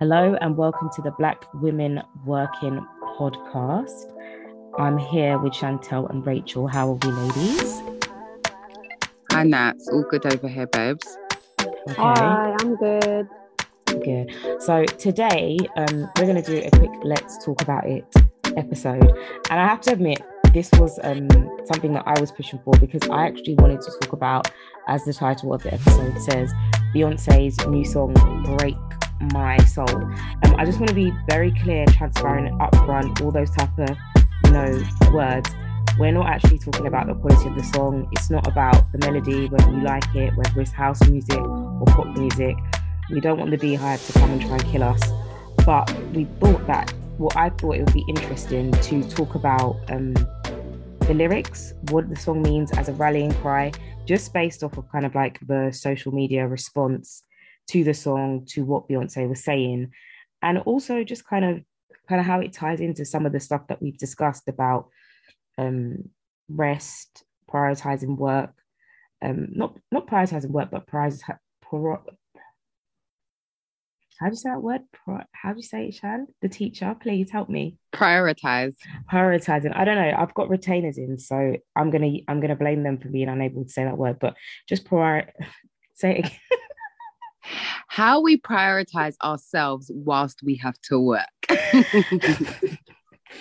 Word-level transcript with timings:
Hello 0.00 0.34
and 0.40 0.56
welcome 0.56 0.88
to 0.94 1.02
the 1.02 1.10
Black 1.10 1.44
Women 1.52 2.02
Working 2.24 2.86
podcast. 3.18 4.10
I'm 4.78 4.96
here 4.96 5.36
with 5.36 5.52
Chantel 5.52 6.08
and 6.08 6.26
Rachel. 6.26 6.66
How 6.66 6.92
are 6.92 6.94
we, 6.94 7.10
ladies? 7.10 7.82
Hi, 9.30 9.42
Nats. 9.42 9.90
All 9.92 10.02
good 10.04 10.24
over 10.24 10.48
here, 10.48 10.66
babes. 10.68 11.18
Okay. 11.60 11.92
Hi, 11.98 12.56
I'm 12.60 12.76
good. 12.76 13.28
Good. 14.02 14.34
So 14.60 14.86
today 14.86 15.58
um, 15.76 16.10
we're 16.16 16.24
going 16.24 16.42
to 16.42 16.50
do 16.50 16.66
a 16.66 16.70
quick 16.70 16.92
"Let's 17.02 17.44
Talk 17.44 17.60
About 17.60 17.86
It" 17.86 18.06
episode, 18.56 19.06
and 19.50 19.60
I 19.60 19.66
have 19.66 19.82
to 19.82 19.92
admit 19.92 20.22
this 20.54 20.70
was 20.78 20.98
um, 21.02 21.28
something 21.66 21.92
that 21.92 22.04
I 22.06 22.18
was 22.18 22.32
pushing 22.32 22.58
for 22.64 22.72
because 22.80 23.06
I 23.10 23.26
actually 23.26 23.56
wanted 23.56 23.82
to 23.82 23.90
talk 24.00 24.14
about, 24.14 24.50
as 24.88 25.04
the 25.04 25.12
title 25.12 25.52
of 25.52 25.62
the 25.62 25.74
episode 25.74 26.18
says, 26.22 26.54
Beyonce's 26.94 27.66
new 27.66 27.84
song 27.84 28.14
"Break 28.56 28.76
my 29.32 29.58
soul. 29.64 29.88
Um, 29.88 30.56
I 30.58 30.64
just 30.64 30.78
want 30.78 30.88
to 30.88 30.94
be 30.94 31.12
very 31.28 31.52
clear, 31.62 31.84
transparent, 31.86 32.58
upfront, 32.58 33.20
all 33.22 33.30
those 33.30 33.50
type 33.50 33.78
of 33.78 33.96
you 34.44 34.50
know 34.50 34.82
words. 35.12 35.48
We're 35.98 36.12
not 36.12 36.26
actually 36.28 36.58
talking 36.58 36.86
about 36.86 37.08
the 37.08 37.14
quality 37.14 37.48
of 37.48 37.56
the 37.56 37.64
song. 37.64 38.08
It's 38.12 38.30
not 38.30 38.46
about 38.46 38.90
the 38.92 38.98
melody, 38.98 39.48
whether 39.48 39.70
you 39.70 39.80
like 39.82 40.14
it, 40.14 40.34
whether 40.36 40.60
it's 40.60 40.70
house 40.70 41.06
music 41.08 41.38
or 41.38 41.84
pop 41.86 42.06
music. 42.16 42.56
We 43.10 43.20
don't 43.20 43.38
want 43.38 43.50
the 43.50 43.58
BeyHive 43.58 44.06
to 44.06 44.18
come 44.18 44.30
and 44.30 44.40
try 44.40 44.52
and 44.52 44.64
kill 44.64 44.82
us. 44.82 45.02
But 45.66 45.92
we 46.12 46.24
thought 46.40 46.66
that 46.68 46.90
what 47.18 47.36
I 47.36 47.50
thought 47.50 47.76
it 47.76 47.84
would 47.84 47.92
be 47.92 48.04
interesting 48.08 48.72
to 48.72 49.02
talk 49.10 49.34
about 49.34 49.76
um, 49.90 50.14
the 51.00 51.12
lyrics, 51.12 51.74
what 51.90 52.08
the 52.08 52.16
song 52.16 52.40
means 52.40 52.70
as 52.72 52.88
a 52.88 52.92
rallying 52.94 53.34
cry, 53.34 53.72
just 54.06 54.32
based 54.32 54.62
off 54.62 54.78
of 54.78 54.90
kind 54.90 55.04
of 55.04 55.14
like 55.14 55.38
the 55.46 55.70
social 55.72 56.12
media 56.12 56.46
response 56.46 57.24
to 57.70 57.84
the 57.84 57.94
song, 57.94 58.44
to 58.50 58.64
what 58.64 58.88
Beyonce 58.88 59.28
was 59.28 59.44
saying, 59.44 59.92
and 60.42 60.58
also 60.58 61.04
just 61.04 61.24
kind 61.24 61.44
of 61.44 61.60
kind 62.08 62.20
of 62.20 62.26
how 62.26 62.40
it 62.40 62.52
ties 62.52 62.80
into 62.80 63.04
some 63.04 63.26
of 63.26 63.32
the 63.32 63.40
stuff 63.40 63.68
that 63.68 63.80
we've 63.80 63.96
discussed 63.96 64.48
about 64.48 64.88
um, 65.58 66.08
rest, 66.48 67.24
prioritizing 67.48 68.16
work, 68.16 68.52
um, 69.22 69.48
not 69.52 69.76
not 69.92 70.08
prioritizing 70.08 70.50
work, 70.50 70.70
but 70.70 70.86
prioritize. 70.86 71.38
Pro, 71.62 72.02
how 74.18 74.26
do 74.26 74.32
you 74.32 74.36
say 74.36 74.50
that 74.50 74.62
word? 74.62 74.82
Pro, 74.92 75.20
how 75.30 75.52
do 75.52 75.58
you 75.58 75.62
say 75.62 75.86
it, 75.86 75.94
Shan? 75.94 76.26
The 76.42 76.48
teacher, 76.48 76.96
please 77.00 77.30
help 77.30 77.48
me. 77.48 77.76
Prioritize. 77.94 78.74
Prioritizing. 79.10 79.76
I 79.76 79.84
don't 79.84 79.96
know. 79.96 80.14
I've 80.18 80.34
got 80.34 80.50
retainers 80.50 80.98
in, 80.98 81.18
so 81.18 81.56
I'm 81.76 81.90
gonna 81.90 82.18
I'm 82.26 82.40
gonna 82.40 82.56
blame 82.56 82.82
them 82.82 82.98
for 82.98 83.08
being 83.08 83.28
unable 83.28 83.64
to 83.64 83.70
say 83.70 83.84
that 83.84 83.96
word. 83.96 84.18
But 84.20 84.34
just 84.68 84.84
prior. 84.84 85.32
Say 85.94 86.12
it 86.12 86.18
again. 86.20 86.38
How 87.88 88.20
we 88.20 88.36
prioritize 88.38 89.16
ourselves 89.22 89.90
whilst 89.94 90.42
we 90.42 90.56
have 90.56 90.80
to 90.82 90.98
work. 90.98 91.26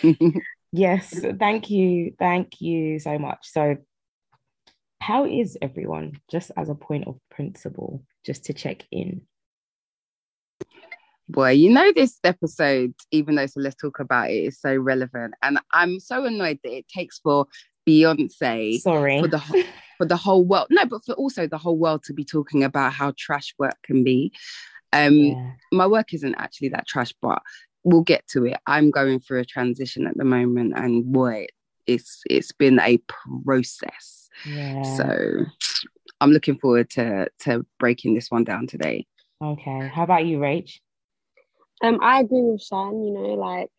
yes, 0.71 1.25
thank 1.39 1.69
you. 1.69 2.13
Thank 2.17 2.61
you 2.61 2.99
so 2.99 3.17
much. 3.17 3.39
So, 3.43 3.77
how 5.01 5.25
is 5.25 5.57
everyone? 5.61 6.19
Just 6.29 6.51
as 6.57 6.69
a 6.69 6.75
point 6.75 7.07
of 7.07 7.19
principle, 7.29 8.03
just 8.25 8.45
to 8.45 8.53
check 8.53 8.85
in. 8.91 9.21
Boy, 11.27 11.51
you 11.51 11.69
know 11.71 11.91
this 11.95 12.17
episode, 12.23 12.95
even 13.11 13.35
though 13.35 13.45
so 13.45 13.59
let's 13.59 13.75
talk 13.75 13.99
about 13.99 14.31
it, 14.31 14.45
is 14.45 14.59
so 14.59 14.75
relevant, 14.75 15.35
and 15.43 15.59
I'm 15.71 15.99
so 15.99 16.25
annoyed 16.25 16.59
that 16.63 16.75
it 16.75 16.87
takes 16.87 17.19
for 17.19 17.45
Beyonce, 17.89 18.79
sorry, 18.79 19.19
for 19.19 19.27
the 19.27 19.39
for 19.97 20.05
the 20.05 20.17
whole 20.17 20.45
world. 20.45 20.67
No, 20.69 20.85
but 20.85 21.03
for 21.05 21.13
also 21.13 21.47
the 21.47 21.57
whole 21.57 21.77
world 21.77 22.03
to 22.03 22.13
be 22.13 22.23
talking 22.23 22.63
about 22.63 22.93
how 22.93 23.13
trash 23.17 23.53
work 23.57 23.75
can 23.83 24.03
be. 24.03 24.31
Um, 24.93 25.15
yeah. 25.15 25.51
my 25.71 25.87
work 25.87 26.13
isn't 26.13 26.35
actually 26.35 26.69
that 26.69 26.87
trash, 26.87 27.13
but 27.21 27.41
we'll 27.83 28.01
get 28.01 28.27
to 28.29 28.45
it. 28.45 28.57
I'm 28.65 28.91
going 28.91 29.19
through 29.19 29.41
a 29.41 29.45
transition 29.45 30.07
at 30.07 30.17
the 30.17 30.23
moment, 30.23 30.73
and 30.75 31.11
boy, 31.11 31.47
it's 31.85 32.21
it's 32.29 32.51
been 32.51 32.79
a 32.79 32.99
process. 33.43 34.29
Yeah. 34.45 34.83
So 34.83 35.45
I'm 36.21 36.31
looking 36.31 36.57
forward 36.57 36.89
to 36.91 37.29
to 37.41 37.65
breaking 37.79 38.15
this 38.15 38.29
one 38.29 38.43
down 38.43 38.67
today. 38.67 39.05
Okay. 39.43 39.87
How 39.87 40.03
about 40.03 40.25
you, 40.25 40.39
Rach? 40.39 40.79
Um, 41.81 41.99
I 42.01 42.19
agree 42.19 42.41
with 42.41 42.61
Shan. 42.61 43.03
You 43.03 43.13
know, 43.13 43.33
like 43.35 43.69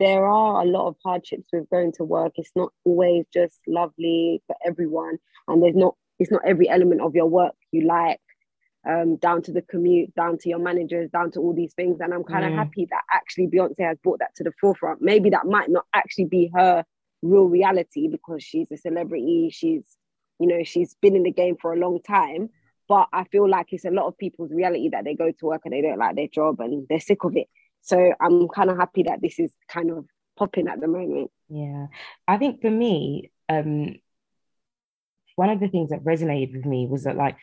there 0.00 0.26
are 0.26 0.62
a 0.62 0.64
lot 0.64 0.88
of 0.88 0.96
hardships 1.04 1.48
with 1.52 1.70
going 1.70 1.92
to 1.92 2.04
work. 2.04 2.32
It's 2.36 2.50
not 2.56 2.72
always 2.84 3.26
just 3.32 3.58
lovely 3.68 4.42
for 4.46 4.56
everyone, 4.66 5.18
and 5.46 5.62
there's 5.62 5.76
not 5.76 5.94
it's 6.18 6.30
not 6.30 6.42
every 6.44 6.68
element 6.68 7.02
of 7.02 7.14
your 7.14 7.26
work 7.26 7.54
you 7.70 7.86
like. 7.86 8.20
Um, 8.88 9.16
down 9.16 9.42
to 9.42 9.52
the 9.52 9.60
commute, 9.60 10.14
down 10.14 10.38
to 10.38 10.48
your 10.48 10.58
managers, 10.58 11.10
down 11.10 11.30
to 11.32 11.40
all 11.40 11.52
these 11.52 11.74
things, 11.74 12.00
and 12.00 12.14
I'm 12.14 12.24
kind 12.24 12.46
of 12.46 12.52
mm. 12.52 12.56
happy 12.56 12.88
that 12.90 13.02
actually 13.12 13.46
Beyonce 13.46 13.80
has 13.80 13.98
brought 14.02 14.20
that 14.20 14.34
to 14.36 14.44
the 14.44 14.52
forefront. 14.58 15.02
Maybe 15.02 15.28
that 15.30 15.44
might 15.44 15.68
not 15.68 15.84
actually 15.92 16.24
be 16.24 16.50
her 16.54 16.86
real 17.22 17.44
reality 17.44 18.08
because 18.08 18.42
she's 18.42 18.70
a 18.72 18.78
celebrity. 18.78 19.50
She's, 19.52 19.82
you 20.38 20.46
know, 20.46 20.64
she's 20.64 20.94
been 21.02 21.14
in 21.14 21.24
the 21.24 21.30
game 21.30 21.56
for 21.60 21.74
a 21.74 21.78
long 21.78 22.00
time. 22.00 22.48
But 22.88 23.08
I 23.12 23.24
feel 23.24 23.48
like 23.48 23.68
it's 23.70 23.84
a 23.84 23.90
lot 23.90 24.06
of 24.06 24.18
people's 24.18 24.50
reality 24.50 24.88
that 24.88 25.04
they 25.04 25.14
go 25.14 25.30
to 25.30 25.46
work 25.46 25.62
and 25.64 25.72
they 25.72 25.80
don't 25.80 25.98
like 25.98 26.16
their 26.16 26.26
job 26.26 26.58
and 26.58 26.86
they're 26.88 26.98
sick 26.98 27.22
of 27.22 27.36
it. 27.36 27.48
So 27.82 28.14
I'm 28.20 28.48
kind 28.48 28.70
of 28.70 28.76
happy 28.76 29.04
that 29.04 29.20
this 29.22 29.38
is 29.38 29.52
kind 29.68 29.90
of 29.90 30.06
popping 30.36 30.68
at 30.68 30.80
the 30.80 30.88
moment. 30.88 31.30
Yeah. 31.48 31.86
I 32.26 32.36
think 32.38 32.60
for 32.60 32.70
me, 32.70 33.30
um, 33.48 33.96
one 35.36 35.50
of 35.50 35.60
the 35.60 35.68
things 35.68 35.90
that 35.90 36.04
resonated 36.04 36.54
with 36.54 36.66
me 36.66 36.86
was 36.86 37.04
that 37.04 37.16
like 37.16 37.36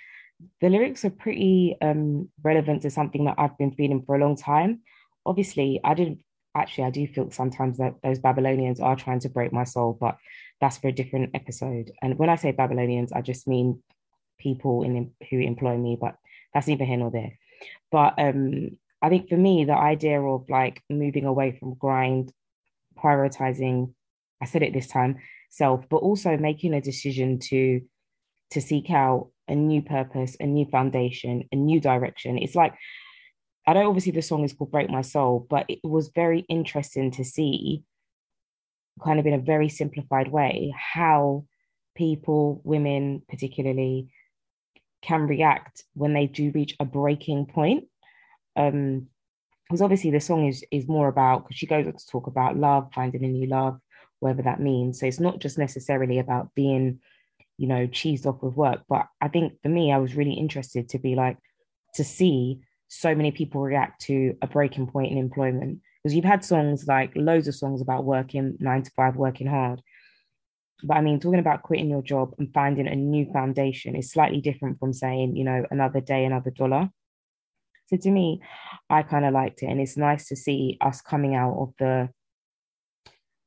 the 0.62 0.70
lyrics 0.70 1.04
are 1.06 1.10
pretty 1.10 1.76
um, 1.82 2.30
relevant 2.44 2.84
to 2.84 2.90
something 2.90 3.26
that 3.26 3.36
I've 3.38 3.58
been 3.58 3.72
feeling 3.72 4.04
for 4.06 4.16
a 4.16 4.20
long 4.20 4.36
time. 4.36 4.82
Obviously, 5.26 5.80
I 5.84 5.94
didn't 5.94 6.20
actually 6.56 6.86
I 6.86 6.90
do 6.90 7.08
feel 7.08 7.30
sometimes 7.32 7.78
that 7.78 7.96
those 8.04 8.20
Babylonians 8.20 8.80
are 8.80 8.96
trying 8.96 9.20
to 9.22 9.30
break 9.30 9.54
my 9.54 9.64
soul, 9.64 9.98
but 10.00 10.18
that's 10.62 10.78
for 10.78 10.88
a 10.88 10.92
different 10.92 11.32
episode. 11.34 11.92
And 12.02 12.18
when 12.18 12.30
I 12.30 12.36
say 12.36 12.52
Babylonians, 12.52 13.12
I 13.12 13.22
just 13.22 13.48
mean 13.48 13.82
people 14.40 14.84
in 14.84 15.12
who 15.30 15.40
employ 15.40 15.78
me, 15.78 15.98
but 16.00 16.16
that's 16.54 16.68
neither 16.68 16.86
here 16.86 16.98
nor 16.98 17.12
there. 17.12 17.38
But 17.92 18.16
um, 18.18 18.78
I 19.02 19.10
think 19.10 19.30
for 19.30 19.38
me, 19.38 19.66
the 19.66 19.76
idea 19.76 20.22
of 20.22 20.50
like 20.50 20.82
moving 20.90 21.26
away 21.26 21.58
from 21.60 21.76
grind, 21.76 22.32
prioritizing, 22.98 23.94
I 24.42 24.46
said 24.46 24.64
it 24.64 24.74
this 24.74 24.88
time, 24.88 25.18
self, 25.50 25.88
but 25.90 25.98
also 25.98 26.38
making 26.38 26.74
a 26.74 26.82
decision 26.82 27.40
to 27.50 27.82
to 28.52 28.62
seek 28.62 28.90
out 28.90 29.30
a 29.48 29.56
new 29.56 29.82
purpose, 29.82 30.38
a 30.40 30.46
new 30.46 30.66
foundation, 30.66 31.44
a 31.52 31.56
new 31.56 31.80
direction. 31.80 32.38
It's 32.38 32.56
like 32.56 32.74
I 33.68 33.74
know 33.74 33.90
obviously 33.90 34.14
the 34.14 34.22
song 34.22 34.44
is 34.46 34.54
called 34.54 34.72
Break 34.72 34.90
My 34.90 35.02
Soul, 35.02 35.46
but 35.50 35.66
it 35.68 35.80
was 35.84 36.10
very 36.16 36.46
interesting 36.48 37.12
to 37.12 37.26
see 37.26 37.84
kind 39.04 39.20
of 39.20 39.26
in 39.26 39.34
a 39.34 39.40
very 39.40 39.70
simplified 39.70 40.30
way 40.30 40.74
how 40.76 41.46
people, 41.96 42.62
women 42.64 43.22
particularly, 43.28 44.08
can 45.02 45.28
react 45.28 45.84
when 45.94 46.14
they 46.14 46.28
do 46.28 46.52
reach 46.56 46.76
a 46.80 46.86
breaking 46.86 47.46
point 47.46 47.86
um 48.58 49.08
because 49.68 49.82
obviously 49.82 50.12
the 50.12 50.20
song 50.20 50.48
is 50.48 50.64
is 50.72 50.88
more 50.88 51.08
about 51.08 51.44
because 51.44 51.58
she 51.58 51.66
goes 51.66 51.86
on 51.86 51.94
to 51.94 52.08
talk 52.08 52.28
about 52.28 52.58
love 52.58 52.90
finding 52.94 53.24
a 53.24 53.28
new 53.28 53.48
love 53.48 53.80
whatever 54.20 54.42
that 54.44 54.60
means. 54.60 55.00
So 55.00 55.06
it's 55.06 55.20
not 55.20 55.40
just 55.40 55.58
necessarily 55.58 56.20
about 56.20 56.54
being 56.56 57.00
you 57.58 57.68
know 57.68 57.88
cheesed 57.88 58.26
off 58.26 58.42
with 58.42 58.56
work. 58.56 58.82
But 58.88 59.08
i 59.22 59.28
think 59.28 59.54
for 59.62 59.70
me 59.70 59.92
i 59.92 59.98
was 59.98 60.16
really 60.16 60.34
interested 60.34 60.90
to 60.90 61.00
be 61.00 61.16
like 61.16 61.38
to 61.96 62.04
see 62.04 62.62
so 62.88 63.14
many 63.14 63.32
people 63.32 63.62
react 63.62 64.02
to 64.02 64.36
a 64.42 64.48
breaking 64.48 64.88
point 64.88 65.12
in 65.12 65.18
employment. 65.18 65.82
Because 66.04 66.16
you've 66.16 66.26
had 66.26 66.46
songs 66.46 66.88
like 66.88 67.12
loads 67.16 67.48
of 67.48 67.56
songs 67.56 67.82
about 67.82 68.06
working 68.06 68.56
nine 68.60 68.84
to 68.84 68.92
five 68.92 69.16
working 69.16 69.48
hard. 69.48 69.82
But 70.84 70.98
i 70.98 71.02
mean 71.02 71.20
talking 71.20 71.40
about 71.40 71.64
quitting 71.64 71.90
your 71.90 72.04
job 72.04 72.34
and 72.38 72.54
finding 72.54 72.88
a 72.88 72.96
new 72.96 73.32
foundation 73.32 73.96
is 73.96 74.12
slightly 74.12 74.42
different 74.42 74.80
from 74.80 74.94
saying 74.94 75.36
you 75.36 75.44
know 75.44 75.66
another 75.72 76.02
day 76.02 76.26
another 76.26 76.52
dollar 76.52 76.92
so 77.88 77.98
to 77.98 78.12
me, 78.12 78.42
I 78.90 79.04
kind 79.04 79.26
of 79.26 79.34
liked 79.34 79.64
it. 79.64 79.68
And 79.68 79.80
it's 79.80 79.98
nice 79.98 80.28
to 80.28 80.36
see 80.36 80.78
us 80.82 81.02
coming 81.02 81.36
out 81.36 81.58
of 81.58 81.74
the 81.80 82.10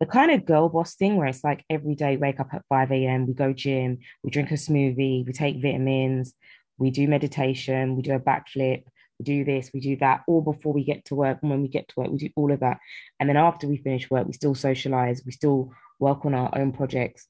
the 0.01 0.07
kind 0.07 0.31
of 0.31 0.47
girl 0.47 0.71
boss 0.71 0.95
thing 0.95 1.17
where 1.17 1.27
it's 1.27 1.45
like 1.45 1.63
every 1.69 1.95
day 1.95 2.17
wake 2.17 2.41
up 2.41 2.55
at 2.55 2.65
5 2.71 2.91
a.m., 2.91 3.27
we 3.27 3.35
go 3.35 3.53
gym, 3.53 3.99
we 4.25 4.31
drink 4.31 4.51
a 4.51 4.55
smoothie, 4.55 5.27
we 5.27 5.33
take 5.35 5.61
vitamins, 5.61 6.33
we 6.79 6.91
do 6.91 7.07
meditation, 7.07 7.97
we 7.97 8.01
do 8.01 8.15
a 8.15 8.19
backflip, 8.19 8.85
we 9.19 9.25
do 9.25 9.45
this, 9.45 9.71
we 9.75 9.81
do 9.81 9.97
that, 9.97 10.23
all 10.27 10.41
before 10.41 10.73
we 10.73 10.85
get 10.85 11.05
to 11.05 11.15
work. 11.15 11.41
And 11.43 11.51
when 11.51 11.61
we 11.61 11.69
get 11.69 11.87
to 11.89 11.95
work, 11.99 12.11
we 12.11 12.17
do 12.17 12.31
all 12.35 12.51
of 12.51 12.61
that. 12.61 12.79
And 13.19 13.29
then 13.29 13.37
after 13.37 13.69
we 13.69 13.77
finish 13.77 14.11
work, 14.11 14.27
we 14.27 14.33
still 14.33 14.55
socialize, 14.55 15.23
we 15.27 15.33
still 15.33 15.71
work 15.99 16.25
on 16.25 16.33
our 16.33 16.49
own 16.59 16.73
projects. 16.73 17.29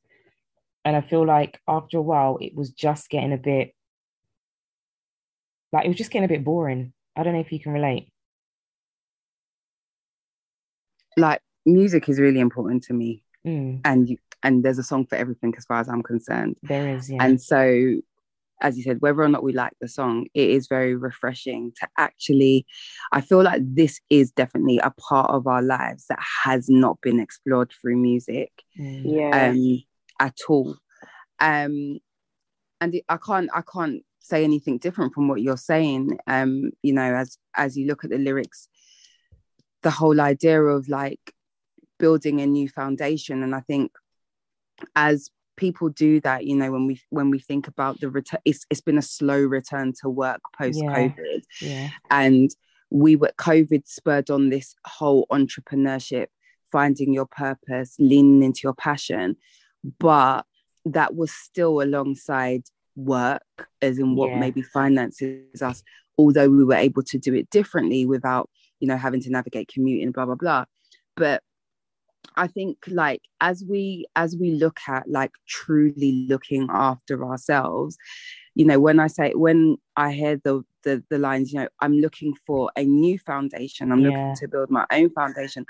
And 0.85 0.95
I 0.95 1.01
feel 1.01 1.27
like 1.27 1.59
after 1.67 1.99
a 1.99 2.03
while, 2.03 2.39
it 2.41 2.55
was 2.55 2.71
just 2.71 3.11
getting 3.11 3.33
a 3.33 3.37
bit 3.37 3.75
like 5.73 5.85
it 5.85 5.89
was 5.89 5.97
just 5.97 6.11
getting 6.11 6.25
a 6.25 6.29
bit 6.29 6.45
boring. 6.45 6.93
I 7.17 7.23
don't 7.23 7.35
know 7.35 7.41
if 7.41 7.53
you 7.53 7.61
can 7.61 7.73
relate. 7.73 8.09
Like 11.17 11.41
music 11.67 12.09
is 12.09 12.21
really 12.21 12.41
important 12.41 12.85
to 12.85 12.93
me, 12.93 13.23
mm. 13.47 13.81
and 13.85 14.09
you, 14.09 14.17
and 14.43 14.65
there's 14.65 14.79
a 14.79 14.83
song 14.83 15.07
for 15.07 15.17
everything 15.17 15.55
as 15.57 15.65
far 15.65 15.81
as 15.81 15.89
I'm 15.89 16.03
concerned. 16.03 16.57
There 16.63 16.97
is, 16.97 17.11
yeah. 17.11 17.23
And 17.23 17.41
so 17.43 18.01
as 18.61 18.77
you 18.77 18.83
said, 18.83 19.01
whether 19.01 19.23
or 19.23 19.29
not 19.29 19.43
we 19.43 19.53
like 19.53 19.73
the 19.81 19.89
song, 19.89 20.27
it 20.35 20.51
is 20.51 20.69
very 20.69 20.95
refreshing 20.95 21.73
to 21.81 21.89
actually. 21.97 22.67
I 23.13 23.21
feel 23.21 23.43
like 23.43 23.63
this 23.65 24.01
is 24.11 24.31
definitely 24.31 24.79
a 24.79 24.91
part 24.91 25.31
of 25.31 25.47
our 25.47 25.63
lives 25.63 26.07
that 26.09 26.19
has 26.45 26.69
not 26.69 27.01
been 27.01 27.21
explored 27.21 27.73
through 27.81 27.97
music, 27.97 28.51
mm. 28.79 29.03
yeah, 29.05 29.49
um, 29.51 29.83
at 30.21 30.37
all. 30.49 30.77
Um, 31.41 31.99
and 32.81 32.95
it, 32.95 33.05
I 33.09 33.17
can't, 33.17 33.51
I 33.55 33.63
can't 33.63 34.03
say 34.21 34.45
anything 34.45 34.79
different 34.79 35.13
from 35.15 35.29
what 35.29 35.43
you're 35.43 35.57
saying. 35.57 36.19
Um, 36.27 36.71
you 36.83 36.93
know, 36.93 37.15
as 37.15 37.39
as 37.57 37.77
you 37.77 37.87
look 37.87 38.05
at 38.05 38.11
the 38.11 38.19
lyrics, 38.19 38.69
the 39.83 39.91
whole 39.91 40.21
idea 40.21 40.63
of 40.63 40.89
like 40.89 41.35
building 41.99 42.41
a 42.41 42.47
new 42.47 42.69
foundation, 42.69 43.43
and 43.43 43.55
I 43.55 43.61
think 43.61 43.93
as 44.95 45.31
people 45.61 45.91
do 45.91 46.21
that 46.23 46.47
you 46.47 46.57
know 46.57 46.73
when 46.73 46.87
we 46.87 46.99
when 47.11 47.29
we 47.29 47.39
think 47.39 47.69
about 47.69 48.01
the 48.01 48.09
return 48.09 48.41
it's, 48.47 48.65
it's 48.71 48.81
been 48.81 48.97
a 48.97 49.03
slow 49.03 49.39
return 49.39 49.93
to 49.93 50.09
work 50.09 50.41
post 50.59 50.81
covid 50.81 51.43
yeah. 51.61 51.69
yeah. 51.69 51.89
and 52.11 52.51
we 52.89 53.15
were 53.15 53.31
covid 53.37 53.87
spurred 53.87 54.31
on 54.31 54.49
this 54.49 54.75
whole 54.87 55.27
entrepreneurship 55.31 56.29
finding 56.73 57.13
your 57.13 57.27
purpose 57.27 57.95
leaning 57.99 58.43
into 58.43 58.61
your 58.65 58.73
passion 58.73 59.37
but 59.99 60.47
that 60.87 61.15
was 61.15 61.31
still 61.31 61.83
alongside 61.83 62.63
work 62.97 63.43
as 63.83 63.99
in 63.99 64.15
what 64.15 64.31
yeah. 64.31 64.39
maybe 64.39 64.63
finances 64.63 65.63
us 65.63 65.83
although 66.19 66.49
we 66.49 66.65
were 66.65 66.75
able 66.75 67.03
to 67.03 67.19
do 67.19 67.35
it 67.35 67.49
differently 67.51 68.05
without 68.07 68.51
you 68.81 68.89
know 68.89 68.97
having 68.97 69.21
to 69.21 69.31
navigate 69.31 69.69
commuting 69.69 70.13
blah 70.13 70.27
blah 70.27 70.35
blah 70.35 70.65
but 71.17 71.43
I 72.37 72.47
think 72.47 72.79
like 72.87 73.23
as 73.41 73.65
we 73.69 74.07
as 74.17 74.37
we 74.37 74.53
look 74.53 74.79
at 74.89 75.09
like 75.09 75.33
truly 75.49 76.27
looking 76.29 76.69
after 76.71 77.25
ourselves, 77.25 77.97
you 78.55 78.65
know, 78.65 78.79
when 78.81 79.01
I 79.01 79.09
say 79.09 79.33
when 79.33 79.77
I 79.97 80.13
hear 80.13 80.41
the 80.43 80.63
the, 80.83 81.03
the 81.11 81.19
lines, 81.19 81.53
you 81.53 81.61
know, 81.61 81.69
I'm 81.81 81.95
looking 81.95 82.35
for 82.47 82.71
a 82.77 82.85
new 82.85 83.19
foundation, 83.19 83.93
I'm 83.93 84.01
yeah. 84.01 84.09
looking 84.09 84.35
to 84.37 84.49
build 84.49 84.71
my 84.71 84.87
own 84.93 85.11
foundation. 85.11 85.67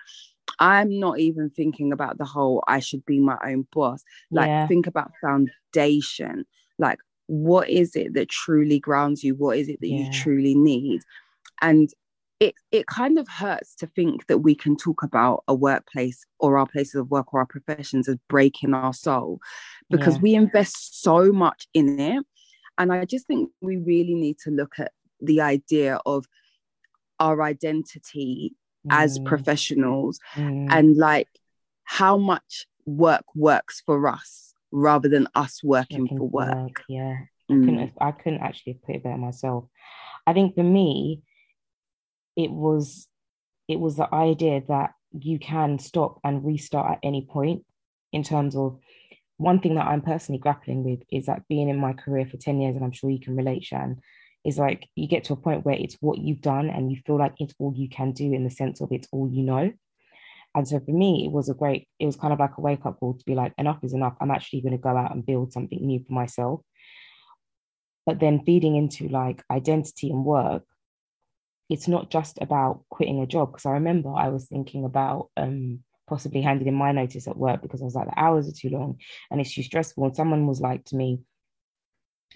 I'm 0.59 1.01
not 1.01 1.19
even 1.19 1.51
thinking 1.51 1.93
about 1.93 2.19
the 2.19 2.25
whole 2.25 2.63
I 2.67 2.81
should 2.81 3.05
be 3.07 3.19
my 3.19 3.39
own 3.45 3.67
boss. 3.73 4.03
Like 4.31 4.49
yeah. 4.49 4.67
think 4.67 4.87
about 4.87 5.13
foundation. 5.21 6.45
Like 6.79 6.99
what 7.31 7.71
is 7.71 7.94
it 7.94 8.15
that 8.15 8.29
truly 8.29 8.81
grounds 8.81 9.23
you? 9.23 9.37
What 9.37 9.56
is 9.56 9.69
it 9.69 9.81
that 9.81 9.88
yeah. 9.88 10.06
you 10.06 10.12
truly 10.12 10.56
need? 10.56 11.03
And 11.62 11.88
it 12.41 12.55
it 12.73 12.87
kind 12.87 13.19
of 13.19 13.29
hurts 13.29 13.77
to 13.77 13.87
think 13.87 14.27
that 14.27 14.38
we 14.38 14.55
can 14.55 14.77
talk 14.77 15.05
about 15.05 15.44
a 15.47 15.55
workplace 15.55 16.27
or 16.41 16.59
our 16.59 16.67
places 16.67 16.97
of 16.97 17.11
work 17.11 17.32
or 17.32 17.41
our 17.41 17.47
professions 17.47 18.09
as 18.09 18.17
breaking 18.29 18.75
our 18.75 18.93
soul 18.93 19.38
because 19.91 20.17
yeah. 20.17 20.23
we 20.23 20.35
invest 20.35 21.03
so 21.03 21.31
much 21.31 21.69
in 21.75 22.00
it 22.00 22.25
and 22.79 22.94
i 22.94 23.05
just 23.05 23.27
think 23.27 23.50
we 23.61 23.76
really 23.76 24.15
need 24.15 24.38
to 24.38 24.50
look 24.50 24.73
at 24.79 24.93
the 25.21 25.43
idea 25.43 26.00
of 26.06 26.25
our 27.19 27.43
identity 27.43 28.55
mm. 28.87 28.91
as 28.91 29.19
professionals 29.19 30.19
mm. 30.35 30.67
and 30.71 30.97
like 30.97 31.29
how 31.85 32.17
much 32.17 32.67
work 32.87 33.25
works 33.35 33.83
for 33.85 34.09
us 34.09 34.50
rather 34.73 35.09
than 35.09 35.29
us 35.35 35.63
working, 35.63 36.03
working 36.03 36.19
for 36.19 36.29
work. 36.29 36.55
work. 36.55 36.83
yeah 36.89 37.17
mm. 37.51 37.63
I, 37.63 37.65
couldn't, 37.65 37.93
I 38.01 38.11
couldn't 38.13 38.43
actually 38.43 38.81
put 38.85 38.97
it 38.97 39.03
better 39.03 39.17
myself 39.17 39.65
i 40.27 40.33
think 40.33 40.55
for 40.55 40.63
me 40.63 41.23
it 42.37 42.51
was 42.51 43.09
it 43.69 43.79
was 43.79 43.97
the 43.97 44.13
idea 44.15 44.63
that 44.69 44.93
you 45.13 45.39
can 45.39 45.79
stop 45.79 46.19
and 46.25 46.45
restart 46.45 46.93
at 46.93 46.99
any 47.03 47.27
point 47.29 47.65
in 48.13 48.23
terms 48.23 48.57
of 48.57 48.79
one 49.37 49.59
thing 49.59 49.77
that 49.77 49.87
I'm 49.87 50.03
personally 50.03 50.39
grappling 50.39 50.85
with 50.85 51.01
is 51.11 51.27
that 51.27 51.49
being 51.49 51.71
in 51.71 51.79
my 51.79 51.95
career 51.95 52.27
for 52.27 52.37
10 52.37 52.61
years, 52.61 52.77
and 52.77 52.85
I'm 52.85 52.93
sure 52.93 53.09
you 53.09 53.21
can 53.21 53.37
relate, 53.37 53.65
Shan, 53.65 54.01
is 54.45 54.59
like 54.59 54.87
you 54.97 55.09
get 55.09 55.25
to 55.25 55.33
a 55.33 55.37
point 55.37 55.65
where 55.65 55.77
it's 55.77 55.97
what 56.01 56.19
you've 56.19 56.43
done 56.43 56.69
and 56.69 56.91
you 56.91 57.01
feel 57.07 57.17
like 57.17 57.35
it's 57.39 57.55
all 57.59 57.73
you 57.75 57.89
can 57.89 58.13
do 58.13 58.33
in 58.35 58.45
the 58.45 58.51
sense 58.51 58.81
of 58.81 58.93
it's 58.93 59.09
all 59.13 59.31
you 59.33 59.43
know. 59.43 59.73
And 60.55 60.67
so 60.67 60.81
for 60.81 60.91
me, 60.91 61.25
it 61.26 61.32
was 61.32 61.49
a 61.49 61.55
great, 61.55 61.88
it 61.99 62.06
was 62.06 62.17
kind 62.17 62.32
of 62.32 62.41
like 62.41 62.56
a 62.58 62.61
wake 62.61 62.85
up 62.85 62.99
call 62.99 63.14
to 63.14 63.25
be 63.25 63.35
like, 63.35 63.52
enough 63.56 63.79
is 63.82 63.94
enough. 63.94 64.17
I'm 64.20 64.32
actually 64.32 64.62
going 64.62 64.73
to 64.73 64.79
go 64.79 64.97
out 64.97 65.14
and 65.14 65.25
build 65.25 65.52
something 65.52 65.79
new 65.81 66.02
for 66.05 66.12
myself. 66.12 66.61
But 68.05 68.19
then 68.19 68.44
feeding 68.44 68.75
into 68.75 69.08
like 69.08 69.44
identity 69.50 70.11
and 70.11 70.25
work, 70.25 70.64
it's 71.69 71.87
not 71.87 72.11
just 72.11 72.38
about 72.41 72.82
quitting 72.91 73.23
a 73.23 73.26
job 73.26 73.52
because 73.52 73.67
I 73.67 73.73
remember 73.73 74.12
I 74.12 74.29
was 74.29 74.47
thinking 74.47 74.85
about 74.85 75.31
um, 75.37 75.85
possibly 76.08 76.43
handing 76.43 76.67
in 76.67 76.75
my 76.75 76.91
notice 76.91 77.29
at 77.29 77.37
work 77.37 77.62
because 77.62 77.81
I 77.81 77.85
was 77.85 77.94
like 77.94 78.08
the 78.08 78.19
hours 78.19 78.49
are 78.49 78.52
too 78.52 78.70
long 78.70 78.99
and 79.31 79.41
it's 79.41 79.55
too 79.55 79.62
stressful. 79.62 80.05
And 80.05 80.17
someone 80.17 80.49
was 80.49 80.61
like 80.61 80.85
to 80.87 80.97
me, 80.97 81.20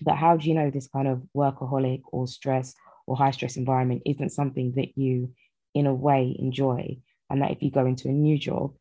"But 0.02 0.16
how 0.16 0.36
do 0.36 0.48
you 0.48 0.54
know 0.54 0.70
this 0.70 0.86
kind 0.86 1.08
of 1.08 1.26
workaholic 1.36 2.02
or 2.12 2.28
stress 2.28 2.74
or 3.08 3.16
high 3.16 3.32
stress 3.32 3.56
environment 3.56 4.02
isn't 4.06 4.30
something 4.30 4.72
that 4.76 4.96
you, 4.96 5.34
in 5.74 5.86
a 5.88 5.94
way, 5.94 6.36
enjoy, 6.38 6.98
and 7.34 7.42
that 7.42 7.50
if 7.50 7.62
you 7.62 7.70
go 7.72 7.84
into 7.84 8.08
a 8.08 8.12
new 8.12 8.38
job, 8.38 8.74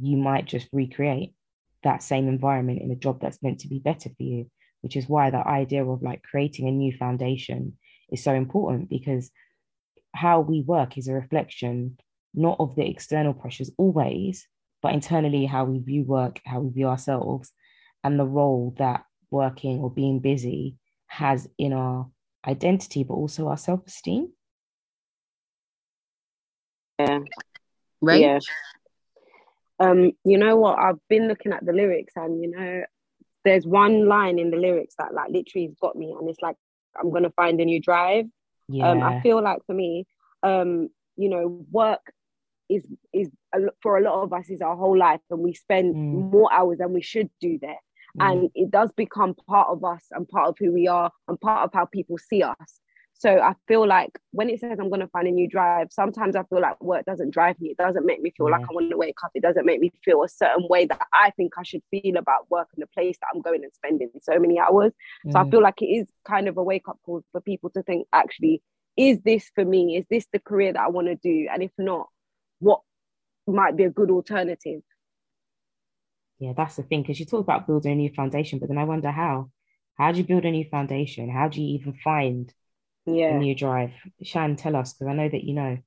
you 0.00 0.16
might 0.16 0.46
just 0.46 0.68
recreate 0.72 1.32
that 1.84 2.02
same 2.02 2.26
environment 2.28 2.82
in 2.82 2.90
a 2.90 2.96
job 2.96 3.20
that's 3.20 3.42
meant 3.42 3.60
to 3.60 3.68
be 3.68 3.78
better 3.78 4.10
for 4.10 4.22
you." 4.24 4.50
Which 4.80 4.96
is 4.96 5.08
why 5.08 5.30
the 5.30 5.46
idea 5.46 5.84
of 5.86 6.02
like 6.02 6.22
creating 6.24 6.66
a 6.66 6.72
new 6.72 6.92
foundation 6.92 7.78
is 8.10 8.24
so 8.24 8.34
important 8.34 8.90
because 8.90 9.30
how 10.12 10.40
we 10.40 10.62
work 10.62 10.98
is 10.98 11.06
a 11.06 11.14
reflection 11.14 11.98
not 12.34 12.56
of 12.58 12.74
the 12.74 12.88
external 12.88 13.34
pressures 13.34 13.70
always, 13.76 14.48
but 14.80 14.94
internally 14.94 15.46
how 15.46 15.64
we 15.64 15.78
view 15.78 16.02
work, 16.02 16.40
how 16.44 16.60
we 16.60 16.70
view 16.70 16.88
ourselves, 16.88 17.52
and 18.02 18.18
the 18.18 18.26
role 18.26 18.74
that 18.78 19.04
working 19.30 19.78
or 19.78 19.90
being 19.90 20.18
busy 20.18 20.76
has 21.06 21.48
in 21.58 21.72
our 21.72 22.10
identity, 22.46 23.04
but 23.04 23.14
also 23.14 23.48
our 23.48 23.56
self 23.56 23.86
esteem. 23.86 24.32
Yeah. 26.98 27.20
Right. 28.02 28.20
Yeah. 28.20 28.38
Um, 29.78 30.12
you 30.24 30.36
know 30.36 30.56
what? 30.56 30.78
I've 30.78 30.98
been 31.08 31.28
looking 31.28 31.52
at 31.52 31.64
the 31.64 31.72
lyrics, 31.72 32.12
and 32.16 32.42
you 32.42 32.50
know, 32.50 32.82
there's 33.44 33.66
one 33.66 34.06
line 34.06 34.38
in 34.38 34.50
the 34.50 34.56
lyrics 34.56 34.94
that 34.98 35.14
like 35.14 35.30
literally 35.30 35.66
has 35.68 35.76
got 35.80 35.96
me, 35.96 36.14
and 36.18 36.28
it's 36.28 36.42
like, 36.42 36.56
I'm 37.00 37.10
gonna 37.10 37.30
find 37.30 37.60
a 37.60 37.64
new 37.64 37.80
drive. 37.80 38.26
Yeah. 38.68 38.90
Um, 38.90 39.02
I 39.02 39.20
feel 39.20 39.42
like 39.42 39.64
for 39.66 39.74
me, 39.74 40.06
um, 40.42 40.88
you 41.16 41.28
know, 41.28 41.64
work 41.70 42.12
is 42.68 42.86
is 43.12 43.30
a, 43.54 43.60
for 43.82 43.98
a 43.98 44.02
lot 44.02 44.22
of 44.22 44.32
us 44.32 44.50
is 44.50 44.60
our 44.60 44.76
whole 44.76 44.98
life, 44.98 45.20
and 45.30 45.40
we 45.40 45.54
spend 45.54 45.94
mm. 45.94 46.30
more 46.30 46.52
hours 46.52 46.78
than 46.78 46.92
we 46.92 47.02
should 47.02 47.30
do 47.40 47.58
there. 47.60 47.80
Mm. 48.18 48.30
And 48.30 48.50
it 48.54 48.70
does 48.70 48.90
become 48.92 49.34
part 49.48 49.68
of 49.68 49.84
us 49.84 50.04
and 50.10 50.28
part 50.28 50.48
of 50.48 50.56
who 50.58 50.72
we 50.72 50.88
are 50.88 51.10
and 51.28 51.40
part 51.40 51.64
of 51.64 51.70
how 51.72 51.86
people 51.86 52.18
see 52.18 52.42
us. 52.42 52.80
So 53.22 53.38
I 53.38 53.54
feel 53.68 53.86
like 53.86 54.18
when 54.32 54.50
it 54.50 54.58
says 54.58 54.80
I'm 54.80 54.88
going 54.88 55.00
to 55.00 55.06
find 55.06 55.28
a 55.28 55.30
new 55.30 55.48
drive, 55.48 55.92
sometimes 55.92 56.34
I 56.34 56.42
feel 56.42 56.60
like 56.60 56.82
work 56.82 57.04
doesn't 57.04 57.30
drive 57.30 57.54
me. 57.60 57.68
It 57.68 57.76
doesn't 57.76 58.04
make 58.04 58.20
me 58.20 58.32
feel 58.36 58.48
yeah. 58.48 58.56
like 58.56 58.62
I 58.68 58.72
want 58.72 58.90
to 58.90 58.96
wake 58.96 59.14
up. 59.22 59.30
It 59.36 59.44
doesn't 59.44 59.64
make 59.64 59.78
me 59.78 59.92
feel 60.04 60.24
a 60.24 60.28
certain 60.28 60.66
way 60.68 60.86
that 60.86 61.06
I 61.14 61.30
think 61.36 61.52
I 61.56 61.62
should 61.62 61.82
feel 61.88 62.16
about 62.16 62.50
work 62.50 62.66
and 62.74 62.82
the 62.82 62.88
place 62.88 63.16
that 63.20 63.28
I'm 63.32 63.40
going 63.40 63.62
and 63.62 63.72
spending 63.74 64.10
so 64.22 64.40
many 64.40 64.58
hours. 64.58 64.90
Mm. 65.24 65.30
So 65.30 65.38
I 65.38 65.44
mm. 65.44 65.52
feel 65.52 65.62
like 65.62 65.80
it 65.80 65.86
is 65.86 66.08
kind 66.26 66.48
of 66.48 66.56
a 66.56 66.64
wake 66.64 66.88
up 66.88 66.98
call 67.06 67.22
for 67.30 67.40
people 67.40 67.70
to 67.70 67.84
think 67.84 68.08
actually, 68.12 68.60
is 68.96 69.20
this 69.20 69.48
for 69.54 69.64
me? 69.64 69.98
Is 69.98 70.04
this 70.10 70.26
the 70.32 70.40
career 70.40 70.72
that 70.72 70.82
I 70.82 70.88
want 70.88 71.06
to 71.06 71.14
do? 71.14 71.46
And 71.48 71.62
if 71.62 71.70
not, 71.78 72.08
what 72.58 72.80
might 73.46 73.76
be 73.76 73.84
a 73.84 73.90
good 73.90 74.10
alternative? 74.10 74.82
Yeah, 76.40 76.54
that's 76.56 76.74
the 76.74 76.82
thing. 76.82 77.02
Because 77.02 77.20
you 77.20 77.26
talk 77.26 77.42
about 77.42 77.68
building 77.68 77.92
a 77.92 77.94
new 77.94 78.10
foundation, 78.12 78.58
but 78.58 78.68
then 78.68 78.78
I 78.78 78.84
wonder 78.84 79.12
how. 79.12 79.52
How 79.96 80.10
do 80.10 80.18
you 80.18 80.24
build 80.24 80.44
a 80.44 80.50
new 80.50 80.64
foundation? 80.68 81.30
How 81.30 81.46
do 81.46 81.62
you 81.62 81.78
even 81.78 81.92
find 82.02 82.52
yeah. 83.06 83.34
a 83.34 83.38
new 83.38 83.54
drive? 83.54 83.92
Shan, 84.22 84.56
tell 84.56 84.76
us, 84.76 84.92
because 84.92 85.08
I 85.08 85.14
know 85.14 85.28
that 85.28 85.44
you 85.44 85.54
know. 85.54 85.78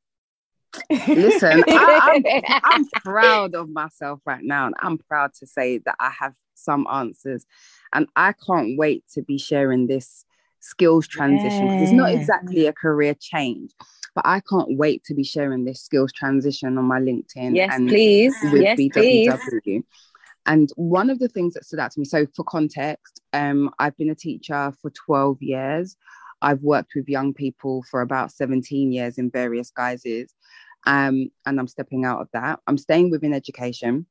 Listen, 1.07 1.63
I, 1.67 2.43
I'm, 2.48 2.62
I'm 2.63 2.86
proud 3.03 3.55
of 3.55 3.69
myself 3.69 4.19
right 4.25 4.43
now, 4.43 4.65
and 4.67 4.75
I'm 4.79 4.98
proud 4.98 5.34
to 5.39 5.48
say 5.48 5.79
that 5.79 5.95
I 6.00 6.12
have 6.19 6.34
some 6.53 6.88
answers, 6.91 7.45
and 7.93 8.07
I 8.15 8.34
can't 8.34 8.77
wait 8.77 9.03
to 9.13 9.22
be 9.22 9.38
sharing 9.38 9.88
this 9.88 10.25
skills 10.60 11.07
transition 11.07 11.67
because 11.67 11.84
it's 11.84 11.91
not 11.91 12.12
exactly 12.12 12.65
a 12.65 12.74
career 12.74 13.15
change 13.19 13.72
but 14.15 14.25
I 14.25 14.39
can't 14.50 14.77
wait 14.77 15.03
to 15.03 15.13
be 15.13 15.24
sharing 15.24 15.65
this 15.65 15.81
skills 15.81 16.12
transition 16.13 16.77
on 16.77 16.86
my 16.86 17.00
LinkedIn. 17.00 17.55
Yes, 17.55 17.75
and 17.75 17.89
please. 17.89 18.34
With 18.43 18.62
yes, 18.62 18.79
BWW. 18.79 19.62
Please. 19.63 19.84
And 20.48 20.69
one 20.75 21.10
of 21.10 21.19
the 21.19 21.27
things 21.27 21.53
that 21.55 21.65
stood 21.65 21.79
out 21.79 21.91
to 21.91 22.00
me, 22.00 22.05
so 22.05 22.25
for 22.36 22.43
context, 22.43 23.22
um, 23.34 23.72
I've 23.77 23.98
been 23.98 24.12
a 24.12 24.15
teacher 24.15 24.74
for 24.81 24.89
12 24.91 25.41
years. 25.41 25.98
I've 26.42 26.62
worked 26.62 26.94
with 26.96 27.10
young 27.10 27.34
people 27.34 27.84
for 27.89 28.01
about 28.01 28.32
17 28.32 28.92
years 28.92 29.18
in 29.18 29.30
various 29.32 29.72
guises. 29.72 30.34
Um, 30.86 31.32
and 31.46 31.60
I'm 31.60 31.68
stepping 31.68 32.06
out 32.06 32.22
of 32.22 32.30
that. 32.34 32.60
I'm 32.68 32.77
staying 32.77 33.10
within 33.10 33.34
education, 33.34 34.06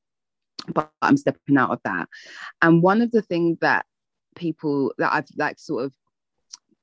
but 0.73 0.91
I'm 1.03 1.17
stepping 1.17 1.57
out 1.57 1.71
of 1.71 1.81
that. 1.85 2.09
And 2.63 2.83
one 2.83 3.01
of 3.03 3.13
the 3.13 3.23
things 3.23 3.59
that 3.61 3.87
people 4.35 4.93
that 4.99 5.13
I've 5.13 5.29
like 5.37 5.59
sort 5.59 5.85
of 5.85 5.93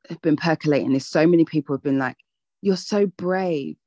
have 0.10 0.22
been 0.22 0.38
percolating 0.38 0.96
is 0.96 1.06
so 1.06 1.28
many 1.28 1.46
people 1.46 1.76
have 1.76 1.84
been 1.84 2.00
like, 2.00 2.18
"You're 2.62 2.78
so 2.78 3.06
brave," 3.06 3.78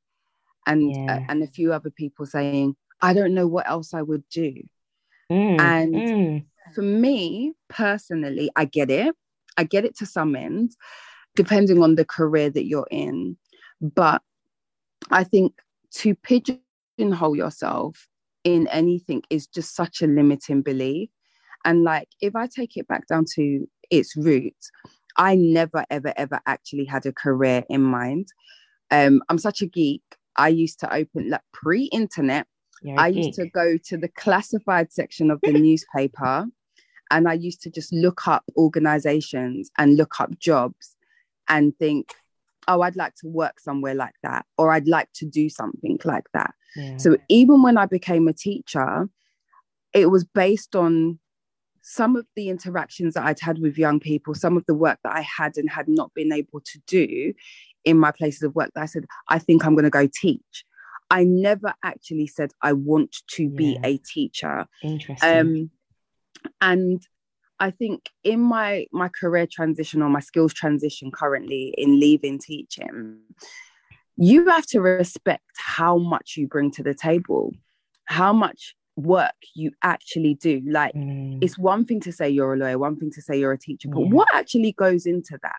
and 0.66 0.94
uh, 0.94 1.00
yeah. 1.00 1.16
uh, 1.16 1.20
and 1.28 1.42
a 1.42 1.48
few 1.48 1.72
other 1.72 1.90
people 1.90 2.26
saying, 2.26 2.76
"I 3.00 3.14
don't 3.14 3.34
know 3.34 3.46
what 3.46 3.68
else 3.68 3.94
I 3.94 4.02
would 4.02 4.28
do." 4.28 4.54
Mm, 5.30 5.60
and 5.60 5.94
mm. 5.94 6.44
for 6.74 6.82
me 6.82 7.54
personally, 7.68 8.50
I 8.56 8.66
get 8.66 8.90
it. 8.90 9.14
I 9.56 9.64
get 9.64 9.84
it 9.84 9.96
to 9.98 10.06
some 10.06 10.34
ends, 10.34 10.76
depending 11.36 11.82
on 11.82 11.94
the 11.94 12.04
career 12.04 12.50
that 12.50 12.66
you're 12.66 12.88
in. 12.90 13.36
But 13.80 14.22
I 15.10 15.24
think 15.24 15.54
to 15.96 16.14
pigeonhole 16.14 17.36
yourself 17.36 18.08
in 18.44 18.68
anything 18.68 19.22
is 19.30 19.46
just 19.46 19.74
such 19.74 20.02
a 20.02 20.06
limiting 20.06 20.62
belief. 20.62 21.10
And 21.64 21.82
like, 21.82 22.08
if 22.20 22.36
I 22.36 22.46
take 22.46 22.76
it 22.76 22.86
back 22.88 23.06
down 23.06 23.24
to 23.34 23.66
its 23.90 24.14
roots, 24.16 24.70
I 25.16 25.34
never, 25.34 25.84
ever, 25.90 26.12
ever 26.16 26.40
actually 26.46 26.84
had 26.84 27.06
a 27.06 27.12
career 27.12 27.64
in 27.68 27.82
mind. 27.82 28.28
Um, 28.90 29.22
I'm 29.28 29.38
such 29.38 29.62
a 29.62 29.66
geek. 29.66 30.02
I 30.36 30.48
used 30.48 30.80
to 30.80 30.92
open 30.92 31.30
like 31.30 31.40
pre-internet. 31.52 32.46
I 32.98 33.10
geek. 33.10 33.24
used 33.24 33.38
to 33.38 33.48
go 33.48 33.78
to 33.86 33.96
the 33.96 34.08
classified 34.08 34.92
section 34.92 35.30
of 35.30 35.40
the 35.42 35.52
newspaper 35.52 36.46
and 37.10 37.28
I 37.28 37.34
used 37.34 37.62
to 37.62 37.70
just 37.70 37.92
look 37.92 38.26
up 38.26 38.44
organizations 38.56 39.70
and 39.78 39.96
look 39.96 40.20
up 40.20 40.38
jobs 40.38 40.93
and 41.48 41.76
think, 41.78 42.12
oh, 42.66 42.80
I'd 42.80 42.96
like 42.96 43.14
to 43.16 43.28
work 43.28 43.60
somewhere 43.60 43.94
like 43.94 44.14
that, 44.22 44.46
or 44.56 44.72
I'd 44.72 44.88
like 44.88 45.08
to 45.16 45.26
do 45.26 45.48
something 45.48 45.98
like 46.04 46.26
that. 46.32 46.54
Yeah. 46.76 46.96
So 46.96 47.16
even 47.28 47.62
when 47.62 47.76
I 47.76 47.86
became 47.86 48.28
a 48.28 48.32
teacher, 48.32 49.08
it 49.92 50.06
was 50.06 50.24
based 50.24 50.74
on 50.74 51.18
some 51.82 52.16
of 52.16 52.26
the 52.34 52.48
interactions 52.48 53.14
that 53.14 53.24
I'd 53.24 53.40
had 53.40 53.58
with 53.58 53.76
young 53.76 54.00
people, 54.00 54.34
some 54.34 54.56
of 54.56 54.64
the 54.66 54.74
work 54.74 54.98
that 55.04 55.14
I 55.14 55.20
had 55.20 55.58
and 55.58 55.68
had 55.68 55.86
not 55.86 56.12
been 56.14 56.32
able 56.32 56.60
to 56.60 56.80
do 56.86 57.34
in 57.84 57.98
my 57.98 58.10
places 58.10 58.42
of 58.42 58.54
work 58.54 58.70
that 58.74 58.82
I 58.82 58.86
said, 58.86 59.04
I 59.28 59.38
think 59.38 59.64
I'm 59.64 59.74
going 59.74 59.84
to 59.84 59.90
go 59.90 60.08
teach. 60.12 60.64
I 61.10 61.24
never 61.24 61.74
actually 61.84 62.26
said 62.26 62.52
I 62.62 62.72
want 62.72 63.14
to 63.32 63.44
yeah. 63.44 63.56
be 63.56 63.78
a 63.84 63.98
teacher. 63.98 64.66
Interesting. 64.82 65.38
Um, 65.38 65.70
and 66.62 67.02
I 67.60 67.70
think 67.70 68.10
in 68.22 68.40
my 68.40 68.86
my 68.92 69.08
career 69.08 69.46
transition 69.50 70.02
or 70.02 70.08
my 70.08 70.20
skills 70.20 70.52
transition 70.52 71.10
currently 71.10 71.74
in 71.78 72.00
leaving 72.00 72.38
teaching, 72.38 73.18
you 74.16 74.48
have 74.48 74.66
to 74.66 74.80
respect 74.80 75.44
how 75.56 75.98
much 75.98 76.34
you 76.36 76.46
bring 76.46 76.70
to 76.72 76.82
the 76.82 76.94
table, 76.94 77.52
how 78.06 78.32
much 78.32 78.74
work 78.96 79.34
you 79.54 79.72
actually 79.82 80.34
do. 80.34 80.62
Like 80.66 80.94
mm. 80.94 81.38
it's 81.42 81.58
one 81.58 81.84
thing 81.84 82.00
to 82.00 82.12
say 82.12 82.28
you're 82.28 82.54
a 82.54 82.56
lawyer, 82.56 82.78
one 82.78 82.96
thing 82.96 83.10
to 83.12 83.22
say 83.22 83.38
you're 83.38 83.52
a 83.52 83.58
teacher, 83.58 83.88
but 83.88 84.00
yeah. 84.00 84.10
what 84.10 84.28
actually 84.32 84.72
goes 84.72 85.06
into 85.06 85.38
that 85.42 85.56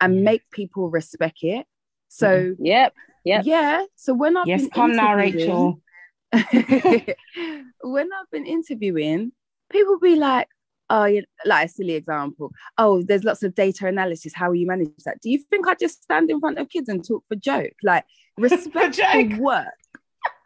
and 0.00 0.16
yeah. 0.16 0.22
make 0.22 0.50
people 0.50 0.90
respect 0.90 1.38
it. 1.42 1.66
So 2.08 2.28
mm. 2.28 2.56
yep, 2.58 2.94
yep. 3.24 3.44
Yeah. 3.44 3.84
So 3.96 4.14
when 4.14 4.36
I've 4.36 4.46
yes, 4.46 4.66
come 4.72 4.92
now, 4.92 5.14
Rachel. 5.14 5.80
when 6.32 8.08
I've 8.12 8.30
been 8.32 8.46
interviewing, 8.46 9.32
people 9.70 9.98
be 9.98 10.16
like, 10.16 10.48
oh, 10.90 11.04
you 11.04 11.24
like 11.44 11.66
a 11.66 11.68
silly 11.68 11.94
example. 11.94 12.52
Oh, 12.78 13.02
there's 13.02 13.24
lots 13.24 13.42
of 13.42 13.54
data 13.54 13.86
analysis. 13.86 14.32
How 14.34 14.48
will 14.48 14.56
you 14.56 14.66
manage 14.66 14.90
that? 15.04 15.20
Do 15.20 15.30
you 15.30 15.38
think 15.38 15.66
I 15.66 15.74
just 15.74 16.02
stand 16.02 16.30
in 16.30 16.40
front 16.40 16.58
of 16.58 16.68
kids 16.68 16.88
and 16.88 17.06
talk 17.06 17.24
for 17.28 17.36
joke? 17.36 17.74
Like 17.82 18.04
respect 18.38 18.96
the 18.96 19.38
work 19.40 19.74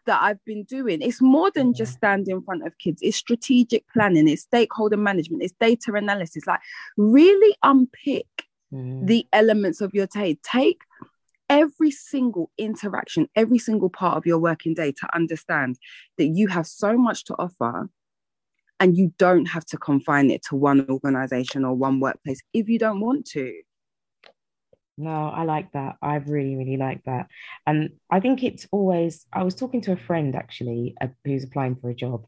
that 0.06 0.22
I've 0.22 0.42
been 0.44 0.64
doing. 0.64 1.02
It's 1.02 1.20
more 1.20 1.50
than 1.54 1.74
just 1.74 1.92
stand 1.92 2.28
in 2.28 2.42
front 2.42 2.66
of 2.66 2.76
kids. 2.78 3.00
It's 3.02 3.16
strategic 3.16 3.84
planning. 3.92 4.26
It's 4.28 4.42
stakeholder 4.42 4.96
management. 4.96 5.42
It's 5.42 5.54
data 5.60 5.92
analysis. 5.94 6.46
Like 6.46 6.60
really 6.96 7.54
unpick 7.62 8.26
mm. 8.72 9.06
the 9.06 9.26
elements 9.32 9.80
of 9.80 9.92
your 9.92 10.06
day. 10.06 10.38
Take 10.42 10.80
every 11.50 11.90
single 11.90 12.50
interaction, 12.58 13.28
every 13.36 13.58
single 13.58 13.90
part 13.90 14.16
of 14.16 14.26
your 14.26 14.38
working 14.38 14.74
day 14.74 14.92
to 14.92 15.14
understand 15.14 15.78
that 16.16 16.26
you 16.26 16.48
have 16.48 16.66
so 16.66 16.96
much 16.96 17.24
to 17.24 17.34
offer 17.38 17.88
and 18.80 18.96
you 18.96 19.12
don't 19.18 19.46
have 19.46 19.64
to 19.66 19.76
confine 19.76 20.30
it 20.30 20.42
to 20.44 20.56
one 20.56 20.88
organization 20.88 21.64
or 21.64 21.74
one 21.74 22.00
workplace 22.00 22.40
if 22.52 22.68
you 22.68 22.78
don't 22.78 23.00
want 23.00 23.26
to. 23.26 23.52
No 24.96 25.28
i 25.28 25.44
like 25.44 25.70
that. 25.72 25.96
I 26.02 26.16
really 26.16 26.56
really 26.56 26.76
like 26.76 27.02
that. 27.04 27.28
And 27.66 27.90
i 28.10 28.20
think 28.20 28.42
it's 28.42 28.66
always 28.72 29.26
i 29.32 29.42
was 29.42 29.54
talking 29.54 29.80
to 29.82 29.92
a 29.92 29.96
friend 29.96 30.34
actually 30.34 30.94
uh, 31.00 31.08
who's 31.24 31.44
applying 31.44 31.76
for 31.76 31.90
a 31.90 31.94
job 31.94 32.26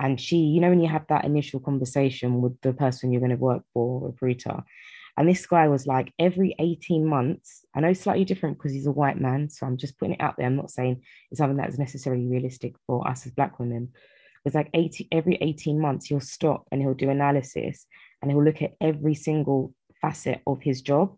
and 0.00 0.20
she 0.20 0.36
you 0.36 0.60
know 0.60 0.70
when 0.70 0.80
you 0.80 0.88
have 0.88 1.06
that 1.08 1.24
initial 1.24 1.60
conversation 1.60 2.40
with 2.40 2.60
the 2.60 2.72
person 2.72 3.12
you're 3.12 3.20
going 3.20 3.30
to 3.30 3.36
work 3.36 3.62
for 3.72 4.06
recruiter 4.06 4.62
and 5.16 5.28
this 5.28 5.46
guy 5.46 5.66
was 5.66 5.86
like 5.86 6.12
every 6.18 6.54
18 6.58 7.04
months 7.04 7.64
i 7.74 7.80
know 7.80 7.92
slightly 7.92 8.24
different 8.24 8.56
because 8.56 8.72
he's 8.72 8.86
a 8.86 8.92
white 8.92 9.20
man 9.20 9.48
so 9.50 9.66
i'm 9.66 9.76
just 9.76 9.98
putting 9.98 10.14
it 10.14 10.20
out 10.20 10.36
there. 10.36 10.46
I'm 10.46 10.56
not 10.56 10.70
saying 10.70 11.02
it's 11.30 11.38
something 11.38 11.56
that's 11.56 11.78
necessarily 11.78 12.26
realistic 12.26 12.74
for 12.86 13.06
us 13.08 13.26
as 13.26 13.32
black 13.32 13.58
women 13.58 13.90
it's 14.44 14.54
like 14.54 14.70
80 14.74 15.08
every 15.12 15.36
18 15.40 15.80
months 15.80 16.06
he'll 16.06 16.20
stop 16.20 16.66
and 16.70 16.80
he'll 16.80 16.94
do 16.94 17.10
analysis 17.10 17.86
and 18.22 18.30
he'll 18.30 18.44
look 18.44 18.62
at 18.62 18.74
every 18.80 19.14
single 19.14 19.74
facet 20.00 20.40
of 20.46 20.60
his 20.62 20.82
job. 20.82 21.16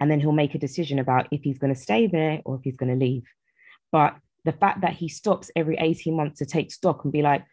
And 0.00 0.10
then 0.10 0.20
he'll 0.20 0.32
make 0.32 0.54
a 0.54 0.58
decision 0.58 0.98
about 0.98 1.28
if 1.30 1.42
he's 1.42 1.58
going 1.58 1.74
to 1.74 1.80
stay 1.80 2.06
there 2.06 2.40
or 2.44 2.56
if 2.56 2.62
he's 2.64 2.76
going 2.76 2.98
to 2.98 3.04
leave. 3.04 3.24
But 3.92 4.16
the 4.44 4.52
fact 4.52 4.80
that 4.80 4.94
he 4.94 5.08
stops 5.08 5.50
every 5.54 5.76
18 5.78 6.16
months 6.16 6.38
to 6.38 6.46
take 6.46 6.72
stock 6.72 7.04
and 7.04 7.12
be 7.12 7.22
like 7.22 7.44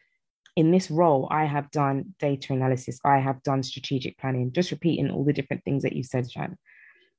in 0.55 0.71
this 0.71 0.89
role 0.89 1.27
i 1.29 1.45
have 1.45 1.69
done 1.71 2.15
data 2.19 2.53
analysis. 2.53 2.99
I 3.05 3.19
have 3.19 3.43
done 3.43 3.61
strategic 3.61 4.17
planning. 4.17 4.51
Just 4.51 4.71
repeating 4.71 5.11
all 5.11 5.23
the 5.23 5.33
different 5.33 5.63
things 5.63 5.83
that 5.83 5.93
you 5.93 6.03
said 6.03 6.29
shan. 6.29 6.57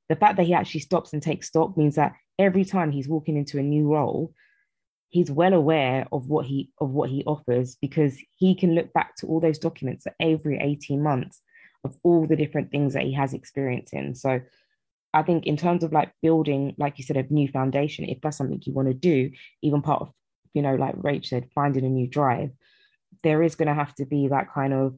The 0.09 0.17
fact 0.17 0.37
that 0.37 0.47
he 0.47 0.55
actually 0.55 0.81
stops 0.81 1.13
and 1.13 1.23
takes 1.23 1.47
stock 1.47 1.77
means 1.77 1.95
that 1.95 2.15
every 2.39 2.65
time 2.65 2.91
he's 2.91 3.09
walking 3.09 3.37
into 3.37 3.59
a 3.59 3.63
new 3.63 3.93
role 3.93 4.33
he's 5.11 5.31
well 5.31 5.53
aware 5.53 6.07
of 6.13 6.29
what 6.29 6.47
he 6.47 6.71
of 6.81 6.91
what 6.91 7.11
he 7.11 7.23
offers 7.25 7.77
because 7.81 8.19
he 8.37 8.55
can 8.55 8.75
look 8.75 8.93
back 8.93 9.17
to 9.17 9.27
all 9.27 9.41
those 9.41 9.59
documents 9.59 10.07
every 10.21 10.59
18 10.59 11.03
months 11.03 11.43
of 11.85 11.97
all 12.03 12.27
the 12.27 12.37
different 12.37 12.71
things 12.71 12.95
that 12.95 13.03
he 13.03 13.13
has 13.13 13.35
experience 13.35 13.93
in. 13.93 14.15
So 14.15 14.41
i 15.13 15.23
think 15.23 15.47
in 15.47 15.57
terms 15.57 15.83
of 15.83 15.93
like 15.93 16.13
building 16.23 16.75
like 16.79 16.99
you 16.99 17.05
said 17.05 17.17
a 17.17 17.33
new 17.33 17.49
foundation 17.49 18.05
if 18.05 18.21
that's 18.21 18.37
something 18.37 18.61
you 18.65 18.73
want 18.73 18.89
to 18.89 18.95
do 18.95 19.31
even 19.63 19.83
part 19.83 20.03
of 20.03 20.13
you 20.55 20.63
know 20.63 20.75
like 20.77 20.95
rach 20.97 21.27
said 21.27 21.49
finding 21.55 21.85
a 21.85 21.89
new 21.89 22.07
drive 22.07 22.51
there 23.23 23.43
is 23.43 23.57
going 23.57 23.67
to 23.69 23.75
have 23.75 23.95
to 23.95 24.07
be 24.07 24.29
that 24.29 24.53
kind 24.53 24.73
of 24.73 24.97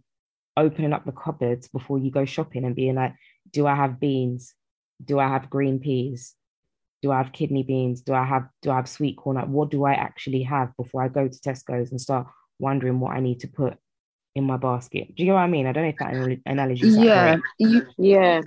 opening 0.57 0.93
up 0.93 1.05
the 1.07 1.13
cupboards 1.13 1.69
before 1.69 1.99
you 1.99 2.11
go 2.11 2.25
shopping 2.27 2.65
and 2.65 2.77
being 2.77 2.95
like 2.95 3.15
do 3.51 3.67
i 3.67 3.75
have 3.75 3.99
beans? 3.99 4.55
Do 5.03 5.19
i 5.19 5.29
have 5.29 5.51
green 5.51 5.79
peas 5.81 6.35
do 7.03 7.11
I 7.11 7.19
have 7.19 7.33
kidney 7.33 7.65
beans? 7.65 8.01
Do 8.01 8.15
I 8.15 8.25
have 8.25 8.49
do 8.63 8.71
I 8.71 8.77
have 8.77 8.89
sweet 8.89 9.17
corn? 9.17 9.37
Like, 9.37 9.49
what 9.49 9.71
do 9.71 9.85
I 9.85 9.95
actually 9.95 10.43
have 10.45 10.75
before 10.77 11.03
I 11.03 11.09
go 11.09 11.29
to 11.29 11.39
Tesco's 11.39 11.91
and 11.91 12.01
start 12.01 12.29
wondering 12.59 13.01
what 13.01 13.15
I 13.15 13.21
need 13.21 13.41
to 13.41 13.49
put 13.49 13.77
in 14.35 14.45
my 14.45 14.57
basket? 14.57 15.15
Do 15.15 15.23
you 15.23 15.29
know 15.29 15.35
what 15.35 15.41
I 15.41 15.49
mean? 15.49 15.67
I 15.67 15.73
don't 15.73 15.83
know 15.83 15.91
if 15.91 15.97
that 15.99 16.41
analogy. 16.47 16.87
Is 16.87 16.97
yeah, 16.97 17.37
you, 17.59 17.87
yeah, 17.99 18.41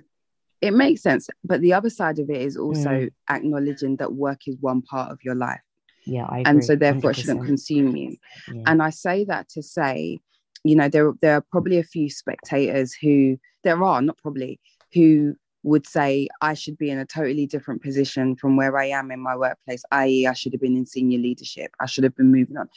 it 0.62 0.74
makes 0.74 1.02
sense. 1.02 1.30
But 1.44 1.62
the 1.62 1.74
other 1.74 1.90
side 1.90 2.18
of 2.20 2.30
it 2.30 2.42
is 2.42 2.56
also 2.56 2.90
mm. 2.90 3.12
acknowledging 3.30 3.98
that 3.98 4.14
work 4.14 4.48
is 4.48 4.56
one 4.62 4.82
part 4.82 5.12
of 5.12 5.20
your 5.24 5.36
life. 5.36 5.62
Yeah, 6.06 6.28
and 6.30 6.64
so 6.64 6.76
therefore 6.76 7.12
100%. 7.12 7.12
it 7.12 7.16
shouldn't 7.18 7.46
consume 7.46 7.96
you. 7.96 8.18
Yeah. 8.54 8.64
And 8.68 8.82
I 8.82 8.92
say 8.92 9.26
that 9.26 9.50
to 9.50 9.64
say, 9.64 10.20
you 10.64 10.76
know, 10.76 10.88
there 10.88 11.12
there 11.22 11.36
are 11.36 11.46
probably 11.52 11.80
a 11.80 11.84
few 11.84 12.10
spectators 12.10 12.94
who 12.94 13.38
there 13.64 13.84
are 13.84 14.02
not 14.02 14.18
probably 14.20 14.62
who 14.94 15.36
would 15.66 15.88
say 15.88 16.28
I 16.42 16.54
should 16.54 16.78
be 16.78 16.92
in 16.92 17.00
a 17.00 17.06
totally 17.06 17.48
different 17.48 17.82
position 17.82 18.36
from 18.36 18.56
where 18.56 18.78
I 18.78 18.86
am 18.86 19.10
in 19.10 19.20
my 19.20 19.36
workplace, 19.36 19.84
i.e., 19.92 20.28
I 20.28 20.34
should 20.34 20.54
have 20.54 20.62
been 20.62 20.78
in 20.78 20.86
senior 20.86 21.18
leadership. 21.18 21.72
I 21.80 21.88
should 21.88 22.04
have 22.04 22.16
been 22.16 22.32
moving 22.32 22.56
on. 22.56 22.70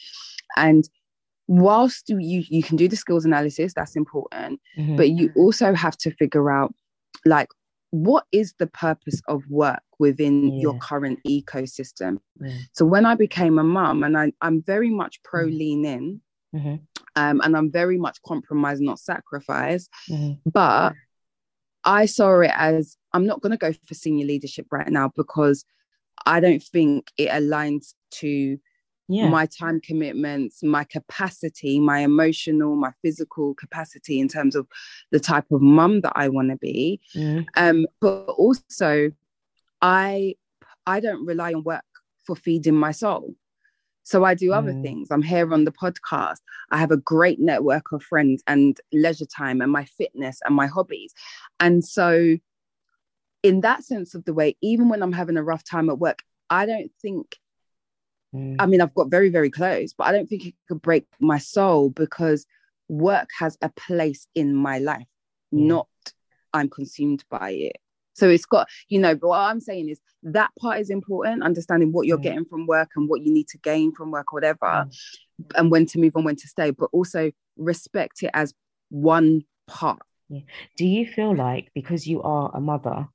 And 0.56 0.88
whilst 1.48 2.08
you 2.08 2.18
you 2.48 2.62
can 2.62 2.76
do 2.76 2.88
the 2.88 2.96
skills 2.96 3.26
analysis, 3.26 3.74
that's 3.74 3.94
important, 3.94 4.60
mm-hmm. 4.78 4.96
but 4.96 5.10
you 5.10 5.30
also 5.36 5.74
have 5.74 5.98
to 5.98 6.10
figure 6.12 6.50
out 6.50 6.74
like 7.26 7.48
what 7.90 8.24
is 8.32 8.54
the 8.58 8.66
purpose 8.66 9.20
of 9.28 9.42
work 9.50 9.82
within 9.98 10.54
yeah. 10.54 10.62
your 10.62 10.78
current 10.78 11.18
ecosystem. 11.26 12.18
Yeah. 12.40 12.56
So 12.72 12.86
when 12.86 13.04
I 13.04 13.14
became 13.16 13.58
a 13.58 13.64
mum, 13.64 14.02
and 14.02 14.16
I, 14.16 14.32
I'm 14.40 14.62
very 14.62 14.90
much 14.90 15.22
pro 15.22 15.44
mm-hmm. 15.44 15.58
lean 15.58 15.84
in. 15.84 16.20
Mm-hmm. 16.54 16.76
Um, 17.16 17.40
and 17.42 17.56
I'm 17.56 17.70
very 17.70 17.98
much 17.98 18.22
compromise, 18.22 18.80
not 18.80 19.00
sacrifice. 19.00 19.88
Mm-hmm. 20.08 20.48
But 20.50 20.94
I 21.88 22.04
saw 22.04 22.40
it 22.40 22.52
as 22.54 22.98
I'm 23.14 23.24
not 23.24 23.40
going 23.40 23.52
to 23.52 23.56
go 23.56 23.72
for 23.72 23.94
senior 23.94 24.26
leadership 24.26 24.66
right 24.70 24.88
now 24.88 25.10
because 25.16 25.64
I 26.26 26.38
don't 26.38 26.62
think 26.62 27.10
it 27.16 27.30
aligns 27.30 27.94
to 28.16 28.58
yeah. 29.08 29.28
my 29.30 29.46
time 29.46 29.80
commitments, 29.80 30.62
my 30.62 30.84
capacity, 30.84 31.80
my 31.80 32.00
emotional, 32.00 32.76
my 32.76 32.92
physical 33.02 33.54
capacity 33.54 34.20
in 34.20 34.28
terms 34.28 34.54
of 34.54 34.66
the 35.12 35.18
type 35.18 35.46
of 35.50 35.62
mum 35.62 36.02
that 36.02 36.12
I 36.14 36.28
want 36.28 36.50
to 36.50 36.56
be. 36.56 37.00
Mm. 37.16 37.46
Um, 37.56 37.86
but 38.02 38.26
also, 38.26 39.10
I 39.80 40.34
I 40.86 41.00
don't 41.00 41.24
rely 41.24 41.54
on 41.54 41.62
work 41.62 41.84
for 42.26 42.36
feeding 42.36 42.74
my 42.74 42.92
soul. 42.92 43.34
So 44.08 44.24
I 44.24 44.32
do 44.32 44.54
other 44.54 44.72
mm. 44.72 44.82
things. 44.82 45.08
I'm 45.10 45.20
here 45.20 45.52
on 45.52 45.64
the 45.64 45.70
podcast. 45.70 46.38
I 46.70 46.78
have 46.78 46.90
a 46.90 46.96
great 46.96 47.38
network 47.40 47.92
of 47.92 48.02
friends 48.02 48.42
and 48.46 48.80
leisure 48.90 49.26
time 49.26 49.60
and 49.60 49.70
my 49.70 49.84
fitness 49.84 50.40
and 50.46 50.56
my 50.56 50.66
hobbies. 50.66 51.12
And 51.60 51.84
so, 51.84 52.38
in 53.42 53.60
that 53.60 53.84
sense 53.84 54.14
of 54.14 54.24
the 54.24 54.32
way, 54.32 54.56
even 54.62 54.88
when 54.88 55.02
I'm 55.02 55.12
having 55.12 55.36
a 55.36 55.42
rough 55.42 55.62
time 55.62 55.90
at 55.90 55.98
work, 55.98 56.22
I 56.48 56.64
don't 56.64 56.90
think, 57.02 57.36
mm. 58.34 58.56
I 58.58 58.64
mean, 58.64 58.80
I've 58.80 58.94
got 58.94 59.10
very, 59.10 59.28
very 59.28 59.50
close, 59.50 59.92
but 59.92 60.06
I 60.06 60.12
don't 60.12 60.26
think 60.26 60.46
it 60.46 60.54
could 60.68 60.80
break 60.80 61.06
my 61.20 61.36
soul 61.36 61.90
because 61.90 62.46
work 62.88 63.28
has 63.38 63.58
a 63.60 63.68
place 63.68 64.26
in 64.34 64.54
my 64.54 64.78
life, 64.78 65.06
mm. 65.54 65.66
not 65.66 65.88
I'm 66.54 66.70
consumed 66.70 67.24
by 67.28 67.50
it. 67.50 67.76
So 68.18 68.28
it's 68.28 68.44
got, 68.44 68.68
you 68.88 68.98
know, 68.98 69.14
but 69.14 69.28
what 69.28 69.38
I'm 69.38 69.60
saying 69.60 69.88
is 69.88 70.00
that 70.22 70.50
part 70.60 70.80
is 70.80 70.90
important, 70.90 71.42
understanding 71.42 71.92
what 71.92 72.06
you're 72.06 72.18
mm. 72.18 72.22
getting 72.22 72.44
from 72.44 72.66
work 72.66 72.90
and 72.96 73.08
what 73.08 73.22
you 73.22 73.32
need 73.32 73.48
to 73.48 73.58
gain 73.58 73.92
from 73.92 74.10
work 74.10 74.32
whatever, 74.32 74.58
mm. 74.60 74.92
and 75.54 75.70
when 75.70 75.86
to 75.86 75.98
move 75.98 76.16
on, 76.16 76.24
when 76.24 76.36
to 76.36 76.48
stay, 76.48 76.70
but 76.70 76.90
also 76.92 77.30
respect 77.56 78.22
it 78.22 78.30
as 78.34 78.52
one 78.90 79.44
part. 79.66 80.00
Yeah. 80.28 80.40
Do 80.76 80.86
you 80.86 81.06
feel 81.06 81.34
like 81.34 81.70
because 81.74 82.06
you 82.06 82.22
are 82.22 82.50
a 82.54 82.60
mother 82.60 83.08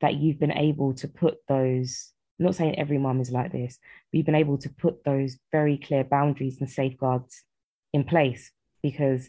that 0.00 0.14
you've 0.14 0.38
been 0.38 0.52
able 0.52 0.94
to 0.94 1.08
put 1.08 1.38
those 1.48 2.12
I'm 2.38 2.46
not 2.46 2.54
saying 2.54 2.78
every 2.78 2.98
mom 2.98 3.20
is 3.20 3.32
like 3.32 3.50
this, 3.50 3.78
but 4.10 4.16
you've 4.16 4.26
been 4.26 4.36
able 4.36 4.58
to 4.58 4.68
put 4.68 5.02
those 5.04 5.36
very 5.50 5.76
clear 5.76 6.04
boundaries 6.04 6.58
and 6.60 6.70
safeguards 6.70 7.42
in 7.92 8.04
place 8.04 8.52
because 8.80 9.28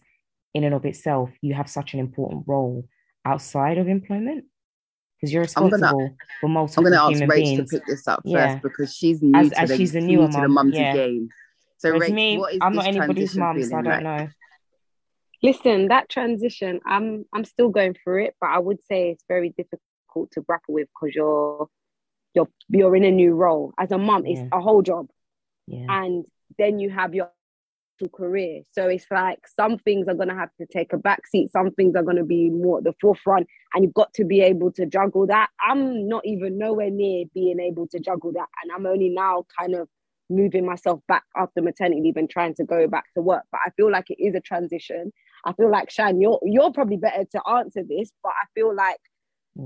in 0.53 0.63
and 0.63 0.75
of 0.75 0.86
itself, 0.86 1.31
you 1.41 1.55
have 1.55 1.69
such 1.69 1.93
an 1.93 2.00
important 2.00 2.43
role 2.48 2.88
outside 3.25 3.77
of 3.77 3.88
employment 3.88 4.45
because 5.20 5.34
you're 5.34 5.42
responsible 5.42 5.80
gonna, 5.80 6.16
for 6.40 6.50
multiple 6.50 6.88
I'm 6.88 6.92
going 6.92 7.12
to 7.12 7.20
ask 7.20 7.32
Rach 7.32 7.58
to 7.58 7.66
pick 7.66 7.86
this 7.86 8.08
up 8.08 8.22
yeah. 8.24 8.54
first 8.54 8.64
because 8.64 8.96
she's 8.96 9.22
new 9.22 9.38
as, 9.38 9.50
to 9.50 9.60
as 9.60 9.70
the, 9.70 9.78
she's 9.78 9.92
the 9.92 10.02
newer 10.02 10.28
new 10.28 10.32
to 10.32 10.42
the 10.42 10.48
mum 10.48 10.70
yeah. 10.70 10.94
game. 10.94 11.30
So 11.78 11.92
Rach, 11.94 12.14
me, 12.14 12.38
what 12.38 12.54
is 12.54 12.60
I'm 12.62 12.74
not 12.74 12.88
anybody's 12.88 13.36
mum, 13.36 13.62
so 13.62 13.78
I 13.78 13.82
don't 13.82 14.04
like? 14.04 14.04
know. 14.04 14.28
Listen, 15.42 15.88
that 15.88 16.10
transition, 16.10 16.80
I'm 16.86 17.26
I'm 17.34 17.46
still 17.46 17.70
going 17.70 17.96
through 18.02 18.26
it, 18.26 18.36
but 18.40 18.50
I 18.50 18.60
would 18.60 18.84
say 18.84 19.12
it's 19.12 19.24
very 19.28 19.50
difficult 19.50 20.32
to 20.32 20.42
grapple 20.42 20.74
with 20.74 20.88
because 20.88 21.16
you're 21.16 21.68
you're 22.34 22.50
you're 22.70 22.96
in 22.96 23.06
a 23.06 23.12
new 23.12 23.34
role 23.34 23.74
as 23.78 23.92
a 23.92 23.98
mum. 23.98 24.26
Yeah. 24.26 24.40
It's 24.40 24.50
a 24.52 24.60
whole 24.60 24.82
job, 24.82 25.08
yeah. 25.68 25.86
and 25.88 26.26
then 26.58 26.80
you 26.80 26.90
have 26.90 27.14
your 27.16 27.32
career. 28.08 28.62
So 28.72 28.88
it's 28.88 29.06
like 29.12 29.39
some 29.48 29.77
things 29.79 30.08
are 30.08 30.13
going 30.13 30.29
to 30.29 30.36
have 30.36 30.50
to 30.60 30.65
take 30.65 30.94
a 30.94 30.98
backseat, 30.98 31.51
some 31.51 31.72
things 31.72 31.96
are 31.96 32.03
going 32.03 32.18
to 32.18 32.24
be 32.24 32.50
more 32.50 32.77
at 32.77 32.84
the 32.84 32.94
forefront, 33.01 33.48
and 33.74 33.84
you've 33.84 33.94
got 33.94 34.13
to 34.13 34.24
be 34.24 34.41
able 34.41 34.72
to 34.74 34.86
juggle 34.86 35.27
that. 35.27 35.50
I'm 35.68 36.08
not 36.08 36.25
even 36.25 36.58
nowhere 36.58 36.89
near 36.89 37.25
being 37.34 37.60
able 37.60 37.88
to 37.88 38.00
juggle 38.00 38.32
that, 38.34 38.48
and 38.63 38.72
I'm 38.72 38.86
only 38.86 39.10
now 39.10 39.46
kind 39.60 39.75
of 39.75 39.88
moving 40.29 40.65
myself 40.65 41.01
back 41.08 41.24
after 41.36 41.62
maternity 41.62 42.01
leave 42.01 42.18
and 42.18 42.29
trying 42.29 42.53
to 42.53 42.63
go 42.63 42.88
back 42.88 43.06
to 43.15 43.22
work. 43.22 43.44
But 43.51 43.62
I 43.65 43.72
feel 43.72 43.91
like 43.91 44.10
it 44.10 44.24
is 44.24 44.36
a 44.36 44.39
transition. 44.39 45.12
I 45.46 45.53
feel 45.53 45.72
like 45.72 45.89
Shan, 45.89 46.22
you're 46.22 46.39
you're 46.44 46.72
probably 46.72 46.98
better 46.98 47.25
to 47.32 47.41
answer 47.50 47.82
this, 47.88 48.12
but 48.24 48.29
I 48.29 48.46
feel 48.53 48.74
like 48.75 49.00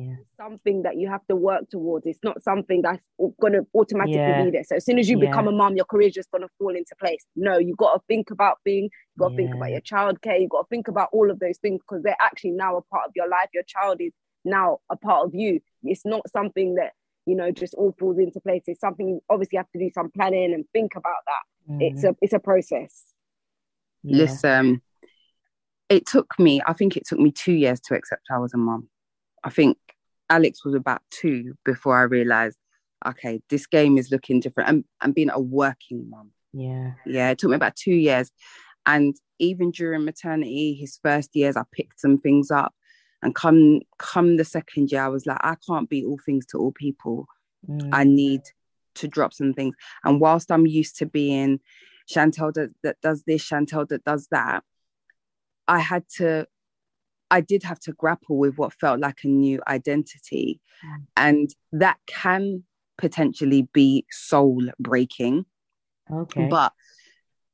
yeah. 0.01 0.15
something 0.37 0.83
that 0.83 0.97
you 0.97 1.09
have 1.09 1.25
to 1.27 1.35
work 1.35 1.69
towards. 1.69 2.05
It's 2.05 2.19
not 2.23 2.41
something 2.41 2.81
that's 2.81 3.01
going 3.39 3.53
to 3.53 3.65
automatically 3.73 4.15
yeah. 4.15 4.43
be 4.43 4.51
there. 4.51 4.63
So 4.63 4.75
as 4.75 4.85
soon 4.85 4.99
as 4.99 5.09
you 5.09 5.19
yeah. 5.19 5.29
become 5.29 5.47
a 5.47 5.51
mom, 5.51 5.75
your 5.75 5.85
career 5.85 6.07
is 6.07 6.13
just 6.13 6.31
going 6.31 6.41
to 6.41 6.49
fall 6.57 6.75
into 6.75 6.95
place. 6.99 7.25
No, 7.35 7.57
you 7.57 7.75
got 7.75 7.93
to 7.93 8.01
think 8.07 8.31
about 8.31 8.57
being, 8.63 8.85
You 8.85 9.19
got 9.19 9.29
to 9.29 9.35
think 9.35 9.53
about 9.53 9.71
your 9.71 9.81
childcare. 9.81 10.41
You 10.41 10.47
got 10.47 10.63
to 10.63 10.67
think 10.69 10.87
about 10.87 11.09
all 11.13 11.29
of 11.29 11.39
those 11.39 11.57
things 11.57 11.81
because 11.81 12.03
they're 12.03 12.17
actually 12.21 12.51
now 12.51 12.77
a 12.77 12.81
part 12.81 13.07
of 13.07 13.11
your 13.15 13.27
life. 13.27 13.49
Your 13.53 13.63
child 13.63 13.97
is 13.99 14.13
now 14.45 14.79
a 14.89 14.97
part 14.97 15.25
of 15.25 15.33
you. 15.33 15.59
It's 15.83 16.05
not 16.05 16.21
something 16.31 16.75
that 16.75 16.93
you 17.25 17.35
know 17.35 17.51
just 17.51 17.73
all 17.75 17.95
falls 17.97 18.17
into 18.17 18.39
place. 18.39 18.63
It's 18.67 18.81
something 18.81 19.07
you 19.07 19.23
obviously 19.29 19.57
have 19.57 19.71
to 19.71 19.79
do 19.79 19.89
some 19.93 20.09
planning 20.11 20.53
and 20.53 20.65
think 20.73 20.95
about 20.95 21.15
that. 21.27 21.73
Mm. 21.73 21.81
It's 21.81 22.03
a 22.03 22.15
it's 22.21 22.33
a 22.33 22.39
process. 22.39 23.03
Listen, 24.03 24.81
it 25.89 26.05
took 26.05 26.37
me. 26.39 26.61
I 26.65 26.73
think 26.73 26.97
it 26.97 27.05
took 27.05 27.19
me 27.19 27.31
two 27.31 27.53
years 27.53 27.79
to 27.81 27.95
accept 27.95 28.23
I 28.31 28.39
was 28.39 28.53
a 28.53 28.57
mom. 28.57 28.89
I 29.43 29.49
think 29.49 29.77
Alex 30.33 30.65
was 30.65 30.73
about 30.73 31.01
two 31.11 31.55
before 31.63 31.97
I 31.97 32.03
realized, 32.03 32.57
okay, 33.05 33.41
this 33.49 33.67
game 33.67 33.97
is 33.97 34.11
looking 34.11 34.39
different. 34.39 34.69
And 34.69 34.83
and 35.01 35.13
being 35.13 35.29
a 35.29 35.39
working 35.39 36.09
mom. 36.09 36.31
Yeah. 36.53 36.93
Yeah. 37.05 37.29
It 37.29 37.37
took 37.37 37.51
me 37.51 37.55
about 37.55 37.75
two 37.75 37.93
years. 37.93 38.31
And 38.85 39.15
even 39.39 39.71
during 39.71 40.05
maternity, 40.05 40.73
his 40.73 40.99
first 41.01 41.35
years, 41.35 41.55
I 41.55 41.63
picked 41.71 41.99
some 41.99 42.17
things 42.17 42.51
up. 42.51 42.73
And 43.21 43.33
come 43.33 43.81
come 43.99 44.37
the 44.37 44.45
second 44.45 44.91
year, 44.91 45.03
I 45.03 45.07
was 45.07 45.25
like, 45.25 45.37
I 45.41 45.55
can't 45.67 45.89
be 45.89 46.03
all 46.03 46.19
things 46.25 46.45
to 46.47 46.57
all 46.57 46.71
people. 46.71 47.27
Mm. 47.69 47.89
I 47.93 48.03
need 48.03 48.41
to 48.95 49.07
drop 49.07 49.33
some 49.33 49.53
things. 49.53 49.75
And 50.03 50.19
whilst 50.19 50.51
I'm 50.51 50.67
used 50.67 50.97
to 50.97 51.05
being 51.05 51.59
Chantel 52.11 52.53
that, 52.55 52.71
that 52.83 52.97
does 53.01 53.23
this, 53.23 53.47
Chantel 53.47 53.87
that 53.89 54.03
does 54.03 54.27
that, 54.31 54.63
I 55.67 55.79
had 55.79 56.03
to 56.17 56.47
I 57.33 57.41
did 57.41 57.63
have 57.63 57.79
to 57.79 57.93
grapple 57.93 58.37
with 58.37 58.59
what 58.59 58.73
felt 58.73 58.99
like 58.99 59.23
a 59.23 59.27
new 59.27 59.59
identity. 59.67 60.61
Mm. 60.85 61.05
And 61.17 61.49
that 61.71 61.97
can 62.05 62.63
potentially 62.99 63.67
be 63.73 64.05
soul 64.11 64.69
breaking. 64.79 65.45
Okay. 66.11 66.47
But 66.47 66.73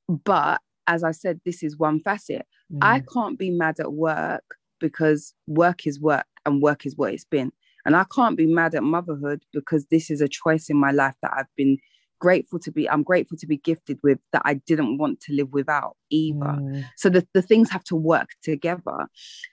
but 0.10 0.60
as 0.86 1.06
I 1.06 1.12
said, 1.12 1.40
this 1.46 1.64
is 1.64 1.78
one 1.78 2.02
facet. 2.02 2.46
Mm. 2.74 2.80
I 2.82 3.00
can't 3.14 3.40
be 3.40 3.52
mad 3.52 3.80
at 3.80 3.94
work 3.94 4.44
because 4.82 5.34
work 5.48 5.88
is 5.88 5.98
work 5.98 6.28
and 6.46 6.62
work 6.62 6.86
is 6.86 6.98
what 6.98 7.14
it's 7.14 7.24
been. 7.24 7.54
And 7.86 7.96
I 7.96 8.04
can't 8.14 8.36
be 8.36 8.48
mad 8.48 8.76
at 8.76 8.84
motherhood 8.84 9.44
because 9.54 9.86
this 9.86 10.12
is 10.12 10.20
a 10.20 10.28
choice 10.28 10.70
in 10.70 10.76
my 10.76 10.92
life 10.92 11.16
that 11.22 11.32
I've 11.34 11.56
been 11.56 11.78
grateful 12.20 12.60
to 12.60 12.72
be 12.72 12.90
i'm 12.90 13.04
grateful 13.04 13.38
to 13.38 13.48
be 13.48 13.58
gifted 13.58 13.98
with 14.04 14.20
that 14.32 14.42
i 14.46 14.54
didn't 14.54 14.98
want 14.98 15.20
to 15.22 15.34
live 15.34 15.52
without 15.52 15.96
either. 16.10 16.40
Mm. 16.40 16.86
so 16.96 17.10
the, 17.10 17.28
the 17.34 17.42
things 17.42 17.70
have 17.70 17.84
to 17.86 17.96
work 17.96 18.30
together. 18.44 19.08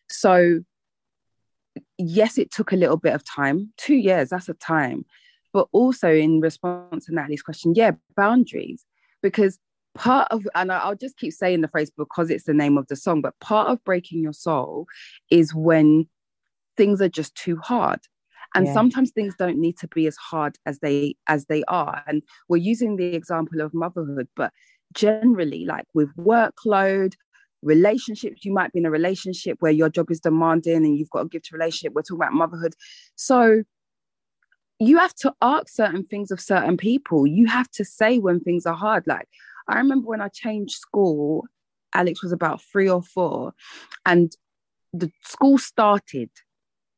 So 0.09 0.63
yes 1.99 2.39
it 2.39 2.51
took 2.51 2.73
a 2.73 2.77
little 2.77 2.97
bit 2.97 3.15
of 3.15 3.25
time. 3.25 3.73
Two 3.77 3.97
years 3.97 4.31
that's 4.31 4.49
a 4.49 4.55
time. 4.55 5.05
But 5.53 5.69
also 5.73 6.13
in 6.13 6.41
response 6.41 7.07
to 7.07 7.15
natalie's 7.15 7.43
question 7.43 7.75
yeah 7.75 7.93
boundaries. 8.17 8.85
Because 9.23 9.59
part 9.95 10.29
of 10.31 10.47
and 10.55 10.71
i'll 10.71 10.95
just 10.95 11.17
keep 11.17 11.33
saying 11.33 11.63
the 11.63 11.69
phrase 11.69 11.91
because 11.97 12.29
it's 12.29 12.45
the 12.45 12.53
name 12.53 12.77
of 12.77 12.87
the 12.89 12.95
song 12.95 13.23
but 13.23 13.33
part 13.41 13.69
of 13.69 13.83
breaking 13.83 14.23
your 14.23 14.35
soul 14.35 14.87
is 15.31 15.55
when 15.55 16.07
things 16.77 17.01
are 17.01 17.09
just 17.09 17.35
too 17.35 17.57
hard 17.57 18.01
and 18.57 18.67
yeah. 18.67 18.73
sometimes 18.73 19.11
things 19.11 19.35
don't 19.39 19.59
need 19.59 19.79
to 19.79 19.89
be 19.89 20.07
as 20.07 20.17
hard 20.17 20.59
as 20.67 20.79
they 20.81 21.15
as 21.29 21.47
they 21.47 21.63
are. 21.69 22.03
And 22.07 22.23
we're 22.49 22.57
using 22.57 22.97
the 22.97 23.15
example 23.15 23.61
of 23.61 23.75
motherhood 23.75 24.29
but 24.37 24.53
generally 24.93 25.65
like 25.65 25.85
with 25.95 26.15
workload 26.17 27.15
relationships 27.63 28.45
you 28.45 28.53
might 28.53 28.73
be 28.73 28.79
in 28.79 28.87
a 28.87 28.91
relationship 28.91 29.57
where 29.61 29.73
your 29.73 29.89
job 29.89 30.11
is 30.11 30.21
demanding 30.21 30.77
and 30.77 30.97
you've 30.97 31.11
got 31.11 31.23
to 31.23 31.29
give 31.29 31.43
to 31.43 31.55
relationship. 31.55 31.93
We're 31.95 32.03
talking 32.03 32.17
about 32.23 32.33
motherhood. 32.33 32.75
So 33.17 33.63
you 34.79 34.99
have 34.99 35.15
to 35.17 35.33
ask 35.41 35.69
certain 35.69 36.05
things 36.05 36.31
of 36.31 36.41
certain 36.41 36.77
people. 36.77 37.27
You 37.27 37.47
have 37.47 37.71
to 37.73 37.85
say 37.85 38.19
when 38.19 38.41
things 38.41 38.67
are 38.67 38.75
hard. 38.75 39.05
Like 39.07 39.29
i 39.69 39.77
remember 39.77 40.09
when 40.09 40.21
i 40.21 40.29
changed 40.29 40.75
school 40.75 41.45
alex 41.95 42.23
was 42.23 42.33
about 42.33 42.63
three 42.63 42.89
or 42.89 43.03
four 43.03 43.53
and 44.05 44.33
the 44.93 45.11
school 45.23 45.59
started 45.59 46.31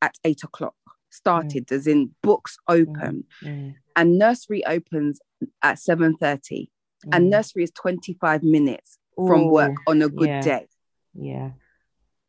at 0.00 0.14
eight 0.24 0.42
o'clock 0.44 0.74
started, 1.18 1.66
mm. 1.66 1.76
as 1.76 1.86
in 1.86 2.10
books 2.22 2.56
open, 2.68 3.24
mm. 3.42 3.74
and 3.96 4.18
nursery 4.18 4.64
opens 4.64 5.20
at 5.62 5.76
7.30 5.76 6.68
and 7.12 7.26
mm. 7.26 7.30
nursery 7.30 7.64
is 7.64 7.70
25 7.72 8.42
minutes 8.42 8.98
Ooh, 9.20 9.26
from 9.26 9.50
work 9.50 9.74
on 9.86 10.02
a 10.02 10.08
good 10.08 10.28
yeah. 10.28 10.40
day. 10.40 10.66
Yeah. 11.14 11.50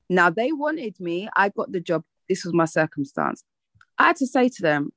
Now 0.10 0.30
they 0.30 0.52
wanted 0.52 1.00
me, 1.00 1.30
I 1.36 1.50
got 1.50 1.72
the 1.72 1.80
job, 1.80 2.04
this 2.28 2.44
was 2.44 2.54
my 2.54 2.66
circumstance. 2.66 3.44
I 3.98 4.08
had 4.08 4.16
to 4.18 4.28
say 4.28 4.50
to 4.50 4.62
them, 4.62 4.92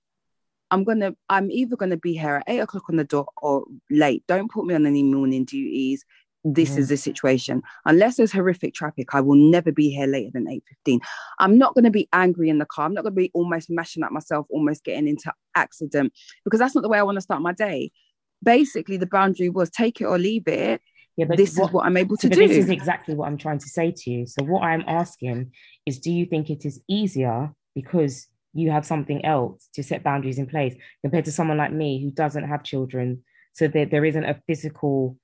I'm 0.71 0.85
gonna, 0.85 1.15
I'm 1.29 1.51
either 1.51 1.77
gonna 1.77 1.99
be 1.99 2.15
here 2.17 2.37
at 2.37 2.45
eight 2.47 2.61
o'clock 2.61 2.85
on 2.89 2.97
the 2.97 3.05
dot 3.05 3.29
or 3.43 3.65
late. 3.91 4.25
Don't 4.27 4.51
put 4.51 4.65
me 4.65 4.75
on 4.75 4.87
any 4.87 5.03
morning 5.03 5.45
duties 5.45 6.05
this 6.45 6.77
is 6.77 6.89
the 6.89 6.97
situation. 6.97 7.63
Unless 7.85 8.17
there's 8.17 8.33
horrific 8.33 8.75
traffic, 8.75 9.15
I 9.15 9.21
will 9.21 9.37
never 9.37 9.71
be 9.71 9.91
here 9.91 10.07
later 10.07 10.31
than 10.33 10.47
8.15. 10.47 11.01
I'm 11.39 11.57
not 11.57 11.75
going 11.75 11.85
to 11.85 11.91
be 11.91 12.09
angry 12.13 12.49
in 12.49 12.59
the 12.59 12.67
car. 12.67 12.87
I'm 12.87 12.95
not 12.95 13.03
going 13.03 13.15
to 13.15 13.21
be 13.21 13.31
almost 13.35 13.71
mashing 13.71 14.03
up 14.03 14.13
myself, 14.13 14.47
almost 14.51 14.85
getting 14.85 15.09
into 15.09 15.33
accident, 15.55 16.13
because 16.45 16.59
that's 16.59 16.75
not 16.75 16.83
the 16.83 16.89
way 16.89 16.99
I 16.99 17.03
want 17.03 17.17
to 17.17 17.23
start 17.23 17.43
my 17.43 17.53
day. 17.53 17.93
Basically, 18.43 18.97
the 18.97 19.07
boundary 19.07 19.49
was 19.49 19.71
take 19.71 20.01
it 20.01 20.05
or 20.05 20.19
leave 20.19 20.49
it. 20.49 20.81
Yeah, 21.17 21.27
but 21.27 21.37
this 21.37 21.57
what, 21.57 21.69
is 21.69 21.73
what 21.73 21.87
I'm 21.87 21.97
able 21.97 22.17
to 22.17 22.29
do. 22.29 22.37
This 22.37 22.57
is 22.57 22.71
exactly 22.71 23.15
what 23.15 23.27
I'm 23.27 23.39
trying 23.39 23.59
to 23.59 23.69
say 23.69 23.93
to 23.95 24.11
you. 24.11 24.27
So 24.27 24.43
what 24.45 24.63
I'm 24.63 24.83
asking 24.89 25.53
is, 25.87 26.01
do 26.01 26.11
you 26.11 26.27
think 26.27 26.51
it 26.51 26.65
is 26.65 26.81
easier 26.89 27.53
because 27.75 28.27
you 28.55 28.71
have 28.71 28.85
something 28.85 29.25
else 29.25 29.69
to 29.75 29.83
set 29.83 30.03
boundaries 30.03 30.39
in 30.39 30.47
place 30.47 30.75
compared 31.03 31.27
to 31.27 31.33
someone 31.33 31.59
like 31.59 31.73
me 31.73 32.03
who 32.03 32.11
doesn't 32.11 32.49
have 32.49 32.65
children? 32.65 33.23
So 33.55 33.69
that 33.69 33.91
there 33.91 34.07
isn't 34.07 34.25
a 34.25 34.41
physical 34.47 35.19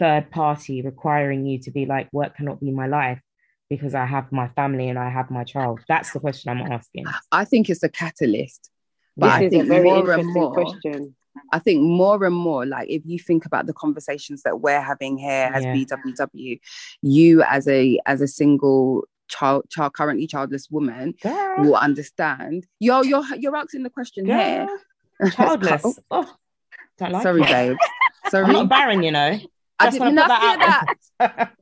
third 0.00 0.30
party 0.30 0.82
requiring 0.82 1.46
you 1.46 1.60
to 1.60 1.70
be 1.70 1.86
like, 1.86 2.08
work 2.12 2.36
cannot 2.36 2.58
be 2.60 2.72
my 2.72 2.88
life 2.88 3.20
because 3.68 3.94
I 3.94 4.06
have 4.06 4.32
my 4.32 4.48
family 4.48 4.88
and 4.88 4.98
I 4.98 5.10
have 5.10 5.30
my 5.30 5.44
child? 5.44 5.80
That's 5.88 6.12
the 6.12 6.18
question 6.18 6.50
I'm 6.50 6.72
asking. 6.72 7.04
I 7.30 7.44
think 7.44 7.70
it's 7.70 7.84
a 7.84 7.88
catalyst. 7.88 8.70
But 9.16 9.26
this 9.26 9.34
I 9.34 9.48
think 9.50 9.68
more 9.68 10.10
and 10.12 10.26
more, 10.26 10.52
question. 10.52 11.14
I 11.52 11.58
think 11.58 11.82
more 11.82 12.24
and 12.24 12.34
more, 12.34 12.64
like 12.66 12.88
if 12.88 13.02
you 13.04 13.18
think 13.18 13.44
about 13.44 13.66
the 13.66 13.74
conversations 13.74 14.42
that 14.42 14.60
we're 14.60 14.80
having 14.80 15.18
here 15.18 15.50
as 15.52 15.62
yeah. 15.62 15.74
BWW, 15.74 16.58
you 17.02 17.42
as 17.42 17.68
a 17.68 18.00
as 18.06 18.20
a 18.20 18.28
single 18.28 19.04
child, 19.28 19.64
child 19.68 19.92
currently 19.92 20.26
childless 20.26 20.70
woman 20.70 21.14
Girl. 21.22 21.56
will 21.58 21.76
understand. 21.76 22.66
You're 22.78 23.04
you're 23.04 23.24
you're 23.36 23.56
asking 23.56 23.82
the 23.82 23.90
question 23.90 24.24
Girl. 24.24 24.38
here. 24.38 24.68
Childless. 25.32 25.82
oh, 25.84 25.94
oh 26.10 26.34
like 27.00 27.22
Sorry, 27.22 27.42
babe. 27.42 27.76
Sorry. 28.30 28.44
I'm 28.44 28.52
not 28.52 28.68
barren, 28.68 29.02
you 29.02 29.12
know. 29.12 29.38
I 29.80 29.90
did 29.90 30.00
not 30.12 30.40
hear 30.40 30.58
that. 30.58 31.52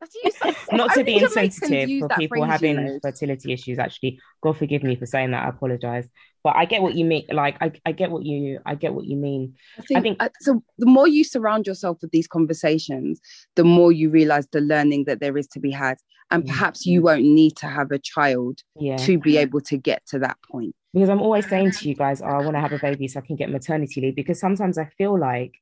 That's 0.00 0.14
you 0.24 0.30
so 0.30 0.54
not 0.76 0.94
to 0.94 1.04
be 1.04 1.16
insensitive 1.16 2.00
for 2.00 2.08
people 2.16 2.44
having 2.44 2.76
you 2.76 2.84
know. 2.84 2.98
fertility 3.02 3.52
issues. 3.52 3.78
Actually, 3.78 4.18
God 4.42 4.56
forgive 4.56 4.82
me 4.82 4.96
for 4.96 5.06
saying 5.06 5.32
that. 5.32 5.44
I 5.44 5.48
apologize, 5.48 6.08
but 6.42 6.56
I 6.56 6.64
get 6.64 6.80
what 6.80 6.94
you 6.94 7.04
mean. 7.04 7.26
Like, 7.30 7.56
I, 7.60 7.72
I 7.84 7.92
get 7.92 8.10
what 8.10 8.24
you, 8.24 8.60
I 8.64 8.74
get 8.76 8.94
what 8.94 9.04
you 9.04 9.16
mean. 9.16 9.54
I 9.78 9.82
think, 9.82 9.98
I 9.98 10.00
think 10.00 10.22
uh, 10.22 10.28
so. 10.40 10.62
The 10.78 10.86
more 10.86 11.06
you 11.06 11.22
surround 11.22 11.66
yourself 11.66 11.98
with 12.00 12.12
these 12.12 12.26
conversations, 12.26 13.20
the 13.56 13.64
more 13.64 13.92
you 13.92 14.08
realize 14.08 14.46
the 14.52 14.62
learning 14.62 15.04
that 15.04 15.20
there 15.20 15.36
is 15.36 15.46
to 15.48 15.60
be 15.60 15.70
had, 15.70 15.98
and 16.30 16.44
mm-hmm. 16.44 16.52
perhaps 16.52 16.86
you 16.86 17.02
won't 17.02 17.22
need 17.22 17.56
to 17.56 17.66
have 17.66 17.90
a 17.90 17.98
child 17.98 18.60
yeah. 18.76 18.96
to 18.96 19.18
be 19.18 19.36
able 19.36 19.60
to 19.62 19.76
get 19.76 20.06
to 20.06 20.18
that 20.20 20.38
point. 20.50 20.74
Because 20.94 21.10
I'm 21.10 21.20
always 21.20 21.48
saying 21.48 21.72
to 21.72 21.88
you 21.88 21.94
guys, 21.94 22.22
oh, 22.22 22.26
I 22.26 22.38
want 22.38 22.54
to 22.54 22.60
have 22.60 22.72
a 22.72 22.78
baby 22.78 23.06
so 23.06 23.20
I 23.20 23.26
can 23.26 23.36
get 23.36 23.50
maternity 23.50 24.00
leave. 24.00 24.16
Because 24.16 24.40
sometimes 24.40 24.78
I 24.78 24.86
feel 24.98 25.18
like 25.18 25.52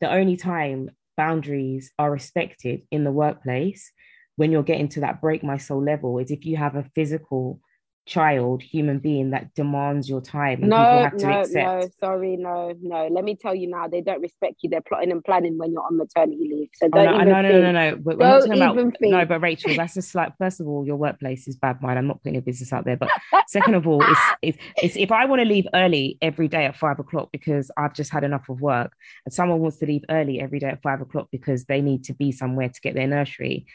the 0.00 0.10
only 0.10 0.36
time 0.36 0.90
boundaries 1.16 1.92
are 1.98 2.10
respected 2.10 2.82
in 2.90 3.04
the 3.04 3.12
workplace 3.12 3.92
when 4.36 4.50
you're 4.50 4.62
getting 4.62 4.88
to 4.88 5.00
that 5.00 5.20
break 5.20 5.42
my 5.42 5.58
soul 5.58 5.82
level 5.82 6.18
is 6.18 6.30
if 6.30 6.44
you 6.44 6.56
have 6.56 6.76
a 6.76 6.88
physical 6.94 7.60
child, 8.06 8.62
human 8.62 8.98
being 8.98 9.30
that 9.30 9.54
demands 9.54 10.08
your 10.08 10.20
time. 10.20 10.60
And 10.60 10.70
no, 10.70 11.08
no, 11.14 11.44
no, 11.50 11.88
sorry, 12.00 12.36
no, 12.36 12.74
no. 12.80 13.08
Let 13.08 13.24
me 13.24 13.34
tell 13.34 13.54
you 13.54 13.68
now, 13.68 13.88
they 13.88 14.02
don't 14.02 14.20
respect 14.20 14.56
you. 14.62 14.70
They're 14.70 14.82
plotting 14.82 15.10
and 15.10 15.24
planning 15.24 15.56
when 15.56 15.72
you're 15.72 15.82
on 15.82 15.96
maternity 15.96 16.50
leave. 16.52 16.68
So 16.74 16.86
oh, 16.86 16.88
don't 16.90 17.08
oh, 17.08 17.16
no, 17.16 17.22
even 17.22 17.28
no, 17.28 17.42
no, 17.42 17.48
no, 17.48 17.72
no, 17.72 17.90
no. 17.90 17.96
But 17.96 18.18
don't 18.18 18.46
even 18.46 18.62
about, 18.62 18.98
think. 18.98 19.12
No, 19.12 19.24
but 19.24 19.40
Rachel, 19.40 19.74
that's 19.76 19.94
just 19.94 20.14
like 20.14 20.36
first 20.38 20.60
of 20.60 20.68
all, 20.68 20.86
your 20.86 20.96
workplace 20.96 21.48
is 21.48 21.56
bad 21.56 21.80
mind. 21.80 21.98
I'm 21.98 22.06
not 22.06 22.22
putting 22.22 22.34
your 22.34 22.42
business 22.42 22.72
out 22.72 22.84
there, 22.84 22.96
but 22.96 23.08
second 23.48 23.74
of 23.74 23.86
all, 23.86 24.02
it's, 24.02 24.20
it's, 24.42 24.58
it's 24.82 24.96
if 24.96 25.10
I 25.10 25.24
want 25.24 25.40
to 25.40 25.48
leave 25.48 25.66
early 25.72 26.18
every 26.20 26.48
day 26.48 26.66
at 26.66 26.76
five 26.76 26.98
o'clock 26.98 27.30
because 27.32 27.70
I've 27.76 27.94
just 27.94 28.12
had 28.12 28.24
enough 28.24 28.48
of 28.48 28.60
work, 28.60 28.92
and 29.24 29.32
someone 29.32 29.60
wants 29.60 29.78
to 29.78 29.86
leave 29.86 30.04
early 30.10 30.40
every 30.40 30.58
day 30.58 30.68
at 30.68 30.82
five 30.82 31.00
o'clock 31.00 31.28
because 31.32 31.64
they 31.64 31.80
need 31.80 32.04
to 32.04 32.12
be 32.12 32.32
somewhere 32.32 32.68
to 32.68 32.80
get 32.80 32.94
their 32.94 33.06
nursery. 33.06 33.66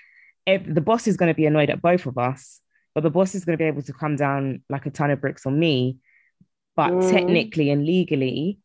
If 0.46 0.64
the 0.66 0.82
boss 0.82 1.08
is 1.08 1.18
going 1.18 1.32
to 1.32 1.36
be 1.36 1.46
annoyed 1.46 1.70
at 1.70 1.82
both 1.82 2.06
of 2.06 2.18
us 2.18 2.62
but 3.00 3.04
the 3.04 3.10
boss 3.10 3.34
is 3.34 3.46
going 3.46 3.58
to 3.58 3.62
be 3.62 3.68
able 3.68 3.82
to 3.82 3.94
come 3.94 4.18
down 4.18 4.62
like 4.70 4.86
a 4.86 4.90
ton 4.90 5.10
of 5.10 5.22
bricks 5.22 5.46
on 5.46 5.58
me. 5.58 6.00
But 6.76 6.92
mm. 6.92 7.10
technically 7.10 7.70
and 7.70 7.86
legally, 7.86 8.60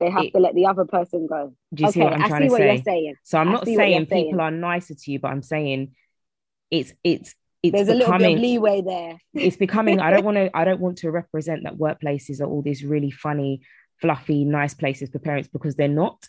they 0.00 0.10
have 0.10 0.24
it, 0.24 0.32
to 0.32 0.40
let 0.40 0.56
the 0.56 0.66
other 0.66 0.84
person 0.84 1.28
go. 1.28 1.54
Do 1.72 1.82
you 1.82 1.88
okay, 1.88 2.00
see 2.00 2.02
what 2.02 2.14
I'm 2.14 2.28
trying 2.28 2.48
to 2.48 2.56
say? 2.56 2.82
saying. 2.84 3.14
So 3.22 3.38
I'm 3.38 3.50
I 3.50 3.52
not 3.52 3.66
saying 3.66 4.06
people 4.06 4.16
saying. 4.16 4.40
are 4.40 4.50
nicer 4.50 4.94
to 4.94 5.12
you, 5.12 5.20
but 5.20 5.28
I'm 5.28 5.42
saying 5.42 5.92
it's 6.68 6.92
it's 7.04 7.36
it's 7.62 7.74
there's 7.74 7.86
becoming, 7.86 7.98
a 8.00 8.08
little 8.12 8.18
bit 8.18 8.34
of 8.34 8.40
leeway 8.40 8.82
there. 8.82 9.18
it's 9.34 9.56
becoming. 9.56 10.00
I 10.00 10.10
don't 10.10 10.24
want 10.28 10.36
to. 10.36 10.50
I 10.56 10.64
don't 10.64 10.80
want 10.80 10.98
to 10.98 11.12
represent 11.12 11.62
that 11.62 11.76
workplaces 11.76 12.40
are 12.40 12.46
all 12.46 12.62
these 12.62 12.84
really 12.84 13.12
funny, 13.12 13.60
fluffy, 14.00 14.44
nice 14.44 14.74
places 14.74 15.10
for 15.10 15.20
parents 15.20 15.48
because 15.48 15.76
they're 15.76 15.86
not. 15.86 16.26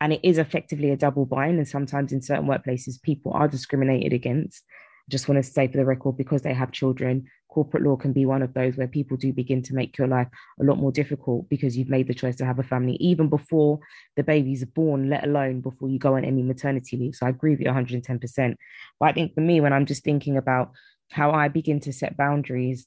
And 0.00 0.12
it 0.12 0.20
is 0.22 0.38
effectively 0.38 0.90
a 0.92 0.96
double 0.96 1.26
bind. 1.26 1.58
And 1.58 1.66
sometimes 1.66 2.12
in 2.12 2.22
certain 2.22 2.46
workplaces, 2.46 3.02
people 3.02 3.32
are 3.32 3.48
discriminated 3.48 4.12
against 4.12 4.62
just 5.08 5.28
want 5.28 5.42
to 5.42 5.50
say 5.50 5.68
for 5.68 5.76
the 5.76 5.84
record, 5.84 6.16
because 6.16 6.42
they 6.42 6.54
have 6.54 6.72
children, 6.72 7.26
corporate 7.48 7.82
law 7.82 7.96
can 7.96 8.12
be 8.12 8.26
one 8.26 8.42
of 8.42 8.52
those 8.54 8.76
where 8.76 8.88
people 8.88 9.16
do 9.16 9.32
begin 9.32 9.62
to 9.62 9.74
make 9.74 9.96
your 9.96 10.08
life 10.08 10.28
a 10.60 10.64
lot 10.64 10.78
more 10.78 10.92
difficult 10.92 11.48
because 11.48 11.76
you've 11.76 11.88
made 11.88 12.06
the 12.06 12.14
choice 12.14 12.36
to 12.36 12.44
have 12.44 12.58
a 12.58 12.62
family 12.62 12.96
even 13.00 13.28
before 13.28 13.78
the 14.16 14.22
baby's 14.22 14.64
born, 14.64 15.08
let 15.08 15.24
alone 15.24 15.60
before 15.60 15.88
you 15.88 15.98
go 15.98 16.16
on 16.16 16.24
any 16.24 16.42
maternity 16.42 16.96
leave. 16.96 17.14
So 17.14 17.26
I 17.26 17.30
agree 17.30 17.52
with 17.52 17.60
you 17.60 17.66
110%. 17.66 18.56
But 19.00 19.06
I 19.08 19.12
think 19.12 19.34
for 19.34 19.40
me, 19.40 19.60
when 19.60 19.72
I'm 19.72 19.86
just 19.86 20.04
thinking 20.04 20.36
about 20.36 20.72
how 21.10 21.30
I 21.30 21.48
begin 21.48 21.80
to 21.80 21.92
set 21.92 22.16
boundaries 22.16 22.86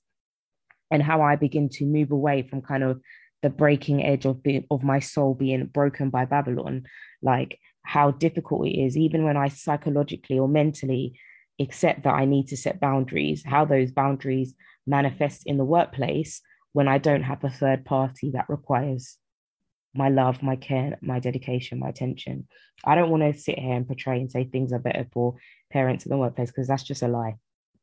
and 0.92 1.02
how 1.02 1.22
I 1.22 1.36
begin 1.36 1.70
to 1.70 1.86
move 1.86 2.12
away 2.12 2.44
from 2.44 2.62
kind 2.62 2.84
of 2.84 3.02
the 3.42 3.50
breaking 3.50 4.04
edge 4.06 4.26
of 4.26 4.42
of 4.70 4.84
my 4.84 5.00
soul 5.00 5.34
being 5.34 5.66
broken 5.66 6.10
by 6.10 6.26
Babylon, 6.26 6.84
like 7.22 7.58
how 7.84 8.12
difficult 8.12 8.68
it 8.68 8.78
is, 8.78 8.98
even 8.98 9.24
when 9.24 9.38
I 9.38 9.48
psychologically 9.48 10.38
or 10.38 10.48
mentally 10.48 11.18
accept 11.60 12.04
that 12.04 12.14
I 12.14 12.26
need 12.26 12.48
to 12.48 12.58
set 12.58 12.80
boundaries, 12.80 13.44
how 13.46 13.66
those 13.66 13.92
boundaries 13.92 14.54
manifest 14.88 15.44
in 15.46 15.58
the 15.58 15.66
workplace 15.66 16.42
when 16.74 16.88
I 16.88 16.98
don't 16.98 17.24
have 17.24 17.44
a 17.44 17.50
third 17.50 17.86
party 17.86 18.32
that 18.32 18.50
requires 18.50 19.18
my 19.94 20.10
love, 20.10 20.44
my 20.44 20.56
care, 20.56 20.98
my 21.02 21.20
dedication, 21.20 21.80
my 21.80 21.90
attention. 21.90 22.48
I 22.86 22.96
don't 22.96 23.10
want 23.10 23.24
to 23.24 23.40
sit 23.40 23.58
here 23.58 23.74
and 23.74 23.88
portray 23.88 24.20
and 24.20 24.32
say 24.32 24.46
things 24.46 24.72
are 24.72 24.80
better 24.80 25.08
for 25.12 25.36
parents 25.72 26.06
in 26.06 26.12
the 26.12 26.18
workplace 26.18 26.50
because 26.50 26.68
that's 26.68 26.84
just 26.84 27.02
a 27.02 27.08
lie. 27.08 27.36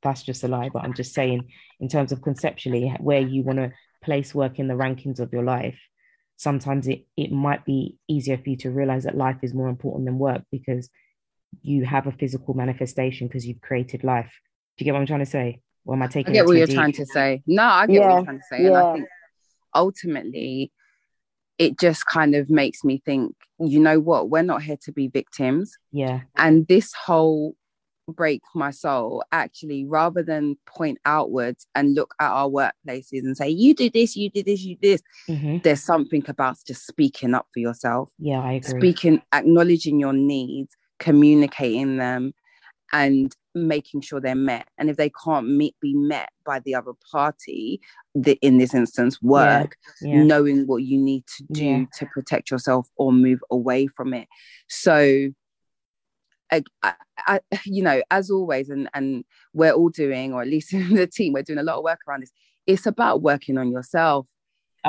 That's 0.02 0.22
just 0.22 0.44
a 0.44 0.48
lie. 0.48 0.70
But 0.72 0.84
I'm 0.84 0.94
just 0.94 1.14
saying, 1.14 1.50
in 1.80 1.88
terms 1.88 2.12
of 2.12 2.22
conceptually, 2.22 2.94
where 3.00 3.20
you 3.20 3.42
want 3.42 3.58
to 3.58 3.72
place 4.02 4.34
work 4.34 4.58
in 4.58 4.68
the 4.68 4.74
rankings 4.74 5.18
of 5.18 5.32
your 5.32 5.42
life, 5.42 5.78
sometimes 6.36 6.86
it, 6.86 7.06
it 7.16 7.32
might 7.32 7.64
be 7.64 7.96
easier 8.08 8.38
for 8.38 8.50
you 8.50 8.56
to 8.58 8.70
realize 8.70 9.04
that 9.04 9.16
life 9.16 9.38
is 9.42 9.54
more 9.54 9.68
important 9.68 10.06
than 10.06 10.18
work 10.18 10.42
because 10.52 10.88
you 11.62 11.84
have 11.84 12.06
a 12.06 12.12
physical 12.12 12.54
manifestation 12.54 13.26
because 13.26 13.46
you've 13.46 13.60
created 13.60 14.04
life. 14.04 14.32
Do 14.76 14.84
you 14.84 14.86
get 14.86 14.92
what 14.92 15.00
I'm 15.00 15.06
trying 15.06 15.20
to 15.20 15.26
say? 15.26 15.60
Or 15.84 15.94
am 15.94 16.02
I 16.02 16.06
taking? 16.06 16.32
I 16.32 16.34
get 16.34 16.46
what 16.46 16.56
you're 16.56 16.66
deep? 16.66 16.76
trying 16.76 16.92
to 16.92 17.06
say. 17.06 17.42
No, 17.46 17.62
I 17.62 17.86
get 17.86 17.94
yeah. 17.94 18.00
what 18.00 18.14
you're 18.14 18.24
trying 18.24 18.38
to 18.38 18.44
say, 18.50 18.62
yeah. 18.62 18.68
and 18.68 18.76
I 18.76 18.92
think 18.94 19.08
ultimately, 19.74 20.72
it 21.58 21.78
just 21.78 22.06
kind 22.06 22.34
of 22.34 22.50
makes 22.50 22.84
me 22.84 23.02
think. 23.04 23.34
You 23.58 23.80
know 23.80 24.00
what? 24.00 24.28
We're 24.28 24.42
not 24.42 24.62
here 24.62 24.76
to 24.82 24.92
be 24.92 25.08
victims. 25.08 25.76
Yeah. 25.92 26.22
And 26.36 26.66
this 26.66 26.92
whole 26.92 27.56
break 28.08 28.42
my 28.54 28.70
soul 28.70 29.24
actually 29.32 29.84
rather 29.84 30.22
than 30.22 30.56
point 30.66 30.98
outwards 31.04 31.66
and 31.74 31.94
look 31.94 32.14
at 32.20 32.30
our 32.30 32.48
workplaces 32.48 33.24
and 33.24 33.36
say 33.36 33.48
you 33.48 33.74
do 33.74 33.90
this 33.90 34.14
you 34.14 34.30
do 34.30 34.42
this 34.42 34.62
you 34.62 34.76
do 34.76 34.90
this 34.92 35.02
mm-hmm. 35.28 35.58
there's 35.64 35.82
something 35.82 36.22
about 36.28 36.56
just 36.66 36.86
speaking 36.86 37.34
up 37.34 37.46
for 37.52 37.58
yourself 37.58 38.10
yeah 38.18 38.40
i 38.40 38.52
agree 38.52 38.78
speaking 38.78 39.20
acknowledging 39.32 39.98
your 39.98 40.12
needs 40.12 40.76
communicating 40.98 41.96
them 41.96 42.32
and 42.92 43.34
making 43.54 44.02
sure 44.02 44.20
they're 44.20 44.34
met 44.34 44.68
and 44.78 44.90
if 44.90 44.96
they 44.96 45.10
can't 45.24 45.48
meet 45.48 45.74
be 45.80 45.94
met 45.94 46.28
by 46.44 46.60
the 46.60 46.74
other 46.74 46.92
party 47.10 47.80
the, 48.14 48.38
in 48.42 48.58
this 48.58 48.74
instance 48.74 49.20
work 49.22 49.76
yeah, 50.02 50.16
yeah. 50.16 50.22
knowing 50.22 50.66
what 50.66 50.82
you 50.82 50.98
need 50.98 51.24
to 51.26 51.44
do 51.50 51.64
yeah. 51.64 51.84
to 51.94 52.06
protect 52.06 52.50
yourself 52.50 52.88
or 52.96 53.12
move 53.12 53.40
away 53.50 53.86
from 53.86 54.12
it 54.12 54.28
so 54.68 55.28
I, 56.52 56.62
I, 56.82 57.40
you 57.64 57.82
know 57.82 58.02
as 58.10 58.30
always 58.30 58.68
and 58.68 58.88
and 58.92 59.24
we're 59.54 59.72
all 59.72 59.88
doing 59.88 60.34
or 60.34 60.42
at 60.42 60.48
least 60.48 60.72
in 60.74 60.94
the 60.94 61.06
team 61.06 61.32
we're 61.32 61.42
doing 61.42 61.58
a 61.58 61.64
lot 61.64 61.78
of 61.78 61.84
work 61.84 62.00
around 62.06 62.22
this 62.22 62.32
it's 62.66 62.86
about 62.86 63.22
working 63.22 63.58
on 63.58 63.70
yourself 63.70 64.26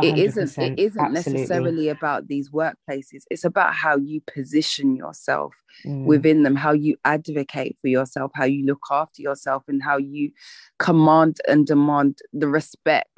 it 0.03 0.17
isn't 0.17 0.57
it 0.57 0.79
isn't 0.79 0.99
absolutely. 0.99 1.33
necessarily 1.33 1.89
about 1.89 2.27
these 2.27 2.49
workplaces 2.49 3.23
it's 3.29 3.43
about 3.43 3.73
how 3.73 3.97
you 3.97 4.21
position 4.21 4.95
yourself 4.95 5.53
mm. 5.85 6.05
within 6.05 6.43
them 6.43 6.55
how 6.55 6.71
you 6.71 6.95
advocate 7.05 7.77
for 7.81 7.87
yourself 7.87 8.31
how 8.35 8.45
you 8.45 8.65
look 8.65 8.81
after 8.91 9.21
yourself 9.21 9.63
and 9.67 9.83
how 9.83 9.97
you 9.97 10.31
command 10.79 11.37
and 11.47 11.67
demand 11.67 12.17
the 12.33 12.47
respect 12.47 13.09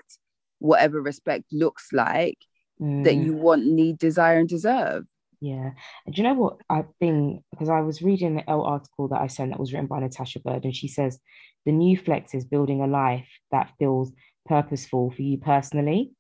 whatever 0.60 1.02
respect 1.02 1.46
looks 1.52 1.90
like 1.94 2.38
mm. 2.82 3.04
that 3.04 3.16
you 3.16 3.34
want 3.34 3.66
need 3.66 3.98
desire 3.98 4.40
and 4.40 4.50
deserve 4.50 5.06
yeah. 5.42 5.72
And 6.06 6.16
do 6.16 6.22
you 6.22 6.28
know 6.28 6.34
what 6.34 6.58
I've 6.70 7.00
been 7.00 7.42
because 7.52 7.70
I 7.70 7.80
was 7.80 8.02
reading 8.02 8.36
the 8.36 8.50
Elle 8.50 8.66
article 8.66 9.08
that 9.10 9.22
I 9.22 9.28
sent 9.28 9.52
that 9.52 9.60
was 9.60 9.72
written 9.72 9.88
by 9.88 10.00
Natasha 10.00 10.40
Bird, 10.40 10.66
and 10.66 10.76
she 10.76 10.88
says 10.88 11.18
the 11.66 11.72
new 11.72 11.98
flex 11.98 12.34
is 12.34 12.46
building 12.46 12.82
a 12.82 12.88
life 12.88 13.28
that 13.52 13.72
feels 13.80 14.12
purposeful 14.46 15.12
for 15.12 15.22
you 15.22 15.38
personally. 15.38 16.12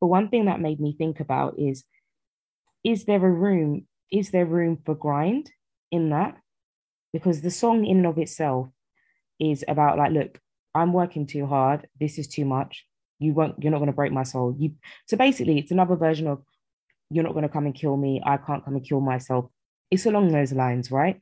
But 0.00 0.08
one 0.08 0.28
thing 0.28 0.46
that 0.46 0.60
made 0.60 0.80
me 0.80 0.94
think 0.96 1.20
about 1.20 1.58
is 1.58 1.84
is 2.84 3.04
there 3.04 3.24
a 3.24 3.30
room 3.30 3.86
is 4.10 4.30
there 4.30 4.46
room 4.46 4.78
for 4.84 4.94
grind 4.94 5.50
in 5.90 6.10
that? 6.10 6.36
Because 7.12 7.40
the 7.40 7.50
song 7.50 7.84
in 7.84 7.98
and 7.98 8.06
of 8.06 8.18
itself 8.18 8.68
is 9.38 9.64
about 9.68 9.98
like 9.98 10.12
look 10.12 10.38
i'm 10.74 10.92
working 10.92 11.26
too 11.26 11.46
hard. 11.46 11.86
This 11.98 12.18
is 12.18 12.28
too 12.28 12.44
much. 12.44 12.86
You 13.18 13.32
won't 13.32 13.56
you're 13.62 13.72
not 13.72 13.78
going 13.78 13.90
to 13.90 13.96
break 13.96 14.12
my 14.12 14.22
soul. 14.22 14.54
You 14.58 14.72
so 15.06 15.16
basically 15.16 15.58
it's 15.58 15.70
another 15.70 15.96
version 15.96 16.26
of 16.26 16.42
you're 17.10 17.24
not 17.24 17.32
going 17.32 17.48
to 17.48 17.48
come 17.48 17.66
and 17.66 17.74
kill 17.74 17.96
me. 17.96 18.20
I 18.24 18.36
can't 18.36 18.64
come 18.64 18.76
and 18.76 18.84
kill 18.84 19.00
myself. 19.00 19.46
It's 19.90 20.06
along 20.06 20.32
those 20.32 20.52
lines 20.52 20.90
right? 20.90 21.18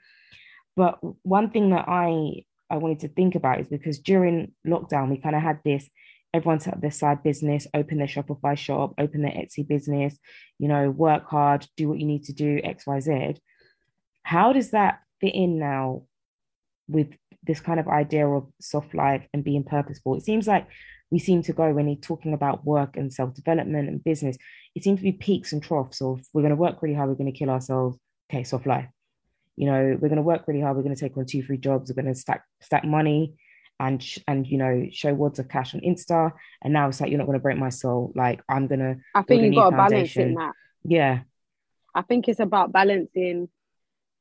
But 0.76 0.98
one 1.24 1.50
thing 1.50 1.70
that 1.70 1.86
i 1.88 2.44
i 2.68 2.76
wanted 2.76 3.00
to 3.00 3.08
think 3.08 3.34
about 3.34 3.60
is 3.60 3.68
because 3.68 3.98
during 3.98 4.52
lockdown 4.66 5.08
we 5.08 5.18
kind 5.18 5.36
of 5.36 5.42
had 5.42 5.60
this 5.64 5.88
everyone 6.34 6.60
set 6.60 6.74
up 6.74 6.80
their 6.80 6.90
side 6.90 7.22
business, 7.22 7.66
open 7.74 7.98
their 7.98 8.06
Shopify 8.06 8.56
shop, 8.56 8.94
open 8.98 9.22
their 9.22 9.32
Etsy 9.32 9.66
business, 9.66 10.18
you 10.58 10.68
know, 10.68 10.90
work 10.90 11.26
hard, 11.28 11.66
do 11.76 11.88
what 11.88 11.98
you 11.98 12.06
need 12.06 12.24
to 12.24 12.32
do, 12.32 12.60
X, 12.62 12.86
Y, 12.86 13.00
Z. 13.00 13.36
How 14.22 14.52
does 14.52 14.70
that 14.70 15.00
fit 15.20 15.34
in 15.34 15.58
now 15.58 16.02
with 16.88 17.08
this 17.42 17.60
kind 17.60 17.80
of 17.80 17.88
idea 17.88 18.26
of 18.26 18.46
soft 18.60 18.94
life 18.94 19.26
and 19.32 19.44
being 19.44 19.64
purposeful? 19.64 20.16
It 20.16 20.24
seems 20.24 20.46
like 20.46 20.66
we 21.10 21.18
seem 21.18 21.42
to 21.42 21.52
go 21.52 21.72
when 21.72 21.88
you're 21.88 21.96
talking 21.96 22.32
about 22.32 22.64
work 22.64 22.96
and 22.96 23.12
self-development 23.12 23.88
and 23.88 24.02
business, 24.02 24.36
it 24.74 24.82
seems 24.82 24.98
to 24.98 25.04
be 25.04 25.12
peaks 25.12 25.52
and 25.52 25.62
troughs 25.62 26.02
of 26.02 26.20
we're 26.32 26.42
going 26.42 26.50
to 26.50 26.56
work 26.56 26.82
really 26.82 26.96
hard, 26.96 27.08
we're 27.08 27.14
going 27.14 27.32
to 27.32 27.38
kill 27.38 27.50
ourselves. 27.50 27.96
Okay, 28.30 28.42
soft 28.42 28.66
life. 28.66 28.88
You 29.54 29.66
know, 29.66 29.96
we're 30.00 30.08
going 30.08 30.16
to 30.16 30.22
work 30.22 30.48
really 30.48 30.60
hard, 30.60 30.76
we're 30.76 30.82
going 30.82 30.94
to 30.94 31.00
take 31.00 31.16
on 31.16 31.24
two, 31.24 31.42
three 31.42 31.58
jobs, 31.58 31.90
we're 31.90 32.02
going 32.02 32.12
to 32.12 32.20
stack 32.20 32.42
stack 32.60 32.84
money, 32.84 33.34
and 33.78 34.04
and 34.26 34.46
you 34.46 34.58
know 34.58 34.86
show 34.90 35.12
wads 35.14 35.38
of 35.38 35.48
cash 35.48 35.74
on 35.74 35.80
Insta, 35.80 36.32
and 36.62 36.72
now 36.72 36.88
it's 36.88 37.00
like 37.00 37.10
you're 37.10 37.18
not 37.18 37.26
going 37.26 37.38
to 37.38 37.42
break 37.42 37.58
my 37.58 37.68
soul. 37.68 38.12
Like 38.14 38.40
I'm 38.48 38.66
gonna. 38.66 38.96
I 39.14 39.22
think 39.22 39.42
you've 39.42 39.54
got 39.54 39.74
a 39.74 39.76
balance 39.76 40.16
in 40.16 40.34
that. 40.34 40.52
Yeah, 40.84 41.20
I 41.94 42.02
think 42.02 42.28
it's 42.28 42.40
about 42.40 42.72
balancing 42.72 43.48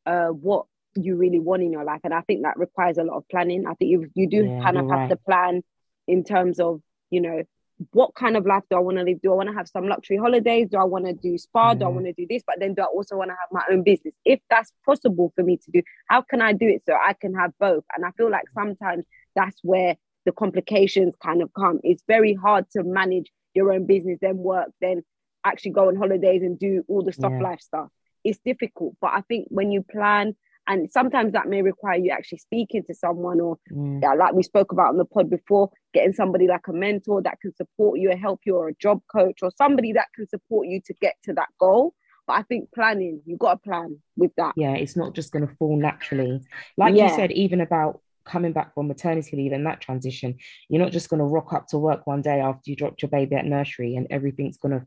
uh, 0.06 0.28
what 0.28 0.66
you 0.96 1.16
really 1.16 1.40
want 1.40 1.62
in 1.62 1.72
your 1.72 1.84
life. 1.84 2.02
And 2.04 2.14
I 2.14 2.22
think 2.22 2.44
that 2.44 2.58
requires 2.58 2.98
a 2.98 3.04
lot 3.04 3.18
of 3.18 3.28
planning. 3.30 3.66
I 3.68 3.74
think 3.74 3.92
you 3.92 4.10
you 4.16 4.28
do 4.28 4.46
yeah, 4.46 4.62
kind 4.62 4.78
of 4.78 4.90
have 4.90 5.00
right. 5.00 5.10
to 5.10 5.16
plan 5.18 5.62
in 6.08 6.24
terms 6.24 6.60
of, 6.60 6.82
you 7.10 7.22
know, 7.22 7.44
what 7.92 8.16
kind 8.16 8.38
of 8.38 8.46
life 8.46 8.64
do 8.70 8.78
I 8.78 8.80
want 8.80 8.98
to 8.98 9.04
live? 9.04 9.22
Do 9.22 9.34
I 9.34 9.36
want 9.36 9.50
to 9.50 9.56
have 9.56 9.68
some 9.68 9.88
luxury 9.88 10.18
holidays? 10.18 10.70
Do 10.72 10.78
I 10.78 10.86
want 10.86 11.06
to 11.06 11.14
do 11.14 11.38
spa? 11.38 11.74
Mm. 11.74 11.80
Do 11.80 11.86
I 11.86 11.88
want 11.90 12.06
to 12.06 12.14
do 12.14 12.26
this? 12.30 12.44
But 12.48 12.56
then 12.60 12.74
do 12.74 12.84
I 12.84 12.86
also 12.86 13.18
want 13.18 13.32
to 13.32 13.36
have 13.36 13.50
my 13.52 13.64
own 13.70 13.84
business? 13.84 14.14
If 14.24 14.40
that's 14.50 14.72
possible 14.86 15.34
for 15.36 15.44
me 15.44 15.58
to 15.58 15.72
do, 15.72 15.82
how 16.08 16.22
can 16.22 16.42
I 16.42 16.54
do 16.54 16.68
it 16.68 16.84
so 16.86 16.94
I 16.94 17.14
can 17.14 17.34
have 17.34 17.52
both? 17.60 17.84
And 17.96 18.06
I 18.06 18.12
feel 18.12 18.32
like 18.32 18.46
sometimes 18.54 19.04
that's 19.36 19.60
where 19.64 19.96
the 20.26 20.32
complications 20.32 21.14
kind 21.24 21.42
of 21.42 21.52
come. 21.54 21.80
It's 21.84 22.04
very 22.08 22.34
hard 22.34 22.66
to 22.72 22.84
manage 22.84 23.32
your 23.54 23.72
own 23.72 23.86
business, 23.86 24.18
then 24.22 24.38
work, 24.38 24.70
then 24.82 25.04
actually 25.46 25.72
go 25.72 25.88
on 25.88 25.96
holidays 25.96 26.42
and 26.42 26.58
do 26.58 26.84
all 26.88 27.04
the 27.04 27.14
soft 27.14 27.36
yeah. 27.36 27.42
life 27.42 27.62
stuff. 27.62 27.88
It's 28.24 28.40
difficult. 28.44 28.96
But 29.00 29.12
I 29.14 29.22
think 29.22 29.48
when 29.50 29.72
you 29.72 29.84
plan 29.84 30.36
and 30.68 30.92
sometimes 30.92 31.34
that 31.34 31.48
may 31.48 31.62
require 31.62 31.98
you 31.98 32.12
actually 32.12 32.40
speaking 32.40 32.84
to 32.88 32.94
someone 32.94 33.40
or 33.40 33.58
mm. 33.72 34.02
yeah, 34.02 34.14
like 34.14 34.34
we 34.34 34.44
spoke 34.44 34.72
about 34.72 34.90
on 34.90 34.98
the 34.98 35.06
pod 35.06 35.30
before 35.30 35.70
getting 35.94 36.14
somebody 36.14 36.48
like 36.48 36.68
a 36.68 36.74
mentor 36.74 37.22
that 37.22 37.40
can 37.42 37.56
support 37.56 38.00
you 38.00 38.10
and 38.10 38.20
help 38.20 38.42
you 38.46 38.56
or 38.56 38.70
a 38.70 38.76
job 38.76 39.02
coach 39.12 39.40
or 39.42 39.52
somebody 39.58 39.94
that 39.94 40.08
can 40.16 40.28
support 40.28 40.68
you 40.68 40.82
to 40.86 40.94
get 40.96 41.16
to 41.24 41.34
that 41.34 41.50
goal 41.60 41.94
but 42.28 42.34
i 42.34 42.42
think 42.44 42.70
planning, 42.74 43.22
you've 43.26 43.40
got 43.40 43.54
to 43.54 43.70
plan 43.70 43.98
with 44.16 44.32
that 44.38 44.54
yeah 44.58 44.74
it's 44.74 44.96
not 44.96 45.14
just 45.14 45.32
going 45.32 45.48
to 45.48 45.56
fall 45.56 45.78
naturally 45.78 46.42
like 46.78 46.96
yeah. 46.96 47.10
you 47.10 47.16
said 47.16 47.32
even 47.32 47.62
about 47.62 48.02
coming 48.26 48.54
back 48.54 48.74
from 48.74 48.88
maternity 48.88 49.38
leave 49.38 49.52
and 49.52 49.66
that 49.66 49.82
transition 49.82 50.36
you're 50.70 50.82
not 50.82 50.92
just 50.92 51.10
going 51.10 51.20
to 51.20 51.26
rock 51.26 51.54
up 51.54 51.68
to 51.68 51.78
work 51.78 52.06
one 52.08 52.22
day 52.22 52.40
after 52.40 52.70
you 52.70 52.76
dropped 52.76 53.02
your 53.02 53.10
baby 53.10 53.36
at 53.36 53.46
nursery 53.46 53.96
and 53.96 54.08
everything's 54.10 54.58
going 54.58 54.80
to 54.80 54.86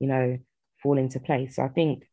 you 0.00 0.08
know 0.08 0.38
fall 0.82 0.98
into 0.98 1.20
place 1.20 1.56
so 1.56 1.62
i 1.62 1.68
think 1.68 2.06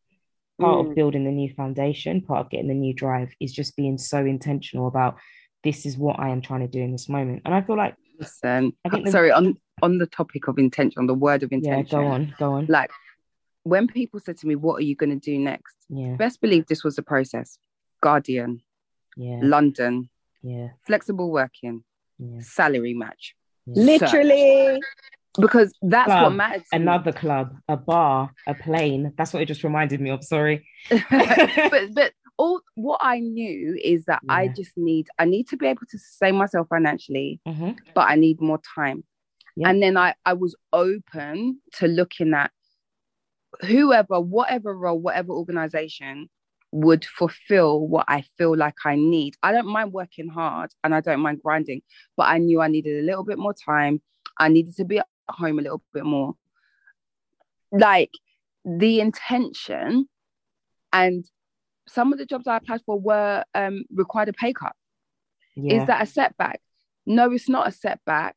part 0.59 0.85
mm. 0.85 0.89
of 0.89 0.95
building 0.95 1.25
the 1.25 1.31
new 1.31 1.53
foundation, 1.53 2.21
part 2.21 2.41
of 2.41 2.49
getting 2.49 2.67
the 2.67 2.73
new 2.73 2.93
drive 2.93 3.33
is 3.39 3.53
just 3.53 3.75
being 3.75 3.97
so 3.97 4.19
intentional 4.19 4.87
about 4.87 5.17
this 5.63 5.85
is 5.85 5.97
what 5.97 6.19
I 6.19 6.29
am 6.29 6.41
trying 6.41 6.61
to 6.61 6.67
do 6.67 6.81
in 6.81 6.91
this 6.91 7.09
moment. 7.09 7.41
And 7.45 7.53
I 7.53 7.61
feel 7.61 7.77
like 7.77 7.95
listen, 8.19 8.73
I 8.85 8.89
think 8.89 9.05
the, 9.05 9.11
sorry, 9.11 9.31
on 9.31 9.57
on 9.81 9.97
the 9.97 10.07
topic 10.07 10.47
of 10.47 10.57
intention, 10.57 10.99
on 10.99 11.07
the 11.07 11.13
word 11.13 11.43
of 11.43 11.51
intention. 11.51 11.97
Yeah, 11.97 12.03
go 12.03 12.07
on, 12.07 12.35
go 12.37 12.53
on. 12.53 12.65
Like 12.67 12.91
when 13.63 13.87
people 13.87 14.19
said 14.19 14.37
to 14.37 14.47
me, 14.47 14.55
What 14.55 14.75
are 14.75 14.85
you 14.85 14.95
gonna 14.95 15.15
do 15.15 15.37
next? 15.37 15.75
Yeah. 15.89 16.15
Best 16.15 16.41
believe 16.41 16.67
this 16.67 16.83
was 16.83 16.97
a 16.97 17.03
process. 17.03 17.57
Guardian, 18.01 18.61
yeah, 19.15 19.39
London, 19.41 20.09
yeah, 20.43 20.69
flexible 20.85 21.31
working, 21.31 21.83
yeah. 22.19 22.41
salary 22.41 22.93
match. 22.93 23.35
Yeah. 23.65 23.83
Literally 23.83 24.79
because 25.39 25.73
that's 25.81 26.07
club, 26.07 26.23
what 26.23 26.35
matters. 26.35 26.63
Another 26.71 27.11
me. 27.11 27.17
club, 27.17 27.55
a 27.67 27.77
bar, 27.77 28.31
a 28.47 28.53
plane. 28.53 29.13
That's 29.17 29.33
what 29.33 29.41
it 29.41 29.47
just 29.47 29.63
reminded 29.63 29.99
me 30.01 30.09
of. 30.09 30.23
Sorry, 30.23 30.67
but 30.89 31.93
but 31.93 32.13
all 32.37 32.61
what 32.75 32.99
I 33.01 33.19
knew 33.19 33.79
is 33.81 34.05
that 34.05 34.21
yeah. 34.23 34.33
I 34.33 34.47
just 34.49 34.71
need 34.77 35.07
I 35.17 35.25
need 35.25 35.47
to 35.49 35.57
be 35.57 35.67
able 35.67 35.85
to 35.89 35.97
sustain 35.97 36.35
myself 36.35 36.67
financially, 36.69 37.39
mm-hmm. 37.47 37.71
but 37.95 38.09
I 38.09 38.15
need 38.15 38.41
more 38.41 38.59
time. 38.75 39.03
Yeah. 39.55 39.69
And 39.69 39.81
then 39.81 39.97
I 39.97 40.15
I 40.25 40.33
was 40.33 40.55
open 40.71 41.59
to 41.73 41.87
looking 41.87 42.33
at 42.33 42.51
whoever, 43.61 44.19
whatever 44.19 44.75
role, 44.75 44.99
whatever 44.99 45.33
organization 45.33 46.29
would 46.73 47.05
fulfill 47.05 47.87
what 47.87 48.05
I 48.07 48.23
feel 48.35 48.57
like 48.57 48.77
I 48.83 48.95
need. 48.95 49.35
I 49.43 49.51
don't 49.51 49.67
mind 49.67 49.93
working 49.93 50.27
hard 50.27 50.71
and 50.83 50.95
I 50.95 51.01
don't 51.01 51.19
mind 51.19 51.39
grinding, 51.43 51.83
but 52.17 52.23
I 52.23 52.39
knew 52.39 52.61
I 52.61 52.67
needed 52.67 52.97
a 52.97 53.05
little 53.05 53.23
bit 53.23 53.37
more 53.37 53.53
time. 53.53 54.01
I 54.39 54.49
needed 54.49 54.75
to 54.77 54.83
be 54.83 54.97
at 54.97 55.05
home 55.29 55.59
a 55.59 55.61
little 55.61 55.83
bit 55.93 56.03
more. 56.03 56.33
Like 57.71 58.09
the 58.65 59.01
intention 59.01 60.09
and 60.91 61.23
some 61.87 62.11
of 62.11 62.17
the 62.17 62.25
jobs 62.25 62.47
I 62.47 62.57
applied 62.57 62.81
for 62.87 62.99
were 62.99 63.43
um, 63.53 63.83
required 63.93 64.29
a 64.29 64.33
pay 64.33 64.51
cut. 64.51 64.73
Yeah. 65.55 65.81
Is 65.81 65.87
that 65.87 66.01
a 66.01 66.07
setback? 66.07 66.59
No, 67.05 67.31
it's 67.31 67.49
not 67.49 67.67
a 67.67 67.71
setback 67.71 68.35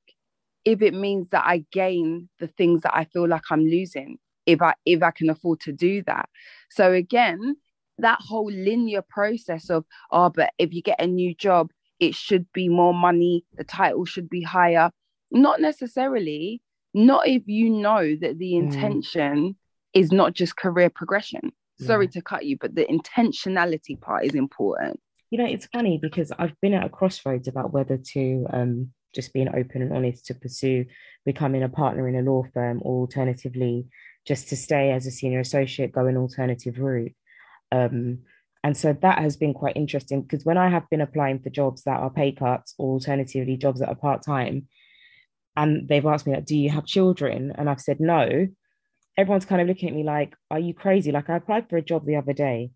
if 0.66 0.82
it 0.82 0.92
means 0.92 1.28
that 1.30 1.44
I 1.46 1.64
gain 1.72 2.28
the 2.38 2.48
things 2.48 2.82
that 2.82 2.94
I 2.94 3.04
feel 3.04 3.26
like 3.26 3.44
I'm 3.50 3.64
losing 3.64 4.18
if 4.44 4.60
I 4.60 4.74
if 4.84 5.02
I 5.02 5.10
can 5.10 5.30
afford 5.30 5.60
to 5.60 5.72
do 5.72 6.02
that. 6.02 6.28
So 6.70 6.92
again, 6.92 7.56
that 7.98 8.20
whole 8.20 8.50
linear 8.50 9.02
process 9.02 9.70
of 9.70 9.84
oh, 10.10 10.30
but 10.30 10.52
if 10.58 10.72
you 10.72 10.82
get 10.82 11.00
a 11.00 11.06
new 11.06 11.34
job, 11.34 11.70
it 11.98 12.14
should 12.14 12.50
be 12.52 12.68
more 12.68 12.94
money, 12.94 13.44
the 13.56 13.64
title 13.64 14.04
should 14.04 14.28
be 14.28 14.42
higher. 14.42 14.90
Not 15.30 15.60
necessarily 15.60 16.62
not 16.94 17.28
if 17.28 17.42
you 17.46 17.70
know 17.70 18.16
that 18.20 18.38
the 18.38 18.52
mm. 18.52 18.64
intention 18.64 19.36
mm. 19.36 19.54
is 19.92 20.12
not 20.12 20.32
just 20.32 20.56
career 20.56 20.90
progression. 20.90 21.52
Yeah. 21.78 21.86
Sorry 21.88 22.08
to 22.08 22.22
cut 22.22 22.46
you, 22.46 22.56
but 22.58 22.74
the 22.74 22.86
intentionality 22.86 24.00
part 24.00 24.24
is 24.24 24.34
important. 24.34 24.98
You 25.30 25.38
know, 25.38 25.46
it's 25.46 25.66
funny 25.66 25.98
because 26.00 26.32
I've 26.38 26.58
been 26.62 26.72
at 26.72 26.86
a 26.86 26.88
crossroads 26.88 27.48
about 27.48 27.72
whether 27.72 27.98
to 28.12 28.46
um, 28.50 28.92
just 29.14 29.32
being 29.32 29.48
open 29.48 29.82
and 29.82 29.92
honest 29.92 30.26
to 30.26 30.34
pursue 30.34 30.86
becoming 31.24 31.62
a 31.62 31.68
partner 31.68 32.08
in 32.08 32.16
a 32.16 32.22
law 32.22 32.44
firm 32.54 32.80
or 32.82 33.00
alternatively 33.00 33.86
just 34.26 34.48
to 34.48 34.56
stay 34.56 34.92
as 34.92 35.06
a 35.06 35.10
senior 35.10 35.40
associate, 35.40 35.92
go 35.92 36.06
an 36.06 36.16
alternative 36.16 36.78
route. 36.78 37.12
Um, 37.72 38.20
and 38.64 38.76
so 38.76 38.92
that 38.92 39.18
has 39.18 39.36
been 39.36 39.54
quite 39.54 39.76
interesting 39.76 40.22
because 40.22 40.44
when 40.44 40.58
I 40.58 40.68
have 40.68 40.88
been 40.90 41.00
applying 41.00 41.40
for 41.40 41.50
jobs 41.50 41.84
that 41.84 42.00
are 42.00 42.10
pay 42.10 42.32
cuts 42.32 42.74
or 42.78 42.94
alternatively 42.94 43.56
jobs 43.56 43.80
that 43.80 43.88
are 43.88 43.94
part 43.94 44.22
time, 44.22 44.68
and 45.56 45.88
they've 45.88 46.04
asked 46.04 46.26
me 46.26 46.34
like, 46.34 46.44
"Do 46.44 46.56
you 46.56 46.70
have 46.70 46.84
children?" 46.86 47.52
And 47.56 47.70
I've 47.70 47.80
said 47.80 48.00
no. 48.00 48.48
Everyone's 49.16 49.46
kind 49.46 49.62
of 49.62 49.68
looking 49.68 49.88
at 49.88 49.94
me 49.94 50.02
like, 50.04 50.34
"Are 50.50 50.58
you 50.58 50.74
crazy?" 50.74 51.12
Like 51.12 51.30
I 51.30 51.36
applied 51.36 51.68
for 51.68 51.76
a 51.76 51.82
job 51.82 52.06
the 52.06 52.16
other 52.16 52.32
day, 52.32 52.70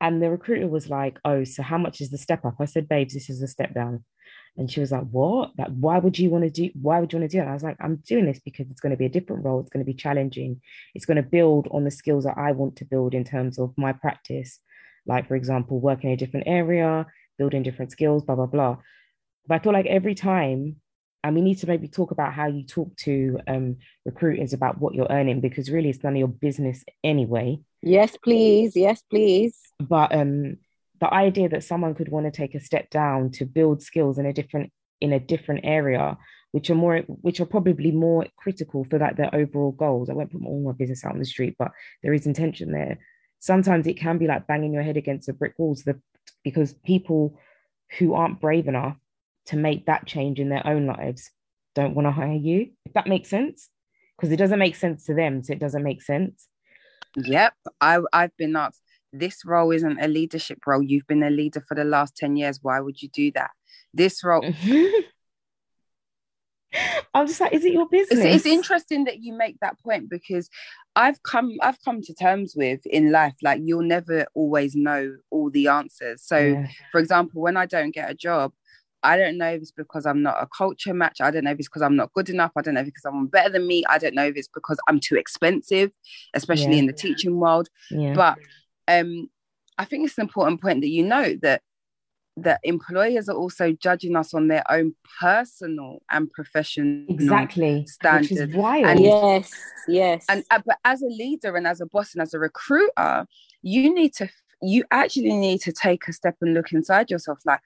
and 0.00 0.22
the 0.22 0.30
recruiter 0.30 0.68
was 0.68 0.90
like, 0.90 1.18
"Oh, 1.24 1.44
so 1.44 1.62
how 1.62 1.78
much 1.78 2.00
is 2.00 2.10
the 2.10 2.18
step 2.18 2.44
up?" 2.44 2.56
I 2.60 2.64
said, 2.66 2.88
"Babes, 2.88 3.14
this 3.14 3.30
is 3.30 3.42
a 3.42 3.48
step 3.48 3.74
down." 3.74 4.04
And 4.58 4.70
she 4.70 4.80
was 4.80 4.92
like, 4.92 5.08
"What? 5.10 5.52
Like, 5.56 5.68
why 5.68 5.98
would 5.98 6.18
you 6.18 6.28
want 6.30 6.44
to 6.44 6.50
do? 6.50 6.70
Why 6.80 7.00
would 7.00 7.12
you 7.12 7.18
want 7.18 7.30
to 7.30 7.34
do 7.36 7.38
it?" 7.38 7.42
And 7.42 7.50
I 7.50 7.54
was 7.54 7.62
like, 7.62 7.76
"I'm 7.80 7.96
doing 8.06 8.26
this 8.26 8.40
because 8.40 8.70
it's 8.70 8.80
going 8.80 8.90
to 8.90 8.96
be 8.96 9.06
a 9.06 9.08
different 9.08 9.44
role. 9.44 9.60
It's 9.60 9.70
going 9.70 9.84
to 9.84 9.90
be 9.90 9.94
challenging. 9.94 10.60
It's 10.94 11.06
going 11.06 11.16
to 11.16 11.22
build 11.22 11.68
on 11.70 11.84
the 11.84 11.90
skills 11.90 12.24
that 12.24 12.36
I 12.36 12.52
want 12.52 12.76
to 12.76 12.84
build 12.84 13.14
in 13.14 13.24
terms 13.24 13.58
of 13.58 13.72
my 13.78 13.92
practice. 13.92 14.58
Like, 15.06 15.28
for 15.28 15.36
example, 15.36 15.80
working 15.80 16.10
in 16.10 16.14
a 16.14 16.18
different 16.18 16.48
area, 16.48 17.06
building 17.38 17.62
different 17.62 17.92
skills, 17.92 18.24
blah 18.24 18.34
blah 18.34 18.46
blah." 18.46 18.78
But 19.46 19.54
I 19.54 19.58
feel 19.60 19.72
like 19.72 19.86
every 19.86 20.14
time 20.14 20.76
and 21.24 21.34
we 21.34 21.40
need 21.42 21.58
to 21.58 21.66
maybe 21.66 21.88
talk 21.88 22.10
about 22.10 22.32
how 22.32 22.46
you 22.46 22.64
talk 22.64 22.94
to 22.96 23.40
um, 23.48 23.76
recruiters 24.04 24.52
about 24.52 24.78
what 24.78 24.94
you're 24.94 25.08
earning 25.10 25.40
because 25.40 25.70
really 25.70 25.90
it's 25.90 26.02
none 26.02 26.12
of 26.14 26.18
your 26.18 26.28
business 26.28 26.84
anyway. 27.02 27.58
Yes, 27.82 28.16
please. 28.16 28.76
Yes, 28.76 29.02
please. 29.02 29.56
But 29.80 30.14
um, 30.14 30.58
the 31.00 31.12
idea 31.12 31.48
that 31.48 31.64
someone 31.64 31.94
could 31.94 32.08
want 32.08 32.26
to 32.26 32.32
take 32.32 32.54
a 32.54 32.60
step 32.60 32.90
down 32.90 33.30
to 33.32 33.44
build 33.44 33.82
skills 33.82 34.18
in 34.18 34.26
a 34.26 34.32
different 34.32 34.72
in 35.00 35.12
a 35.12 35.20
different 35.20 35.60
area, 35.64 36.18
which 36.52 36.70
are 36.70 36.74
more 36.74 36.98
which 37.06 37.40
are 37.40 37.46
probably 37.46 37.92
more 37.92 38.26
critical 38.36 38.84
for 38.84 38.98
like 38.98 39.16
their 39.16 39.34
overall 39.34 39.72
goals. 39.72 40.10
I 40.10 40.14
won't 40.14 40.32
put 40.32 40.44
all 40.44 40.62
my 40.62 40.72
business 40.72 41.04
out 41.04 41.12
on 41.12 41.18
the 41.18 41.24
street, 41.24 41.56
but 41.58 41.70
there 42.02 42.14
is 42.14 42.26
intention 42.26 42.72
there. 42.72 42.98
Sometimes 43.38 43.86
it 43.86 43.98
can 43.98 44.18
be 44.18 44.26
like 44.26 44.46
banging 44.46 44.72
your 44.72 44.82
head 44.82 44.96
against 44.96 45.28
a 45.28 45.32
brick 45.32 45.54
walls 45.58 45.84
the, 45.84 46.00
because 46.42 46.72
people 46.72 47.38
who 47.98 48.14
aren't 48.14 48.40
brave 48.40 48.66
enough 48.66 48.96
to 49.46 49.56
make 49.56 49.86
that 49.86 50.06
change 50.06 50.40
in 50.40 50.48
their 50.48 50.66
own 50.66 50.86
lives 50.86 51.30
don't 51.74 51.94
want 51.94 52.06
to 52.06 52.12
hire 52.12 52.32
you. 52.34 52.72
If 52.84 52.94
that 52.94 53.06
makes 53.06 53.28
sense, 53.28 53.68
because 54.16 54.32
it 54.32 54.36
doesn't 54.36 54.58
make 54.58 54.74
sense 54.74 55.04
to 55.04 55.14
them, 55.14 55.42
so 55.42 55.52
it 55.52 55.60
doesn't 55.60 55.84
make 55.84 56.02
sense. 56.02 56.48
Yep, 57.16 57.54
I 57.80 58.00
I've 58.12 58.36
been 58.36 58.56
asked. 58.56 58.82
This 59.12 59.44
role 59.44 59.70
isn't 59.70 60.00
a 60.00 60.08
leadership 60.08 60.58
role. 60.66 60.82
You've 60.82 61.06
been 61.06 61.22
a 61.22 61.30
leader 61.30 61.64
for 61.66 61.74
the 61.74 61.84
last 61.84 62.16
ten 62.16 62.36
years. 62.36 62.58
Why 62.62 62.80
would 62.80 63.00
you 63.00 63.08
do 63.08 63.32
that? 63.32 63.50
This 63.94 64.22
role. 64.22 64.44
I'm 67.14 67.26
just 67.26 67.40
like, 67.40 67.54
is 67.54 67.64
it 67.64 67.72
your 67.72 67.88
business? 67.88 68.20
It's, 68.20 68.36
it's, 68.36 68.46
interesting 68.46 69.04
that 69.04 69.20
you 69.22 69.32
make 69.32 69.58
that 69.60 69.78
point 69.80 70.10
because 70.10 70.50
I've 70.94 71.22
come 71.22 71.56
I've 71.62 71.82
come 71.82 72.02
to 72.02 72.14
terms 72.14 72.54
with 72.54 72.84
in 72.84 73.10
life 73.10 73.34
like 73.42 73.60
you'll 73.64 73.82
never 73.82 74.26
always 74.34 74.76
know 74.76 75.16
all 75.30 75.50
the 75.50 75.68
answers. 75.68 76.22
So, 76.22 76.38
yeah. 76.38 76.66
for 76.92 77.00
example, 77.00 77.40
when 77.40 77.56
I 77.56 77.66
don't 77.66 77.94
get 77.94 78.10
a 78.10 78.14
job, 78.14 78.52
I 79.02 79.16
don't 79.16 79.38
know 79.38 79.48
if 79.48 79.62
it's 79.62 79.70
because 79.70 80.06
I'm 80.06 80.22
not 80.22 80.42
a 80.42 80.46
culture 80.46 80.92
match. 80.92 81.20
I 81.20 81.30
don't 81.30 81.44
know 81.44 81.52
if 81.52 81.58
it's 81.58 81.68
because 81.68 81.82
I'm 81.82 81.96
not 81.96 82.12
good 82.12 82.28
enough. 82.28 82.52
I 82.56 82.62
don't 82.62 82.74
know 82.74 82.80
if 82.80 82.88
it's 82.88 82.94
because 82.94 83.02
someone 83.02 83.26
better 83.26 83.50
than 83.50 83.66
me. 83.66 83.84
I 83.88 83.98
don't 83.98 84.14
know 84.14 84.26
if 84.26 84.36
it's 84.36 84.48
because 84.48 84.78
I'm 84.88 85.00
too 85.00 85.16
expensive, 85.16 85.90
especially 86.34 86.72
yeah. 86.72 86.80
in 86.80 86.86
the 86.86 86.92
teaching 86.92 87.38
world. 87.38 87.68
Yeah. 87.90 88.14
But 88.14 88.38
um, 88.88 89.28
I 89.76 89.84
think 89.84 90.06
it's 90.06 90.18
an 90.18 90.22
important 90.22 90.60
point 90.60 90.80
that 90.80 90.88
you 90.88 91.04
know 91.04 91.34
that 91.42 91.62
that 92.42 92.60
employers 92.62 93.28
are 93.28 93.36
also 93.36 93.72
judging 93.72 94.16
us 94.16 94.32
on 94.32 94.48
their 94.48 94.62
own 94.70 94.94
personal 95.20 96.02
and 96.10 96.30
professional 96.30 97.04
exactly 97.08 97.84
standards. 97.86 98.30
Which 98.30 98.40
is 98.40 98.54
wild. 98.54 98.86
And, 98.86 99.00
yes, 99.00 99.52
yes. 99.88 100.24
And 100.28 100.44
uh, 100.50 100.60
but 100.64 100.78
as 100.84 101.02
a 101.02 101.06
leader 101.06 101.56
and 101.56 101.66
as 101.66 101.80
a 101.80 101.86
boss 101.86 102.14
and 102.14 102.22
as 102.22 102.34
a 102.34 102.38
recruiter, 102.38 103.26
you 103.62 103.94
need 103.94 104.14
to 104.14 104.28
you 104.62 104.84
actually 104.90 105.34
need 105.34 105.60
to 105.62 105.72
take 105.72 106.08
a 106.08 106.12
step 106.12 106.36
and 106.40 106.54
look 106.54 106.72
inside 106.72 107.10
yourself. 107.10 107.38
Like, 107.44 107.60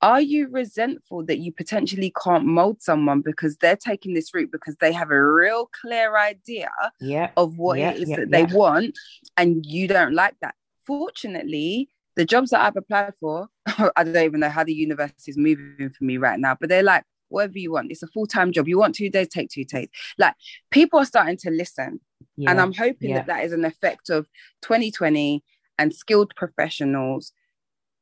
are 0.00 0.20
you 0.20 0.48
resentful 0.48 1.24
that 1.26 1.38
you 1.38 1.52
potentially 1.52 2.12
can't 2.22 2.44
mold 2.44 2.82
someone 2.82 3.20
because 3.20 3.56
they're 3.58 3.76
taking 3.76 4.14
this 4.14 4.34
route 4.34 4.50
because 4.50 4.76
they 4.80 4.92
have 4.92 5.10
a 5.10 5.22
real 5.22 5.70
clear 5.80 6.16
idea 6.16 6.70
yeah. 7.00 7.30
of 7.36 7.58
what 7.58 7.78
yeah, 7.78 7.92
it 7.92 8.02
is 8.02 8.08
yeah, 8.08 8.16
that 8.16 8.30
they 8.32 8.44
want 8.44 8.98
and 9.36 9.64
you 9.64 9.86
don't 9.86 10.14
like 10.14 10.34
that 10.42 10.56
fortunately 10.86 11.88
the 12.16 12.24
jobs 12.24 12.50
that 12.50 12.60
I've 12.60 12.76
applied 12.76 13.14
for, 13.20 13.48
I 13.66 14.04
don't 14.04 14.16
even 14.16 14.40
know 14.40 14.50
how 14.50 14.64
the 14.64 14.74
universe 14.74 15.12
is 15.26 15.38
moving 15.38 15.90
for 15.90 16.04
me 16.04 16.18
right 16.18 16.38
now, 16.38 16.56
but 16.60 16.68
they're 16.68 16.82
like, 16.82 17.04
whatever 17.32 17.58
you 17.58 17.72
want. 17.72 17.90
It's 17.90 18.02
a 18.02 18.06
full 18.08 18.26
time 18.26 18.52
job. 18.52 18.68
You 18.68 18.78
want 18.78 18.94
two 18.94 19.10
days, 19.10 19.28
take 19.28 19.50
two 19.50 19.64
days. 19.64 19.88
Like 20.18 20.34
people 20.70 21.00
are 21.00 21.04
starting 21.04 21.38
to 21.38 21.50
listen. 21.50 22.00
Yeah. 22.36 22.50
And 22.50 22.60
I'm 22.60 22.72
hoping 22.72 23.10
yeah. 23.10 23.16
that 23.16 23.26
that 23.26 23.44
is 23.44 23.52
an 23.52 23.64
effect 23.64 24.10
of 24.10 24.26
2020 24.62 25.42
and 25.78 25.94
skilled 25.94 26.32
professionals 26.36 27.32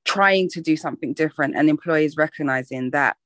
trying 0.04 0.48
to 0.50 0.60
do 0.60 0.76
something 0.76 1.14
different 1.14 1.56
and 1.56 1.70
employers 1.70 2.16
recognizing 2.16 2.90
that 2.90 3.16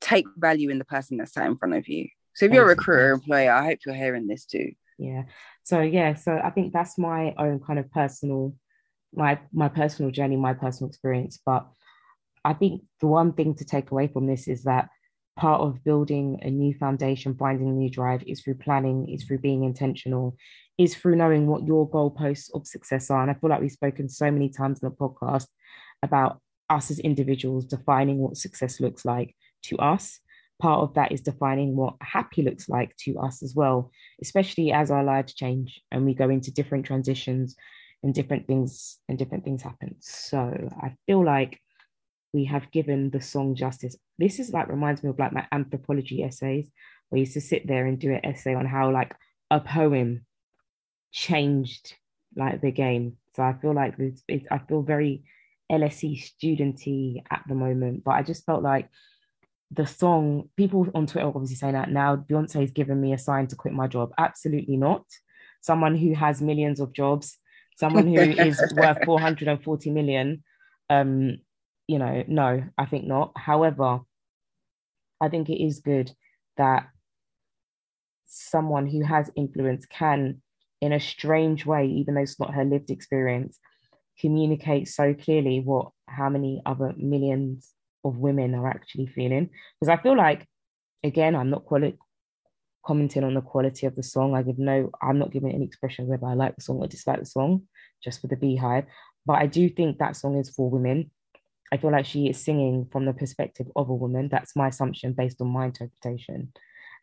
take 0.00 0.26
value 0.36 0.70
in 0.70 0.78
the 0.78 0.84
person 0.84 1.16
that's 1.16 1.32
sat 1.32 1.46
in 1.46 1.56
front 1.56 1.74
of 1.74 1.88
you. 1.88 2.08
So 2.34 2.44
if 2.46 2.52
you're 2.52 2.64
a 2.64 2.68
recruiter 2.68 3.10
or 3.10 3.12
employer, 3.12 3.50
I 3.50 3.64
hope 3.64 3.78
you're 3.86 3.94
hearing 3.94 4.26
this 4.26 4.44
too. 4.44 4.72
Yeah. 4.98 5.22
So 5.66 5.80
yeah, 5.80 6.14
so 6.14 6.40
I 6.44 6.50
think 6.50 6.72
that's 6.72 6.96
my 6.96 7.34
own 7.38 7.58
kind 7.58 7.80
of 7.80 7.90
personal 7.90 8.54
my 9.12 9.40
my 9.52 9.68
personal 9.68 10.12
journey, 10.12 10.36
my 10.36 10.54
personal 10.54 10.88
experience. 10.88 11.40
But 11.44 11.66
I 12.44 12.52
think 12.52 12.82
the 13.00 13.08
one 13.08 13.32
thing 13.32 13.56
to 13.56 13.64
take 13.64 13.90
away 13.90 14.06
from 14.06 14.28
this 14.28 14.46
is 14.46 14.62
that 14.62 14.90
part 15.36 15.60
of 15.60 15.82
building 15.82 16.38
a 16.42 16.50
new 16.50 16.72
foundation, 16.72 17.34
finding 17.34 17.68
a 17.68 17.72
new 17.72 17.90
drive 17.90 18.22
is 18.28 18.42
through 18.42 18.58
planning, 18.58 19.08
is 19.08 19.24
through 19.24 19.38
being 19.40 19.64
intentional, 19.64 20.36
is 20.78 20.94
through 20.94 21.16
knowing 21.16 21.48
what 21.48 21.66
your 21.66 21.90
goalposts 21.90 22.48
of 22.54 22.64
success 22.64 23.10
are. 23.10 23.22
And 23.22 23.30
I 23.32 23.34
feel 23.34 23.50
like 23.50 23.60
we've 23.60 23.72
spoken 23.72 24.08
so 24.08 24.30
many 24.30 24.48
times 24.48 24.80
in 24.80 24.88
the 24.88 24.94
podcast 24.94 25.48
about 26.00 26.40
us 26.70 26.92
as 26.92 27.00
individuals 27.00 27.64
defining 27.64 28.18
what 28.18 28.36
success 28.36 28.78
looks 28.78 29.04
like 29.04 29.34
to 29.64 29.76
us. 29.78 30.20
Part 30.58 30.80
of 30.80 30.94
that 30.94 31.12
is 31.12 31.20
defining 31.20 31.76
what 31.76 31.96
happy 32.00 32.42
looks 32.42 32.68
like 32.68 32.96
to 33.00 33.18
us 33.18 33.42
as 33.42 33.54
well, 33.54 33.90
especially 34.22 34.72
as 34.72 34.90
our 34.90 35.04
lives 35.04 35.34
change 35.34 35.82
and 35.90 36.04
we 36.04 36.14
go 36.14 36.30
into 36.30 36.50
different 36.50 36.86
transitions 36.86 37.56
and 38.02 38.14
different 38.14 38.46
things 38.46 38.98
and 39.08 39.18
different 39.18 39.44
things 39.44 39.62
happen. 39.62 39.96
So 40.00 40.70
I 40.80 40.94
feel 41.06 41.24
like 41.24 41.60
we 42.32 42.44
have 42.44 42.70
given 42.70 43.10
the 43.10 43.20
song 43.20 43.54
justice. 43.54 43.96
This 44.18 44.38
is 44.38 44.50
like 44.50 44.68
reminds 44.68 45.02
me 45.02 45.10
of 45.10 45.18
like 45.18 45.32
my 45.32 45.46
anthropology 45.52 46.22
essays, 46.22 46.70
where 47.08 47.18
used 47.18 47.34
to 47.34 47.40
sit 47.40 47.66
there 47.66 47.86
and 47.86 47.98
do 47.98 48.12
an 48.12 48.24
essay 48.24 48.54
on 48.54 48.66
how 48.66 48.92
like 48.92 49.14
a 49.50 49.60
poem 49.60 50.24
changed 51.12 51.94
like 52.36 52.60
the 52.60 52.70
game. 52.70 53.16
So 53.34 53.42
I 53.42 53.54
feel 53.54 53.74
like 53.74 53.94
it's, 53.98 54.22
it's 54.28 54.46
I 54.50 54.58
feel 54.58 54.82
very 54.82 55.24
LSE 55.70 56.22
studenty 56.22 57.22
at 57.30 57.42
the 57.48 57.54
moment, 57.54 58.04
but 58.04 58.12
I 58.12 58.22
just 58.22 58.44
felt 58.44 58.62
like 58.62 58.88
the 59.70 59.86
song. 59.86 60.48
People 60.56 60.88
on 60.94 61.06
Twitter 61.06 61.26
obviously 61.26 61.56
saying 61.56 61.74
that 61.74 61.90
now 61.90 62.16
Beyonce 62.16 62.60
has 62.60 62.70
given 62.70 63.00
me 63.00 63.12
a 63.12 63.18
sign 63.18 63.46
to 63.48 63.56
quit 63.56 63.74
my 63.74 63.86
job. 63.86 64.12
Absolutely 64.18 64.76
not. 64.76 65.04
Someone 65.60 65.96
who 65.96 66.14
has 66.14 66.40
millions 66.40 66.80
of 66.80 66.92
jobs, 66.92 67.38
someone 67.76 68.06
who 68.06 68.20
is 68.20 68.60
worth 68.76 69.04
440 69.04 69.90
million 69.90 70.44
um 70.88 71.38
you 71.88 71.98
know, 71.98 72.24
no, 72.26 72.64
I 72.76 72.86
think 72.86 73.06
not. 73.06 73.32
However, 73.36 74.00
I 75.20 75.28
think 75.28 75.48
it 75.48 75.62
is 75.62 75.80
good 75.80 76.12
that 76.56 76.88
someone 78.26 78.86
who 78.86 79.04
has 79.04 79.30
influence 79.36 79.86
can, 79.86 80.42
in 80.80 80.92
a 80.92 81.00
strange 81.00 81.64
way, 81.64 81.86
even 81.86 82.14
though 82.14 82.22
it's 82.22 82.40
not 82.40 82.54
her 82.54 82.64
lived 82.64 82.90
experience, 82.90 83.58
communicate 84.20 84.88
so 84.88 85.14
clearly 85.14 85.60
what 85.60 85.90
how 86.08 86.28
many 86.28 86.62
other 86.64 86.92
millions 86.96 87.72
of 88.06 88.18
women 88.18 88.54
are 88.54 88.68
actually 88.68 89.06
feeling. 89.06 89.50
Because 89.80 89.90
I 89.90 90.02
feel 90.02 90.16
like, 90.16 90.46
again, 91.04 91.34
I'm 91.34 91.50
not 91.50 91.64
quali- 91.64 91.98
commenting 92.84 93.24
on 93.24 93.34
the 93.34 93.40
quality 93.40 93.86
of 93.86 93.96
the 93.96 94.02
song. 94.02 94.34
I 94.34 94.42
give 94.42 94.58
no, 94.58 94.90
I'm 95.02 95.18
not 95.18 95.32
giving 95.32 95.52
any 95.52 95.64
expression 95.64 96.06
whether 96.06 96.26
I 96.26 96.34
like 96.34 96.56
the 96.56 96.62
song 96.62 96.78
or 96.78 96.86
dislike 96.86 97.20
the 97.20 97.26
song, 97.26 97.62
just 98.02 98.20
for 98.20 98.28
the 98.28 98.36
BeyHive. 98.36 98.86
But 99.26 99.34
I 99.34 99.46
do 99.46 99.68
think 99.68 99.98
that 99.98 100.16
song 100.16 100.38
is 100.38 100.50
for 100.50 100.70
women. 100.70 101.10
I 101.72 101.78
feel 101.78 101.90
like 101.90 102.06
she 102.06 102.28
is 102.28 102.42
singing 102.42 102.86
from 102.92 103.06
the 103.06 103.12
perspective 103.12 103.66
of 103.74 103.88
a 103.88 103.94
woman. 103.94 104.28
That's 104.30 104.54
my 104.54 104.68
assumption 104.68 105.14
based 105.14 105.40
on 105.40 105.48
my 105.48 105.66
interpretation. 105.66 106.52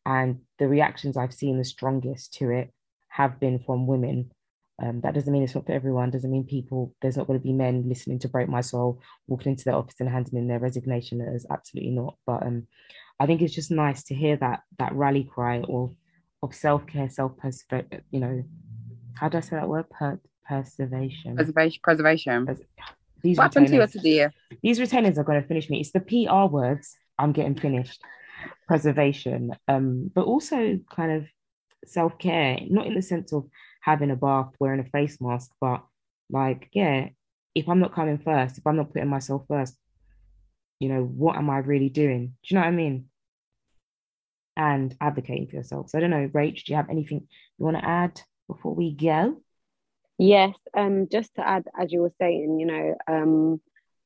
And 0.06 0.39
the 0.58 0.68
reactions 0.68 1.18
I've 1.18 1.34
seen 1.34 1.58
the 1.58 1.66
strongest 1.66 2.34
to 2.36 2.50
it 2.50 2.74
have 3.10 3.39
been 3.39 3.60
from 3.60 3.88
women. 3.88 4.32
Um, 4.81 5.01
that 5.01 5.13
doesn't 5.13 5.31
mean 5.31 5.43
it's 5.43 5.53
not 5.53 5.65
for 5.65 5.71
everyone, 5.71 6.09
doesn't 6.09 6.31
mean 6.31 6.45
people, 6.45 6.95
there's 7.01 7.15
not 7.15 7.27
going 7.27 7.39
to 7.39 7.43
be 7.43 7.53
men 7.53 7.88
listening 7.88 8.19
to 8.19 8.27
Break 8.27 8.49
My 8.49 8.62
Soul, 8.62 9.01
walking 9.27 9.51
into 9.51 9.65
their 9.65 9.75
office 9.75 9.95
and 9.99 10.09
handing 10.09 10.38
in 10.38 10.47
their 10.47 10.59
resignation 10.59 11.19
letters. 11.19 11.45
Absolutely 11.49 11.91
not. 11.91 12.15
But 12.25 12.43
um, 12.43 12.67
I 13.19 13.25
think 13.25 13.41
it's 13.41 13.53
just 13.53 13.71
nice 13.71 14.03
to 14.05 14.15
hear 14.15 14.36
that 14.38 14.62
that 14.79 14.93
rally 14.93 15.23
cry 15.23 15.62
of, 15.69 15.95
of 16.41 16.55
self 16.55 16.88
care, 16.88 17.09
self 17.09 17.33
you 18.12 18.19
know, 18.19 18.43
how 19.13 19.29
do 19.29 19.38
I 19.38 19.41
say 19.41 19.55
that 19.57 19.69
word? 19.69 19.89
Per- 19.89 20.19
preservation. 20.45 21.36
Preservation. 21.36 21.79
Preservation. 21.83 22.45
Pres- 22.45 22.62
these 23.21 23.38
what 23.38 23.43
happened 23.43 23.67
to 23.67 23.81
us 23.81 23.93
dear? 23.93 24.33
These 24.62 24.79
retainers 24.79 25.17
are 25.17 25.23
going 25.23 25.41
to 25.41 25.47
finish 25.47 25.69
me. 25.69 25.79
It's 25.79 25.91
the 25.91 26.01
PR 26.01 26.51
words 26.51 26.97
I'm 27.17 27.31
getting 27.31 27.55
finished. 27.55 28.01
Preservation, 28.67 29.55
um, 29.69 30.12
but 30.13 30.25
also 30.25 30.79
kind 30.93 31.12
of 31.12 31.27
self 31.86 32.17
care, 32.17 32.59
not 32.69 32.88
in 32.88 32.95
the 32.95 33.01
sense 33.01 33.31
of 33.31 33.45
having 33.84 34.12
a 34.12 34.15
bath, 34.15 34.54
wearing 34.60 34.80
a 34.80 34.86
face 34.86 35.19
mask, 35.19 35.52
but 35.60 35.84
like, 36.30 36.69
yeah, 36.72 37.10
if 37.54 37.67
I'm 37.67 37.80
not 37.80 37.93
coming 37.93 38.17
first, 38.17 38.58
if 38.58 38.65
I'm 38.65 38.78
not 38.78 38.93
putting 38.93 39.10
myself 39.10 39.43
first, 39.48 39.76
you 40.80 40.88
know, 40.88 41.04
what 41.04 41.36
am 41.36 41.50
I 41.50 41.58
really 41.58 41.89
doing? 41.89 42.28
Do 42.28 42.34
you 42.48 42.56
know 42.56 42.62
what 42.62 42.67
I 42.67 42.72
mean? 42.72 43.10
And 44.56 44.96
advocating 45.02 45.48
for 45.48 45.58
yourself. 45.58 45.89
So 45.89 45.98
I 45.98 46.02
don't 46.02 46.12
know, 46.12 46.30
Rach, 46.30 46.63
do 46.63 46.72
you 46.72 46.78
have 46.78 46.89
anything 46.89 47.28
you 47.58 47.65
want 47.65 47.78
to 47.78 47.86
add 47.86 48.22
before 48.48 48.74
we 48.74 48.93
go? 48.93 49.41
Yes, 50.17 50.56
um, 50.78 51.08
just 51.12 51.36
to 51.36 51.48
add, 51.48 51.65
as 51.78 51.91
you 51.91 52.02
were 52.02 52.13
saying, 52.22 52.60
you 52.60 52.65
know, 52.65 52.96
um, 53.08 53.62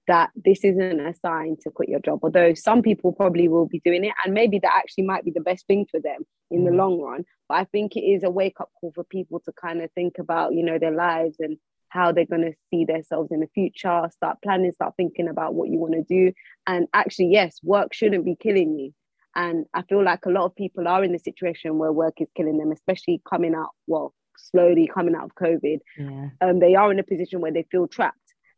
that 0.07 0.29
this 0.35 0.63
isn't 0.63 0.99
a 0.99 1.13
sign 1.13 1.57
to 1.61 1.69
quit 1.69 1.89
your 1.89 1.99
job, 1.99 2.19
although 2.23 2.53
some 2.53 2.81
people 2.81 3.11
probably 3.11 3.47
will 3.47 3.67
be 3.67 3.81
doing 3.83 4.05
it, 4.05 4.13
and 4.23 4.33
maybe 4.33 4.59
that 4.59 4.73
actually 4.75 5.03
might 5.03 5.25
be 5.25 5.31
the 5.31 5.41
best 5.41 5.67
thing 5.67 5.85
for 5.89 5.99
them 5.99 6.21
in 6.49 6.61
mm. 6.61 6.65
the 6.65 6.71
long 6.71 6.99
run. 6.99 7.25
But 7.49 7.55
I 7.55 7.63
think 7.65 7.95
it 7.95 8.01
is 8.01 8.23
a 8.23 8.29
wake 8.29 8.59
up 8.59 8.69
call 8.79 8.91
for 8.93 9.03
people 9.03 9.41
to 9.41 9.51
kind 9.51 9.81
of 9.81 9.91
think 9.91 10.17
about, 10.19 10.53
you 10.53 10.63
know, 10.63 10.79
their 10.79 10.95
lives 10.95 11.37
and 11.39 11.57
how 11.89 12.11
they're 12.11 12.25
going 12.25 12.41
to 12.41 12.53
see 12.69 12.85
themselves 12.85 13.31
in 13.31 13.39
the 13.39 13.47
future, 13.53 14.09
start 14.11 14.37
planning, 14.43 14.71
start 14.71 14.93
thinking 14.97 15.29
about 15.29 15.53
what 15.53 15.69
you 15.69 15.79
want 15.79 15.93
to 15.93 16.03
do. 16.03 16.33
And 16.65 16.87
actually, 16.93 17.27
yes, 17.31 17.59
work 17.63 17.93
shouldn't 17.93 18.25
be 18.25 18.35
killing 18.35 18.77
you. 18.77 18.93
And 19.35 19.65
I 19.73 19.83
feel 19.83 20.03
like 20.03 20.25
a 20.25 20.31
lot 20.31 20.45
of 20.45 20.55
people 20.55 20.87
are 20.87 21.03
in 21.03 21.11
the 21.11 21.19
situation 21.19 21.77
where 21.77 21.91
work 21.91 22.15
is 22.19 22.27
killing 22.35 22.57
them, 22.57 22.71
especially 22.71 23.21
coming 23.29 23.55
out, 23.55 23.69
well, 23.85 24.13
slowly 24.37 24.89
coming 24.91 25.15
out 25.15 25.25
of 25.25 25.35
COVID, 25.35 25.79
yeah. 25.97 26.29
um, 26.41 26.59
they 26.59 26.75
are 26.75 26.91
in 26.91 26.99
a 26.99 27.03
position 27.03 27.41
where 27.41 27.51
they 27.51 27.65
feel 27.71 27.87
trapped. 27.87 28.17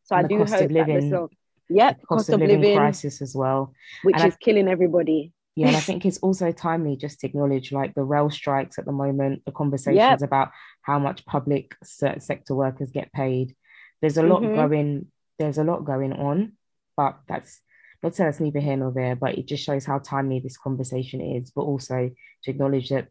So 0.10 0.16
and 0.16 0.26
I 0.26 0.28
do 0.28 0.40
hope 0.40 0.72
living, 0.72 1.12
that 1.12 1.30
the 1.68 1.76
yeah, 1.76 1.94
cost, 1.94 2.08
cost, 2.08 2.30
of, 2.30 2.40
living, 2.40 2.62
living, 2.62 2.78
crisis 2.78 3.22
as 3.22 3.36
well, 3.36 3.74
which 4.02 4.16
and 4.16 4.28
is 4.28 4.34
I, 4.34 4.38
killing 4.44 4.68
everybody. 4.68 5.34
Yeah, 5.56 5.68
and 5.68 5.76
I 5.76 5.80
think 5.88 6.04
it's 6.04 6.18
also 6.18 6.52
timely 6.52 6.98
just 6.98 7.20
to 7.20 7.28
acknowledge 7.28 7.72
like 7.72 7.94
the 7.94 8.04
rail 8.04 8.32
strikes 8.32 8.80
at 8.80 8.86
the 8.86 8.92
moment, 8.92 9.44
the 9.46 9.52
conversations 9.52 9.98
yep. 9.98 10.22
about 10.24 10.50
how 10.82 10.98
much 10.98 11.28
public 11.28 11.76
sector 11.84 12.56
workers 12.56 12.90
get 12.90 13.14
paid. 13.14 13.56
There's 14.02 14.18
a 14.18 14.24
lot 14.24 14.42
mm-hmm. 14.42 14.56
going. 14.56 15.12
There's 15.38 15.60
a 15.60 15.64
lot 15.64 15.86
going 15.86 16.14
on, 16.14 16.54
but 16.98 17.20
that's 17.28 17.62
not 18.02 18.16
say 18.16 18.24
that's 18.24 18.40
neither 18.40 18.60
here 18.60 18.78
nor 18.78 18.92
there. 18.92 19.16
But 19.16 19.38
it 19.38 19.46
just 19.46 19.64
shows 19.64 19.86
how 19.86 20.00
timely 20.00 20.40
this 20.40 20.58
conversation 20.58 21.22
is, 21.22 21.52
but 21.52 21.62
also 21.62 22.10
to 22.46 22.50
acknowledge 22.50 22.90
that 22.90 23.10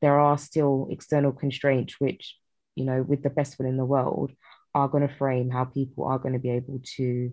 there 0.00 0.18
are 0.18 0.38
still 0.38 0.88
external 0.90 1.32
constraints 1.32 2.00
which 2.00 2.36
you 2.74 2.86
know 2.86 3.02
with 3.02 3.22
the 3.22 3.30
best 3.30 3.58
will 3.58 3.66
in 3.66 3.76
the 3.76 3.84
world 3.84 4.32
are 4.74 4.88
going 4.88 5.06
to 5.06 5.14
frame 5.14 5.50
how 5.50 5.64
people 5.64 6.04
are 6.04 6.18
going 6.18 6.34
to 6.34 6.38
be 6.38 6.50
able 6.50 6.80
to 6.96 7.32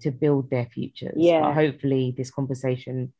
to 0.00 0.10
build 0.10 0.50
their 0.50 0.66
futures. 0.66 1.14
Yeah. 1.16 1.40
but 1.40 1.54
hopefully 1.54 2.14
this 2.16 2.30
conversation 2.30 3.12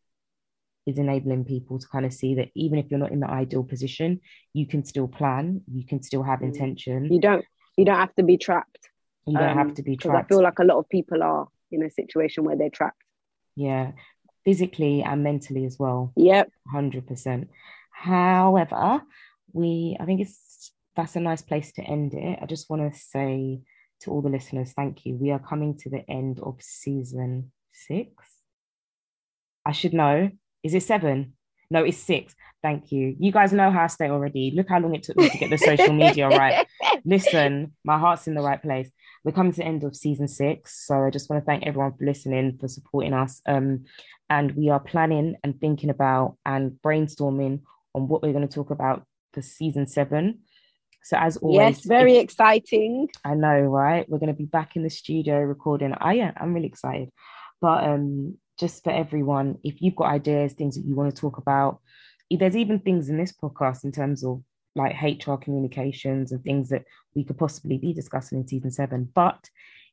is 0.87 0.98
enabling 0.98 1.44
people 1.44 1.78
to 1.78 1.87
kind 1.88 2.04
of 2.04 2.12
see 2.12 2.35
that 2.35 2.48
even 2.54 2.78
if 2.78 2.87
you're 2.90 2.98
not 2.98 3.12
in 3.12 3.20
the 3.20 3.30
ideal 3.30 3.64
position 3.64 4.20
you 4.52 4.66
can 4.66 4.85
still 4.85 5.09
plan 5.09 5.62
you 5.72 5.87
can 5.87 6.02
still 6.02 6.22
have 6.22 6.40
mm. 6.40 6.44
intention. 6.44 7.12
You 7.12 7.20
don't 7.20 7.44
you 7.76 7.85
don't 7.85 7.96
have 7.96 8.14
to 8.16 8.22
be 8.22 8.37
trapped. 8.37 8.90
You 9.26 9.38
don't 9.38 9.50
um, 9.50 9.59
have 9.59 9.74
to 9.74 9.83
be 9.83 9.96
trapped 9.96 10.26
i 10.26 10.28
feel 10.28 10.42
like 10.42 10.59
a 10.59 10.64
lot 10.64 10.78
of 10.78 10.88
people 10.90 11.22
are 11.22 11.48
in 11.72 11.83
a 11.83 11.90
situation 11.90 12.44
where 12.44 12.57
they're 12.57 12.70
trapped. 12.70 13.02
Yeah. 13.57 13.92
Physically 14.44 15.02
and 15.02 15.23
mentally 15.23 15.64
as 15.64 15.79
well. 15.79 16.12
Yep. 16.16 16.50
100% 16.75 17.48
However, 17.94 19.02
we 19.52 19.96
I 19.98 20.04
think 20.04 20.21
it's 20.21 20.38
that's 20.97 21.17
a 21.17 21.21
nice 21.21 21.42
place 21.42 21.73
to 21.73 21.83
end 21.83 22.15
it. 22.15 22.38
I 22.40 22.47
just 22.47 22.71
want 22.71 22.92
to 22.92 22.99
say 22.99 23.61
to 24.01 24.11
all 24.11 24.23
the 24.23 24.29
listeners, 24.29 24.73
thank 24.73 25.05
you. 25.05 25.17
We 25.17 25.31
are 25.31 25.38
coming 25.38 25.77
to 25.79 25.90
the 25.90 26.09
end 26.09 26.40
of 26.40 26.57
season 26.61 27.53
six. 27.73 28.13
I 29.65 29.73
should 29.73 29.95
know. 29.95 30.31
Is 30.63 30.75
it 30.75 30.83
seven? 30.83 31.35
No, 31.71 31.83
it's 31.83 31.99
six. 31.99 32.35
Thank 32.63 32.92
you. 32.92 33.17
You 33.19 33.33
guys 33.33 33.53
know 33.53 33.71
how 33.71 33.85
I 33.85 33.87
stay 33.88 34.09
already. 34.09 34.53
Look 34.55 34.69
how 34.69 34.79
long 34.79 34.95
it 34.95 35.03
took 35.03 35.17
me 35.17 35.29
to 35.29 35.38
get 35.38 35.51
the 35.51 35.59
social 35.59 35.92
media 35.92 36.29
right. 36.29 36.67
Listen, 37.05 37.73
my 37.85 37.99
heart's 37.99 38.27
in 38.27 38.35
the 38.35 38.42
right 38.42 38.63
place. 38.63 38.90
We're 39.25 39.33
coming 39.33 39.53
to 39.53 39.59
the 39.59 39.67
end 39.67 39.85
of 39.85 39.97
season 39.97 40.29
six. 40.29 40.87
So 40.87 41.03
I 41.03 41.11
just 41.11 41.29
want 41.29 41.42
to 41.42 41.47
thank 41.47 41.67
everyone 41.67 41.92
for 41.97 42.05
listening, 42.05 42.59
for 42.59 42.69
supporting 42.69 43.15
us. 43.15 43.40
Um, 43.47 43.85
and 44.31 44.53
we 44.53 44.71
are 44.71 44.81
planning 44.81 45.37
and 45.42 45.59
thinking 45.61 45.90
about 45.90 46.37
and 46.45 46.73
brainstorming 46.85 47.63
on 47.95 48.09
what 48.09 48.23
we're 48.23 48.33
going 48.33 48.47
to 48.47 48.55
talk 48.55 48.71
about 48.71 49.05
for 49.33 49.42
season 49.42 49.87
seven. 49.87 50.40
So 51.05 51.17
as 51.19 51.37
always, 51.37 51.77
yes, 51.77 51.85
very 51.85 52.17
exciting. 52.17 53.09
I 53.25 53.35
know, 53.35 53.61
right? 53.61 54.09
We're 54.09 54.19
going 54.19 54.33
to 54.33 54.38
be 54.38 54.46
back 54.46 54.75
in 54.75 54.83
the 54.83 54.90
studio 54.90 55.38
recording. 55.40 55.94
I 55.98 56.15
yeah, 56.15 56.33
I'm 56.37 56.55
really 56.55 56.67
excited. 56.67 57.11
But 57.61 57.85
um, 57.85 58.38
just 58.59 58.83
for 58.83 58.90
everyone, 58.90 59.59
if 59.63 59.83
you've 59.83 59.96
got 59.96 60.07
ideas, 60.07 60.55
things 60.55 60.77
that 60.77 60.87
you 60.87 60.94
want 60.94 61.15
to 61.15 61.21
talk 61.21 61.37
about, 61.37 61.81
if 62.31 62.40
there's 62.40 62.57
even 62.57 62.79
things 62.79 63.11
in 63.11 63.19
this 63.19 63.33
podcast 63.33 63.85
in 63.85 63.92
terms 63.92 64.25
of 64.25 64.42
like 64.75 64.96
HR 65.02 65.35
communications 65.35 66.33
and 66.33 66.42
things 66.42 66.71
that 66.71 66.85
we 67.15 67.23
could 67.23 67.38
possibly 67.38 67.79
be 67.79 67.92
discussing 67.92 68.38
in 68.38 68.48
season 68.48 68.71
seven. 68.71 69.11
But 69.15 69.50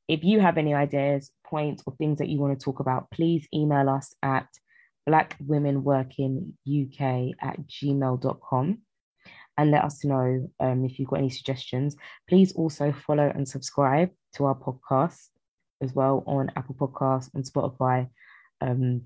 if 0.07 0.23
you 0.23 0.39
have 0.39 0.57
any 0.57 0.73
ideas, 0.73 1.29
points, 1.45 1.83
or 1.85 1.93
things 1.97 2.19
that 2.19 2.29
you 2.29 2.39
want 2.39 2.57
to 2.57 2.63
talk 2.63 2.79
about, 2.79 3.11
please 3.11 3.45
email 3.53 3.89
us 3.89 4.15
at 4.23 4.47
blackwomenworkinguk 5.07 7.33
at 7.41 7.57
gmail.com 7.67 8.77
and 9.61 9.69
let 9.69 9.85
us 9.85 10.03
know 10.03 10.49
um, 10.59 10.83
if 10.83 10.97
you've 10.97 11.07
got 11.07 11.19
any 11.19 11.29
suggestions. 11.29 11.95
Please 12.27 12.51
also 12.53 12.91
follow 12.91 13.31
and 13.33 13.47
subscribe 13.47 14.09
to 14.33 14.45
our 14.45 14.55
podcast 14.55 15.27
as 15.83 15.93
well 15.93 16.23
on 16.25 16.51
Apple 16.55 16.73
Podcasts 16.73 17.29
and 17.35 17.45
Spotify. 17.45 18.09
Um, 18.59 19.03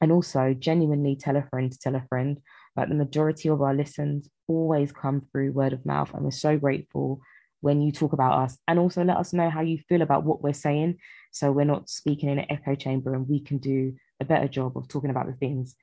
and 0.00 0.10
also 0.10 0.52
genuinely 0.58 1.14
tell 1.14 1.36
a 1.36 1.46
friend 1.48 1.70
to 1.70 1.78
tell 1.78 1.94
a 1.94 2.04
friend. 2.08 2.40
Like 2.76 2.88
the 2.88 2.96
majority 2.96 3.48
of 3.48 3.62
our 3.62 3.72
listens 3.72 4.28
always 4.48 4.90
come 4.90 5.22
through 5.30 5.52
word 5.52 5.72
of 5.72 5.86
mouth, 5.86 6.12
and 6.12 6.24
we're 6.24 6.32
so 6.32 6.58
grateful 6.58 7.20
when 7.60 7.80
you 7.80 7.92
talk 7.92 8.12
about 8.12 8.38
us 8.44 8.58
and 8.66 8.80
also 8.80 9.04
let 9.04 9.16
us 9.16 9.32
know 9.32 9.48
how 9.50 9.60
you 9.60 9.78
feel 9.88 10.02
about 10.02 10.22
what 10.22 10.42
we're 10.42 10.52
saying 10.52 10.96
so 11.32 11.50
we're 11.50 11.64
not 11.64 11.88
speaking 11.88 12.28
in 12.28 12.38
an 12.38 12.46
echo 12.50 12.76
chamber 12.76 13.14
and 13.14 13.28
we 13.28 13.40
can 13.40 13.58
do 13.58 13.92
a 14.20 14.24
better 14.24 14.46
job 14.46 14.76
of 14.76 14.86
talking 14.86 15.10
about 15.10 15.26
the 15.26 15.32
things 15.32 15.74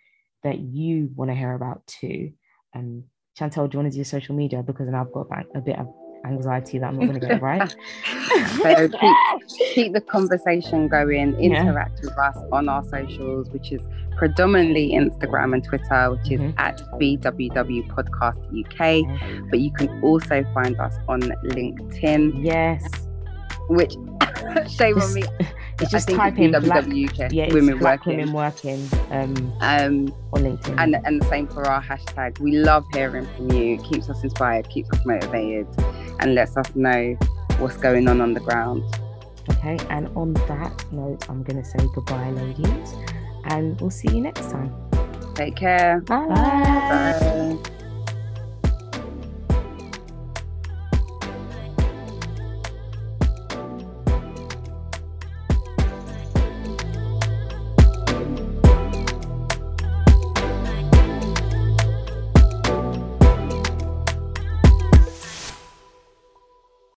that 0.44 0.58
you 0.58 1.10
want 1.16 1.30
to 1.30 1.36
hear 1.36 1.52
about 1.54 1.86
too 1.86 2.32
um 2.74 3.04
Chantel, 3.38 3.70
do 3.70 3.76
you 3.76 3.80
want 3.80 3.88
to 3.88 3.92
do 3.92 3.98
your 3.98 4.06
social 4.06 4.34
media? 4.34 4.64
Because 4.64 4.86
then 4.86 4.96
I've 4.96 5.12
got 5.12 5.28
a 5.56 5.60
bit 5.60 5.78
of 5.78 5.94
anxiety 6.26 6.80
that 6.80 6.88
I'm 6.88 6.98
not 6.98 7.08
going 7.08 7.20
to 7.20 7.28
get 7.28 7.42
right. 7.42 7.70
so 8.62 8.88
keep, 8.88 9.74
keep, 9.74 9.94
the 9.94 10.02
conversation 10.02 10.88
going, 10.88 11.38
interact 11.40 12.00
yeah. 12.02 12.10
with 12.10 12.18
us 12.18 12.38
on 12.54 12.70
our 12.70 12.84
socials, 12.86 13.50
which 13.50 13.74
is 13.74 13.82
predominantly 14.16 14.92
Instagram 14.94 15.54
and 15.54 15.64
Twitter, 15.66 16.12
which 16.12 16.32
is 16.32 16.40
mm-hmm. 16.40 16.58
at 16.58 16.80
BWW 16.98 17.90
Podcast 17.90 18.38
UK. 18.58 19.04
Mm-hmm. 19.04 19.50
But 19.50 19.60
you 19.60 19.72
can 19.74 20.02
also 20.02 20.46
find 20.54 20.80
us 20.80 20.96
on 21.10 21.20
LinkedIn. 21.22 22.42
Yes. 22.42 22.88
Which 23.68 23.96
shame 24.72 25.02
on 25.02 25.14
me. 25.14 25.24
It's 25.80 25.92
just 25.92 26.10
type 26.10 26.38
in 26.38 26.52
black, 26.52 26.86
yeah, 27.32 27.54
women 27.54 27.78
black 27.78 28.06
working. 28.06 28.18
women 28.18 28.34
working 28.34 28.88
um, 29.12 29.54
um, 29.60 30.16
on 30.34 30.44
LinkedIn. 30.44 30.76
And, 30.78 30.96
and 31.06 31.22
the 31.22 31.26
same 31.28 31.48
for 31.48 31.68
our 31.68 31.82
hashtag. 31.82 32.40
We 32.40 32.58
love 32.58 32.86
hearing 32.94 33.28
from 33.36 33.52
you. 33.52 33.76
It 33.76 33.84
keeps 33.84 34.10
us 34.10 34.24
inspired, 34.24 34.70
keeps 34.70 34.90
us 34.92 35.06
motivated, 35.06 35.68
and 36.20 36.34
lets 36.34 36.56
us 36.56 36.74
know 36.76 37.18
what's 37.60 37.78
going 37.78 38.08
on 38.08 38.22
on 38.22 38.34
the 38.34 38.40
ground. 38.40 38.84
Okay, 39.50 39.78
and 39.90 40.08
on 40.16 40.34
that 40.34 40.86
note, 40.92 41.30
I'm 41.30 41.44
going 41.44 41.62
to 41.62 41.66
say 41.66 41.78
goodbye, 41.94 42.32
ladies, 42.32 42.94
and 43.46 43.80
we'll 43.80 43.92
see 43.92 44.10
you 44.10 44.22
next 44.22 44.50
time. 44.50 44.74
Take 45.36 45.56
care. 45.56 46.00
Bye. 46.02 46.28
Bye. 46.28 47.72